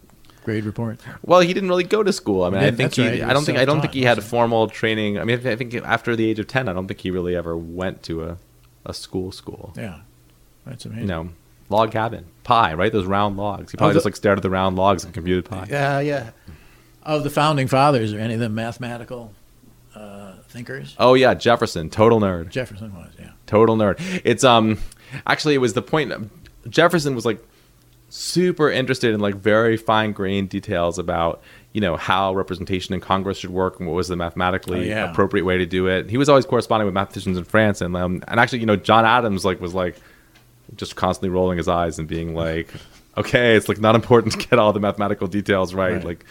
grade 0.48 0.64
report? 0.64 0.98
Well, 1.24 1.42
he 1.42 1.54
didn't 1.54 1.68
really 1.68 1.84
go 1.84 2.04
to 2.04 2.14
school. 2.14 2.46
I 2.46 2.50
mean, 2.50 2.64
I 2.64 2.72
think 2.72 2.94
he. 2.94 3.06
right, 3.06 3.22
I 3.22 3.34
don't 3.34 3.44
think. 3.44 3.58
I 3.58 3.66
don't 3.66 3.82
think 3.82 3.94
he 3.94 4.04
had 4.04 4.24
formal 4.24 4.70
training. 4.70 5.20
I 5.20 5.26
mean, 5.26 5.46
I 5.46 5.58
think 5.58 5.76
after 5.76 6.16
the 6.16 6.26
age 6.30 6.40
of 6.40 6.48
ten, 6.48 6.70
I 6.70 6.74
don't 6.74 6.88
think 6.88 7.02
he 7.02 7.12
really 7.12 7.36
ever 7.36 7.58
went 7.58 8.02
to 8.04 8.24
a, 8.24 8.38
a 8.86 8.94
school 8.94 9.34
school. 9.34 9.74
Yeah, 9.76 10.00
that's 10.66 10.86
amazing. 10.86 11.02
You 11.04 11.08
know, 11.10 11.30
log 11.70 11.92
cabin, 11.92 12.24
pi, 12.46 12.74
right? 12.74 12.94
Those 12.94 13.06
round 13.06 13.36
logs. 13.36 13.74
He 13.74 13.78
probably 13.78 13.92
Oh, 13.92 13.94
the- 13.94 13.98
just 13.98 14.06
like 14.06 14.16
stared 14.16 14.40
at 14.40 14.42
the 14.42 14.50
round 14.50 14.78
logs 14.78 15.04
and 15.04 15.14
computed 15.14 15.44
pi. 15.44 15.68
Yeah, 15.70 16.00
yeah. 16.00 16.30
Of 17.04 17.26
the 17.26 17.30
founding 17.30 17.68
fathers, 17.68 18.14
are 18.14 18.20
any 18.20 18.36
of 18.36 18.40
them 18.40 18.56
mathematical 18.56 19.34
uh, 19.96 20.34
thinkers? 20.48 20.96
Oh 20.98 21.14
yeah, 21.14 21.34
Jefferson, 21.34 21.90
total 21.90 22.22
nerd. 22.22 22.50
Jefferson 22.50 22.96
was, 22.96 23.12
yeah. 23.20 23.32
total 23.48 23.76
nerd. 23.76 24.00
It's 24.24 24.46
um 24.46 24.78
actually 25.26 25.56
it 25.56 25.60
was 25.60 25.74
the 25.74 25.82
point 25.82 26.32
Jefferson 26.70 27.16
was 27.16 27.26
like 27.26 27.40
super 28.10 28.70
interested 28.72 29.14
in 29.14 29.20
like 29.20 29.36
very 29.36 29.78
fine 29.78 30.12
grained 30.14 30.50
details 30.50 30.98
about 30.98 31.42
you 31.74 31.82
know 31.82 31.96
how 31.98 32.34
representation 32.34 32.96
in 32.96 33.02
Congress 33.02 33.38
should 33.38 33.50
work 33.50 33.80
and 33.80 33.88
what 33.88 33.96
was 33.96 34.08
the 34.08 34.16
mathematically 34.16 34.80
Oh, 34.80 34.96
yeah. 34.96 35.12
appropriate 35.12 35.44
way 35.44 35.58
to 35.58 35.66
do 35.66 35.88
it. 35.88 36.10
He 36.10 36.18
was 36.18 36.30
always 36.30 36.46
corresponding 36.46 36.86
with 36.86 36.94
mathematicians 36.94 37.38
in 37.38 37.44
France, 37.44 37.82
and 37.82 37.96
um, 37.96 38.24
and 38.28 38.40
actually, 38.40 38.60
you 38.60 38.66
know, 38.66 38.76
John 38.78 39.06
Adams 39.06 39.44
like 39.46 39.60
was 39.62 39.74
like 39.74 39.96
just 40.76 40.96
constantly 40.96 41.30
rolling 41.30 41.58
his 41.58 41.68
eyes 41.68 42.00
and 42.00 42.08
being 42.08 42.34
like. 42.36 42.70
Okay, 43.18 43.56
it's 43.56 43.68
like 43.68 43.80
not 43.80 43.96
important 43.96 44.34
to 44.34 44.48
get 44.48 44.60
all 44.60 44.74
the 44.74 44.80
mathematical 44.80 45.26
details 45.26 45.74
right. 45.74 45.94
Right. 45.94 46.04
Like, 46.04 46.26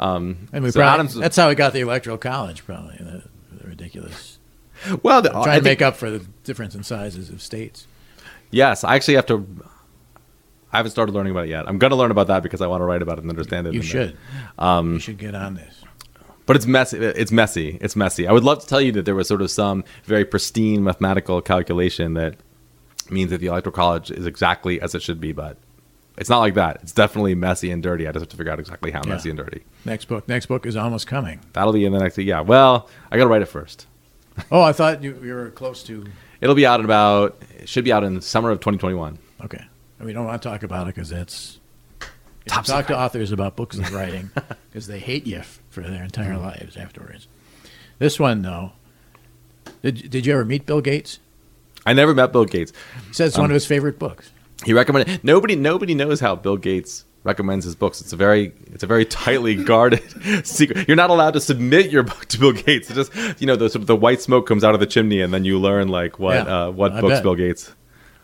um, 0.00 0.48
And 0.52 0.64
we 0.64 0.72
so 0.72 0.80
probably, 0.80 0.94
Adams, 0.94 1.14
that's 1.14 1.36
how 1.36 1.48
we 1.48 1.54
got 1.54 1.72
the 1.72 1.78
electoral 1.82 2.18
college, 2.18 2.66
probably 2.66 2.96
the, 2.98 3.22
the 3.52 3.68
ridiculous. 3.68 4.40
well, 5.04 5.22
the, 5.22 5.28
Trying 5.30 5.42
I 5.42 5.44
to 5.44 5.52
think- 5.52 5.64
make 5.64 5.82
up 5.82 5.94
for 5.94 6.10
the 6.10 6.18
difference 6.42 6.74
in 6.74 6.82
sizes 6.82 7.30
of 7.30 7.40
states. 7.40 7.86
Yes, 8.50 8.82
I 8.82 8.96
actually 8.96 9.14
have 9.14 9.26
to. 9.26 9.46
I 10.72 10.78
haven't 10.78 10.92
started 10.92 11.12
learning 11.14 11.32
about 11.32 11.44
it 11.44 11.50
yet. 11.50 11.68
I'm 11.68 11.78
going 11.78 11.90
to 11.90 11.96
learn 11.96 12.10
about 12.10 12.28
that 12.28 12.42
because 12.42 12.60
I 12.60 12.66
want 12.66 12.80
to 12.80 12.84
write 12.86 13.02
about 13.02 13.18
it 13.18 13.22
and 13.22 13.30
understand 13.30 13.66
it. 13.66 13.74
You 13.74 13.82
should. 13.82 14.16
Um, 14.58 14.94
you 14.94 14.98
should 15.00 15.18
get 15.18 15.34
on 15.34 15.54
this. 15.54 15.84
but 16.46 16.56
it's 16.56 16.66
messy. 16.66 16.98
It's 16.98 17.30
messy. 17.32 17.78
It's 17.80 17.94
messy. 17.96 18.26
I 18.26 18.32
would 18.32 18.44
love 18.44 18.60
to 18.60 18.66
tell 18.66 18.80
you 18.80 18.92
that 18.92 19.04
there 19.04 19.14
was 19.14 19.28
sort 19.28 19.42
of 19.42 19.50
some 19.50 19.84
very 20.04 20.24
pristine 20.24 20.82
mathematical 20.82 21.42
calculation 21.42 22.14
that 22.14 22.36
means 23.10 23.30
that 23.30 23.38
the 23.38 23.46
electoral 23.48 23.72
college 23.74 24.10
is 24.10 24.24
exactly 24.26 24.80
as 24.80 24.94
it 24.94 25.02
should 25.02 25.20
be, 25.20 25.32
but 25.32 25.58
it's 26.16 26.30
not 26.30 26.38
like 26.38 26.54
that. 26.54 26.78
It's 26.82 26.92
definitely 26.92 27.34
messy 27.34 27.70
and 27.70 27.82
dirty. 27.82 28.06
I 28.08 28.12
just 28.12 28.22
have 28.22 28.28
to 28.30 28.36
figure 28.36 28.52
out 28.52 28.58
exactly 28.60 28.90
how 28.90 29.02
Yeah. 29.04 29.10
messy 29.10 29.28
and 29.30 29.36
dirty. 29.38 29.64
Next 29.84 30.06
book. 30.06 30.26
Next 30.28 30.46
book 30.46 30.64
is 30.66 30.76
almost 30.76 31.06
coming. 31.06 31.40
That'll 31.52 31.72
be 31.72 31.84
in 31.84 31.92
the 31.92 31.98
next. 31.98 32.16
Yeah. 32.18 32.40
Well, 32.40 32.88
I 33.10 33.16
got 33.18 33.24
to 33.24 33.28
write 33.30 33.42
it 33.42 33.46
first. 33.46 33.86
Oh, 34.50 34.62
I 34.62 34.72
thought 34.72 35.02
you, 35.02 35.18
you 35.22 35.34
were 35.34 35.50
close 35.50 35.82
to. 35.82 36.06
It'll 36.40 36.54
be 36.54 36.64
out 36.64 36.80
in 36.80 36.86
about. 36.86 37.42
It 37.58 37.68
should 37.68 37.84
be 37.84 37.92
out 37.92 38.02
in 38.02 38.14
the 38.14 38.22
summer 38.22 38.50
of 38.50 38.60
2021. 38.60 39.18
Okay. 39.44 39.62
And 40.02 40.08
we 40.08 40.12
don't 40.14 40.24
want 40.24 40.42
to 40.42 40.48
talk 40.48 40.64
about 40.64 40.88
it 40.88 40.96
because 40.96 41.10
that's. 41.10 41.60
If 42.44 42.52
Top 42.52 42.64
talk 42.64 42.88
to 42.88 42.98
authors 42.98 43.30
about 43.30 43.54
books 43.54 43.76
and 43.76 43.88
writing 43.92 44.30
because 44.68 44.88
they 44.88 44.98
hate 44.98 45.28
you 45.28 45.36
f- 45.38 45.60
for 45.70 45.82
their 45.82 46.02
entire 46.02 46.36
lives 46.36 46.76
afterwards. 46.76 47.28
This 48.00 48.18
one, 48.18 48.42
though. 48.42 48.72
Did, 49.82 50.10
did 50.10 50.26
you 50.26 50.32
ever 50.32 50.44
meet 50.44 50.66
Bill 50.66 50.80
Gates? 50.80 51.20
I 51.86 51.92
never 51.92 52.14
met 52.14 52.32
Bill 52.32 52.44
Gates. 52.46 52.72
He 53.06 53.14
says 53.14 53.28
it's 53.28 53.36
Um, 53.38 53.42
one 53.44 53.50
of 53.52 53.54
his 53.54 53.64
favorite 53.64 54.00
books. 54.00 54.32
He 54.64 54.72
recommended 54.72 55.22
nobody 55.22 55.54
nobody 55.54 55.94
knows 55.94 56.18
how 56.18 56.34
Bill 56.34 56.56
Gates 56.56 57.04
recommends 57.22 57.64
his 57.64 57.76
books. 57.76 58.00
It's 58.00 58.12
a 58.12 58.16
very 58.16 58.52
it's 58.72 58.82
a 58.82 58.88
very 58.88 59.04
tightly 59.04 59.54
guarded 59.54 60.02
secret. 60.44 60.88
You're 60.88 60.96
not 60.96 61.10
allowed 61.10 61.34
to 61.34 61.40
submit 61.40 61.92
your 61.92 62.02
book 62.02 62.26
to 62.26 62.40
Bill 62.40 62.52
Gates. 62.52 62.90
It 62.90 62.94
just 62.94 63.40
you 63.40 63.46
know 63.46 63.54
the 63.54 63.70
sort 63.70 63.82
of 63.82 63.86
the 63.86 63.94
white 63.94 64.20
smoke 64.20 64.48
comes 64.48 64.64
out 64.64 64.74
of 64.74 64.80
the 64.80 64.86
chimney 64.86 65.20
and 65.20 65.32
then 65.32 65.44
you 65.44 65.60
learn 65.60 65.86
like 65.86 66.18
what 66.18 66.34
Yeah, 66.34 66.64
uh, 66.66 66.70
what 66.72 66.90
I 66.90 67.00
books 67.00 67.14
bet. 67.14 67.22
Bill 67.22 67.36
Gates 67.36 67.72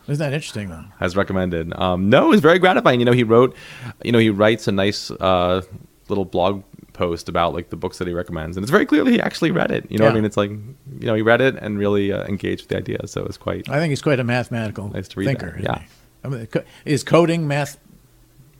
Isn't 0.09 0.23
that 0.25 0.33
interesting, 0.33 0.69
though? 0.69 0.85
has 0.99 1.15
recommended. 1.15 1.73
Um, 1.79 2.09
no, 2.09 2.31
it's 2.31 2.41
very 2.41 2.59
gratifying. 2.59 2.99
You 2.99 3.05
know, 3.05 3.11
he 3.11 3.23
wrote, 3.23 3.55
you 4.03 4.11
know, 4.11 4.19
he 4.19 4.29
writes 4.29 4.67
a 4.67 4.71
nice 4.71 5.11
uh, 5.11 5.61
little 6.07 6.25
blog 6.25 6.63
post 6.93 7.29
about 7.29 7.53
like 7.53 7.69
the 7.69 7.75
books 7.77 7.97
that 7.99 8.07
he 8.07 8.13
recommends, 8.13 8.57
and 8.57 8.63
it's 8.63 8.71
very 8.71 8.85
clearly 8.85 9.13
he 9.13 9.21
actually 9.21 9.51
read 9.51 9.71
it. 9.71 9.89
You 9.89 9.97
know, 9.97 10.05
what 10.05 10.11
I 10.11 10.15
mean, 10.15 10.25
it's 10.25 10.37
like 10.37 10.49
you 10.51 11.05
know 11.07 11.15
he 11.15 11.21
read 11.21 11.41
it 11.41 11.55
and 11.55 11.77
really 11.79 12.11
uh, 12.11 12.25
engaged 12.25 12.63
with 12.63 12.69
the 12.69 12.77
idea. 12.77 13.07
So 13.07 13.23
it's 13.25 13.37
quite. 13.37 13.69
I 13.69 13.79
think 13.79 13.91
he's 13.91 14.01
quite 14.01 14.19
a 14.19 14.23
mathematical 14.23 14.89
Nice 14.89 15.07
to 15.09 15.19
read 15.19 15.27
thinker. 15.27 15.51
that, 15.61 15.63
yeah. 15.63 15.83
I 16.23 16.27
mean, 16.27 16.47
is 16.85 17.03
coding 17.03 17.47
math 17.47 17.77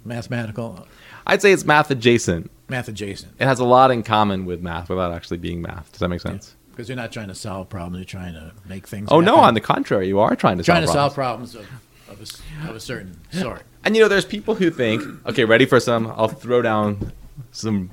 mathematical 0.06 0.88
I'd 1.28 1.42
say 1.42 1.52
it's 1.52 1.66
math 1.66 1.92
adjacent. 1.92 2.50
math 2.70 2.88
adjacent? 2.88 3.34
It 3.40 3.46
has 3.46 3.60
a 3.60 3.66
lot 3.66 3.92
in 3.92 4.02
common 4.02 4.46
with 4.46 4.62
math 4.62 4.90
without 4.90 5.12
actually 5.14 5.38
being 5.38 5.62
math. 5.62 5.92
Does 5.92 6.00
that 6.00 6.10
make 6.10 6.22
sense? 6.22 6.56
Because 6.80 6.88
you're 6.88 6.96
not 6.96 7.12
trying 7.12 7.28
to 7.28 7.36
solve 7.36 7.68
problems; 7.68 7.98
you're 7.98 8.06
trying 8.06 8.36
to 8.36 8.54
make 8.66 8.88
things. 8.88 9.10
Oh 9.12 9.20
no! 9.20 9.36
On 9.36 9.54
the 9.54 9.60
contrary, 9.60 10.08
you 10.08 10.18
are 10.22 10.34
trying 10.34 10.58
to 10.60 10.64
trying 10.64 10.86
solve 10.88 10.94
to 10.94 10.98
solve 10.98 11.14
problems. 11.14 11.52
problems 11.52 11.70
of, 12.08 12.22
of, 12.22 12.66
a, 12.66 12.70
of 12.70 12.76
a 12.78 12.80
certain 12.80 13.20
sort. 13.34 13.64
And 13.84 13.98
you 13.98 14.02
know, 14.02 14.08
there's 14.08 14.24
people 14.24 14.56
who 14.56 14.70
think, 14.72 15.04
okay, 15.26 15.44
ready 15.44 15.66
for 15.66 15.82
some? 15.82 16.08
I'll 16.08 16.30
throw 16.30 16.62
down 16.62 17.12
some 17.52 17.92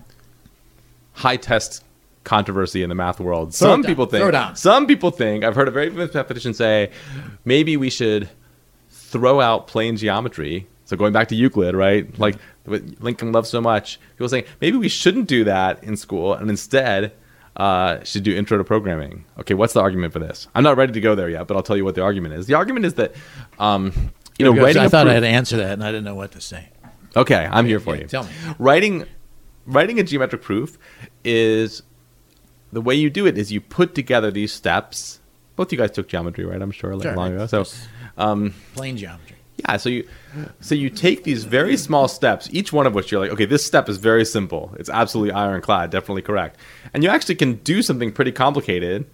high 1.14 1.37
test 1.37 1.82
controversy 2.22 2.84
in 2.84 2.89
the 2.89 2.95
math 2.95 3.18
world. 3.18 3.53
Throw 3.53 3.70
some 3.70 3.82
people 3.82 4.07
think. 4.07 4.20
Throw 4.20 4.28
it 4.28 4.32
down. 4.32 4.55
Some 4.55 4.87
people 4.87 5.11
think. 5.11 5.43
I've 5.43 5.57
heard 5.57 5.66
a 5.66 5.72
very 5.72 5.91
famous 5.91 6.14
mathematician 6.14 6.55
say, 6.55 6.93
maybe 7.45 7.76
we 7.76 7.91
should 7.91 8.28
throw 8.91 9.41
out 9.41 9.66
plane 9.66 9.97
geometry. 9.97 10.68
So 10.84 10.97
going 10.97 11.12
back 11.12 11.26
to 11.28 11.34
Euclid, 11.34 11.74
right? 11.74 12.16
Like 12.20 12.37
what 12.66 12.82
Lincoln 13.01 13.32
loves 13.32 13.49
so 13.49 13.61
much. 13.61 13.99
People 14.14 14.28
saying 14.28 14.45
maybe 14.61 14.76
we 14.76 14.89
shouldn't 14.89 15.26
do 15.26 15.43
that 15.43 15.82
in 15.82 15.97
school, 15.97 16.34
and 16.34 16.49
instead. 16.51 17.12
Uh, 17.57 18.04
should 18.04 18.22
do 18.22 18.36
intro 18.36 18.59
to 18.59 18.64
programming. 18.64 19.24
Okay, 19.38 19.54
what's 19.54 19.72
the 19.72 19.80
argument 19.80 20.12
for 20.12 20.18
this? 20.18 20.46
I'm 20.54 20.62
not 20.62 20.76
ready 20.76 20.92
to 20.92 21.00
go 21.00 21.14
there 21.14 21.30
yet, 21.30 21.46
but 21.46 21.57
I'll 21.57 21.62
tell 21.62 21.76
you 21.76 21.84
what 21.86 21.94
the 21.94 22.02
argument 22.02 22.34
is. 22.34 22.46
The 22.46 22.52
argument 22.52 22.84
is 22.84 22.94
that, 22.94 23.14
um, 23.59 24.12
you 24.38 24.44
know, 24.44 24.52
writing 24.62 24.82
I 24.82 24.88
thought 24.88 25.09
I 25.09 25.14
had 25.14 25.20
to 25.20 25.26
answer 25.28 25.57
that, 25.57 25.72
and 25.72 25.82
I 25.82 25.86
didn't 25.90 26.04
know 26.04 26.14
what 26.14 26.32
to 26.32 26.40
say. 26.42 26.68
Okay, 27.16 27.48
I'm 27.50 27.64
here 27.64 27.80
for 27.80 27.94
Yeah, 27.94 28.02
you. 28.02 28.09
tell 28.09 28.24
me. 28.24 28.30
Writing 28.59 29.07
writing 29.64 29.98
a 29.98 30.02
geometric 30.02 30.42
proof 30.42 30.76
is 31.24 31.82
the 32.72 32.80
way 32.82 32.94
you 32.94 33.09
do 33.09 33.26
it 33.26 33.38
is 33.38 33.50
you 33.50 33.61
put 33.62 33.94
together 33.94 34.30
these 34.30 34.52
steps. 34.52 35.20
Both 35.57 35.72
you 35.72 35.78
guys 35.78 35.92
took 35.92 36.09
geometry, 36.09 36.44
right? 36.44 36.61
I'm 36.61 36.70
sure, 36.70 36.94
like 36.94 37.04
Sure. 37.04 37.16
long 37.16 37.32
ago. 37.34 37.46
So, 37.46 37.64
um, 38.18 38.52
Plane 38.74 38.98
geometry. 38.98 39.36
Yeah. 39.57 39.76
So 39.76 39.88
you 39.88 40.07
so 40.61 40.74
you 40.74 40.90
take 40.90 41.24
these 41.24 41.44
very 41.44 41.76
small 41.76 42.09
steps, 42.09 42.48
each 42.52 42.72
one 42.72 42.86
of 42.86 42.94
which 42.94 43.11
you're 43.11 43.20
like, 43.20 43.30
okay, 43.30 43.46
this 43.46 43.64
step 43.64 43.88
is 43.88 43.98
very 43.98 44.24
simple. 44.24 44.74
It's 44.78 44.90
absolutely 44.90 45.32
ironclad, 45.32 45.90
definitely 45.90 46.22
correct, 46.22 46.59
and 46.92 47.02
you 47.02 47.11
actually 47.11 47.36
can 47.36 47.54
do 47.57 47.82
something 47.82 48.12
pretty 48.12 48.32
complicated 48.32 49.07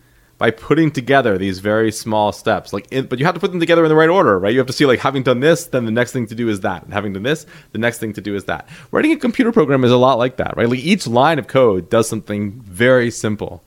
by 0.42 0.50
putting 0.50 0.90
together 0.90 1.38
these 1.38 1.60
very 1.60 1.92
small 1.92 2.32
steps. 2.32 2.72
Like, 2.72 2.90
in, 2.90 3.06
but 3.06 3.20
you 3.20 3.24
have 3.24 3.34
to 3.34 3.40
put 3.40 3.52
them 3.52 3.60
together 3.60 3.84
in 3.84 3.88
the 3.88 3.94
right 3.94 4.08
order, 4.08 4.40
right? 4.40 4.52
You 4.52 4.58
have 4.58 4.66
to 4.66 4.72
see 4.72 4.86
like 4.86 4.98
having 4.98 5.22
done 5.22 5.38
this, 5.38 5.66
then 5.66 5.84
the 5.84 5.92
next 5.92 6.10
thing 6.10 6.26
to 6.26 6.34
do 6.34 6.48
is 6.48 6.60
that, 6.60 6.82
and 6.82 6.92
having 6.92 7.12
done 7.12 7.22
this, 7.22 7.46
the 7.70 7.78
next 7.78 7.98
thing 7.98 8.12
to 8.14 8.20
do 8.20 8.34
is 8.34 8.44
that. 8.46 8.68
Writing 8.90 9.12
a 9.12 9.16
computer 9.16 9.52
program 9.52 9.84
is 9.84 9.92
a 9.92 9.96
lot 9.96 10.18
like 10.18 10.38
that, 10.38 10.56
right? 10.56 10.68
Like 10.68 10.80
each 10.80 11.06
line 11.06 11.38
of 11.38 11.46
code 11.46 11.88
does 11.90 12.08
something 12.08 12.60
very 12.62 13.08
simple. 13.08 13.62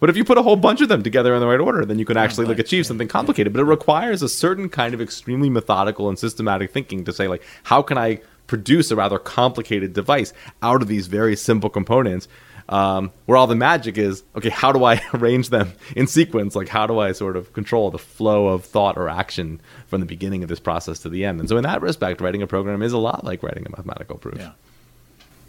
But 0.00 0.10
if 0.10 0.16
you 0.16 0.24
put 0.24 0.38
a 0.38 0.42
whole 0.42 0.56
bunch 0.56 0.80
of 0.80 0.88
them 0.88 1.02
together 1.02 1.34
in 1.34 1.40
the 1.40 1.46
right 1.46 1.60
order, 1.60 1.84
then 1.84 1.98
you 1.98 2.04
can 2.04 2.16
actually 2.16 2.46
like 2.46 2.58
achieve 2.58 2.86
something 2.86 3.08
complicated. 3.08 3.52
But 3.52 3.60
it 3.60 3.64
requires 3.64 4.22
a 4.22 4.28
certain 4.28 4.68
kind 4.68 4.94
of 4.94 5.00
extremely 5.00 5.50
methodical 5.50 6.08
and 6.08 6.18
systematic 6.18 6.70
thinking 6.70 7.04
to 7.04 7.12
say 7.12 7.26
like, 7.26 7.42
how 7.64 7.82
can 7.82 7.98
I 7.98 8.20
produce 8.46 8.90
a 8.90 8.96
rather 8.96 9.18
complicated 9.18 9.92
device 9.92 10.32
out 10.62 10.82
of 10.82 10.88
these 10.88 11.06
very 11.06 11.36
simple 11.36 11.70
components? 11.70 12.28
Um, 12.68 13.12
where 13.24 13.38
all 13.38 13.46
the 13.46 13.56
magic 13.56 13.96
is, 13.96 14.22
okay, 14.36 14.50
how 14.50 14.72
do 14.72 14.84
I 14.84 15.00
arrange 15.14 15.48
them 15.48 15.72
in 15.96 16.06
sequence? 16.06 16.54
Like, 16.54 16.68
how 16.68 16.86
do 16.86 16.98
I 16.98 17.12
sort 17.12 17.36
of 17.36 17.54
control 17.54 17.90
the 17.90 17.98
flow 17.98 18.48
of 18.48 18.62
thought 18.64 18.98
or 18.98 19.08
action 19.08 19.60
from 19.86 20.00
the 20.00 20.06
beginning 20.06 20.42
of 20.42 20.50
this 20.50 20.60
process 20.60 20.98
to 21.00 21.08
the 21.08 21.24
end? 21.24 21.40
And 21.40 21.48
so, 21.48 21.56
in 21.56 21.62
that 21.62 21.80
respect, 21.80 22.20
writing 22.20 22.42
a 22.42 22.46
program 22.46 22.82
is 22.82 22.92
a 22.92 22.98
lot 22.98 23.24
like 23.24 23.42
writing 23.42 23.64
a 23.66 23.70
mathematical 23.70 24.18
proof. 24.18 24.36
Yeah. 24.38 24.52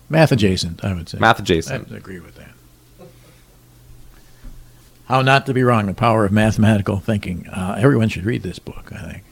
Math 0.10 0.32
adjacent, 0.32 0.84
I 0.84 0.94
would 0.94 1.10
say. 1.10 1.20
Math 1.20 1.40
adjacent. 1.40 1.92
I 1.92 1.98
agree 1.98 2.22
with 2.22 2.36
that. 2.36 2.52
How 5.10 5.24
not 5.24 5.48
to 5.48 5.54
be 5.54 5.64
wrong: 5.64 5.88
the 5.88 5.94
power 5.96 6.24
of 6.24 6.32
mathematical 6.32 6.98
thinking. 6.98 7.48
Uh, 7.50 7.76
everyone 7.80 8.10
should 8.10 8.26
read 8.26 8.44
this 8.44 8.60
book. 8.60 8.92
I 8.94 9.12
think 9.12 9.24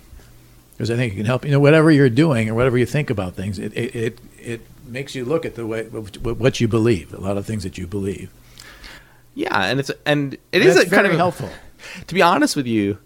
because 0.71 0.89
I 0.89 0.95
think 0.95 1.13
it 1.13 1.15
can 1.17 1.25
help. 1.25 1.45
You 1.45 1.51
know, 1.51 1.59
whatever 1.59 1.91
you're 1.91 2.09
doing 2.09 2.49
or 2.49 2.55
whatever 2.55 2.77
you 2.77 2.85
think 2.85 3.11
about 3.11 3.35
things, 3.35 3.59
it 3.59 3.77
it 3.77 3.95
it, 3.95 4.19
it 4.39 4.61
makes 4.87 5.13
you 5.13 5.23
look 5.23 5.45
at 5.45 5.53
the 5.55 5.67
way 5.67 5.83
what 5.83 6.59
you 6.59 6.67
believe. 6.67 7.13
A 7.13 7.21
lot 7.21 7.37
of 7.37 7.45
things 7.45 7.61
that 7.61 7.77
you 7.77 7.85
believe. 7.85 8.31
Yeah, 9.35 9.65
and 9.65 9.79
it's 9.79 9.91
and 10.03 10.35
it 10.51 10.65
is 10.65 10.83
kind 10.85 11.05
of 11.05 11.13
helpful. 11.13 11.49
to 12.07 12.15
be 12.15 12.23
honest 12.23 12.55
with 12.55 12.65
you, 12.65 12.97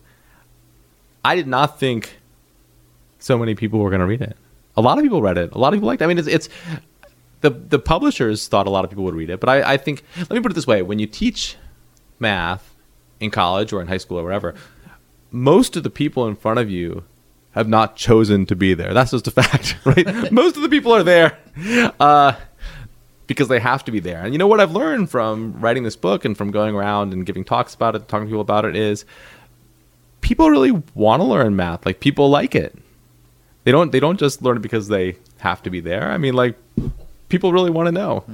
I 1.26 1.36
did 1.36 1.48
not 1.48 1.78
think 1.78 2.20
so 3.20 3.38
many 3.38 3.54
people 3.54 3.80
were 3.80 3.90
going 3.90 4.00
to 4.00 4.06
read 4.06 4.22
it. 4.22 4.38
A 4.78 4.82
lot 4.82 4.98
of 4.98 5.04
people 5.04 5.22
read 5.22 5.38
it. 5.38 5.52
A 5.52 5.58
lot 5.58 5.74
of 5.74 5.78
people 5.78 5.88
liked 5.88 6.02
it. 6.02 6.06
I 6.06 6.08
mean, 6.08 6.18
it's, 6.18 6.28
it's 6.30 6.48
the 7.42 7.50
the 7.50 7.80
publishers 7.80 8.48
thought 8.48 8.66
a 8.66 8.70
lot 8.70 8.86
of 8.86 8.90
people 8.90 9.04
would 9.04 9.14
read 9.16 9.30
it, 9.30 9.42
but 9.42 9.50
I, 9.50 9.74
I 9.74 9.78
think 9.78 10.04
let 10.18 10.32
me 10.32 10.40
put 10.40 10.54
it 10.54 10.56
this 10.56 10.68
way: 10.68 10.82
when 10.82 11.00
you 11.00 11.06
teach 11.06 11.58
math 12.22 12.74
in 13.20 13.32
college 13.32 13.74
or 13.74 13.82
in 13.82 13.88
high 13.88 13.98
school 13.98 14.20
or 14.20 14.24
wherever, 14.24 14.56
most 15.32 15.76
of 15.76 15.84
the 15.84 15.90
people 15.90 16.28
in 16.28 16.36
front 16.36 16.60
of 16.60 16.70
you 16.70 17.04
have 17.52 17.68
not 17.68 17.96
chosen 17.96 18.46
to 18.46 18.56
be 18.56 18.74
there. 18.74 18.94
That's 18.94 19.12
just 19.12 19.28
a 19.28 19.32
fact, 19.32 19.76
right? 19.86 20.32
most 20.32 20.56
of 20.56 20.62
the 20.62 20.70
people 20.70 20.94
are 20.94 21.04
there. 21.04 21.38
Uh, 22.00 22.34
because 23.28 23.48
they 23.48 23.60
have 23.60 23.86
to 23.86 23.92
be 23.92 24.02
there. 24.02 24.22
And 24.24 24.34
you 24.34 24.38
know 24.38 24.48
what 24.48 24.60
I've 24.60 24.74
learned 24.74 25.10
from 25.10 25.54
writing 25.62 25.84
this 25.84 25.96
book 25.96 26.26
and 26.26 26.38
from 26.38 26.52
going 26.52 26.76
around 26.76 27.14
and 27.14 27.26
giving 27.26 27.46
talks 27.46 27.74
about 27.74 27.96
it, 27.96 28.10
talking 28.10 28.28
to 28.28 28.30
people 28.30 28.42
about 28.42 28.66
it 28.66 28.76
is 28.76 29.06
people 30.20 30.50
really 30.50 30.72
want 30.96 31.22
to 31.22 31.26
learn 31.26 31.56
math. 31.56 31.86
Like 31.86 32.02
people 32.02 32.30
like 32.30 32.56
it. 32.56 32.78
They 33.64 33.72
don't 33.72 33.92
they 33.92 34.02
don't 34.02 34.20
just 34.20 34.42
learn 34.42 34.58
it 34.58 34.62
because 34.62 34.90
they 34.90 35.16
have 35.38 35.64
to 35.64 35.70
be 35.70 35.80
there. 35.80 36.12
I 36.12 36.18
mean 36.18 36.34
like 36.34 36.58
people 37.30 37.54
really 37.54 37.70
want 37.70 37.88
to 37.88 37.94
know. 37.94 38.26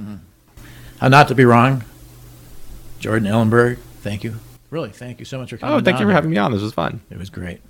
How 1.00 1.06
not 1.06 1.28
to 1.28 1.36
be 1.36 1.44
wrong. 1.44 1.84
Jordan 2.98 3.28
Ellenberg, 3.28 3.78
thank 4.00 4.24
you. 4.24 4.34
Really, 4.70 4.90
thank 4.90 5.18
you 5.18 5.24
so 5.24 5.38
much 5.38 5.50
for 5.50 5.56
coming. 5.56 5.76
Oh, 5.76 5.80
thank 5.80 5.98
you 5.98 6.04
for 6.04 6.10
here. 6.10 6.14
having 6.14 6.30
me 6.30 6.36
on. 6.36 6.52
This 6.52 6.62
was 6.62 6.72
fun. 6.74 7.00
It 7.10 7.18
was 7.18 7.30
great. 7.30 7.60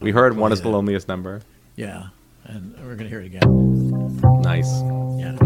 We 0.00 0.10
heard 0.10 0.36
one 0.36 0.52
is 0.52 0.62
the 0.62 0.68
loneliest 0.68 1.08
number. 1.08 1.42
Yeah, 1.76 2.08
and 2.44 2.74
we're 2.84 2.96
gonna 2.96 3.08
hear 3.08 3.20
it 3.20 3.26
again. 3.26 4.20
Nice. 4.42 4.70
Yeah. 5.18 5.36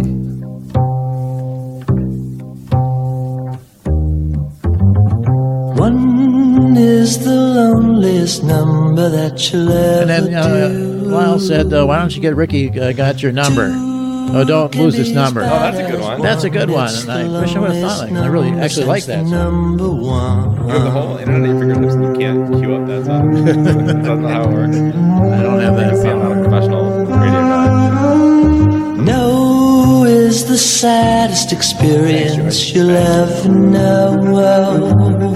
One 5.77 6.77
is 6.77 7.19
the 7.25 7.35
loneliest 7.35 8.45
number 8.45 9.09
that 9.09 9.53
you'll 9.53 9.71
ever 9.71 10.11
And 10.11 10.11
then 10.11 10.35
uh. 10.35 11.09
Lyle 11.11 11.39
said, 11.39 11.73
uh, 11.73 11.85
"Why 11.85 11.99
don't 11.99 12.14
you 12.14 12.23
get 12.23 12.35
Ricky? 12.35 12.69
Uh, 12.69 12.93
got 12.93 13.23
your 13.23 13.33
number." 13.33 13.95
Oh, 14.29 14.45
don't 14.45 14.74
lose 14.74 14.97
this 14.97 15.11
number. 15.11 15.41
Oh, 15.43 15.45
that's 15.45 15.79
a 15.79 15.91
good 15.91 16.01
one. 16.01 16.20
That's 16.20 16.45
a 16.45 16.51
good 16.51 16.70
one, 16.70 16.93
and 16.95 17.11
I 17.11 17.41
wish 17.41 17.55
I 17.55 17.59
would've 17.61 17.81
thought 17.81 18.05
of 18.05 18.11
it. 18.11 18.16
I 18.16 18.27
really 18.27 18.51
actually 18.51 18.87
like 18.87 19.05
that 19.05 19.24
number 19.24 19.85
song. 19.85 20.01
One. 20.01 20.66
You 20.66 20.72
have 20.72 20.83
the 20.85 20.91
whole 20.91 21.16
internet 21.18 21.43
at 21.43 21.49
your 21.49 21.59
fingertips 21.61 21.95
and 21.95 22.05
you 22.05 22.12
can't 22.20 22.53
queue 22.55 22.74
up 22.74 22.87
that 22.87 23.05
song. 23.07 23.45
That's 23.45 24.07
not 24.07 24.18
know 24.18 24.29
how 24.29 24.43
it 24.43 24.49
works. 24.53 24.77
I 24.77 25.43
don't 25.43 25.61
have 25.61 25.77
that. 25.77 25.97
See, 25.97 26.09
I'm 26.09 26.18
not 26.18 26.33
a 26.33 26.35
professional 26.43 27.07
radio 27.07 27.31
guy. 27.31 29.05
No 29.05 30.05
is 30.05 30.47
the 30.47 30.59
saddest 30.59 31.53
experience 31.53 32.74
you'll 32.74 32.91
ever 32.91 33.49
know. 33.49 35.33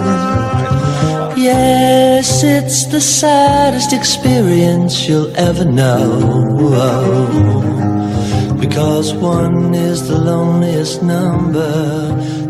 Yes, 1.37 2.43
it's 2.43 2.87
the 2.87 3.01
saddest 3.01 3.93
experience 3.93 5.09
you'll 5.09 5.35
ever 5.37 5.65
know. 5.65 7.80
Because 8.61 9.15
one 9.15 9.73
is 9.75 10.07
the 10.07 10.19
loneliest 10.19 11.03
number 11.03 11.73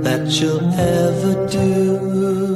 that 0.02 0.26
you'll 0.40 0.74
ever 0.74 1.46
do. 1.46 2.49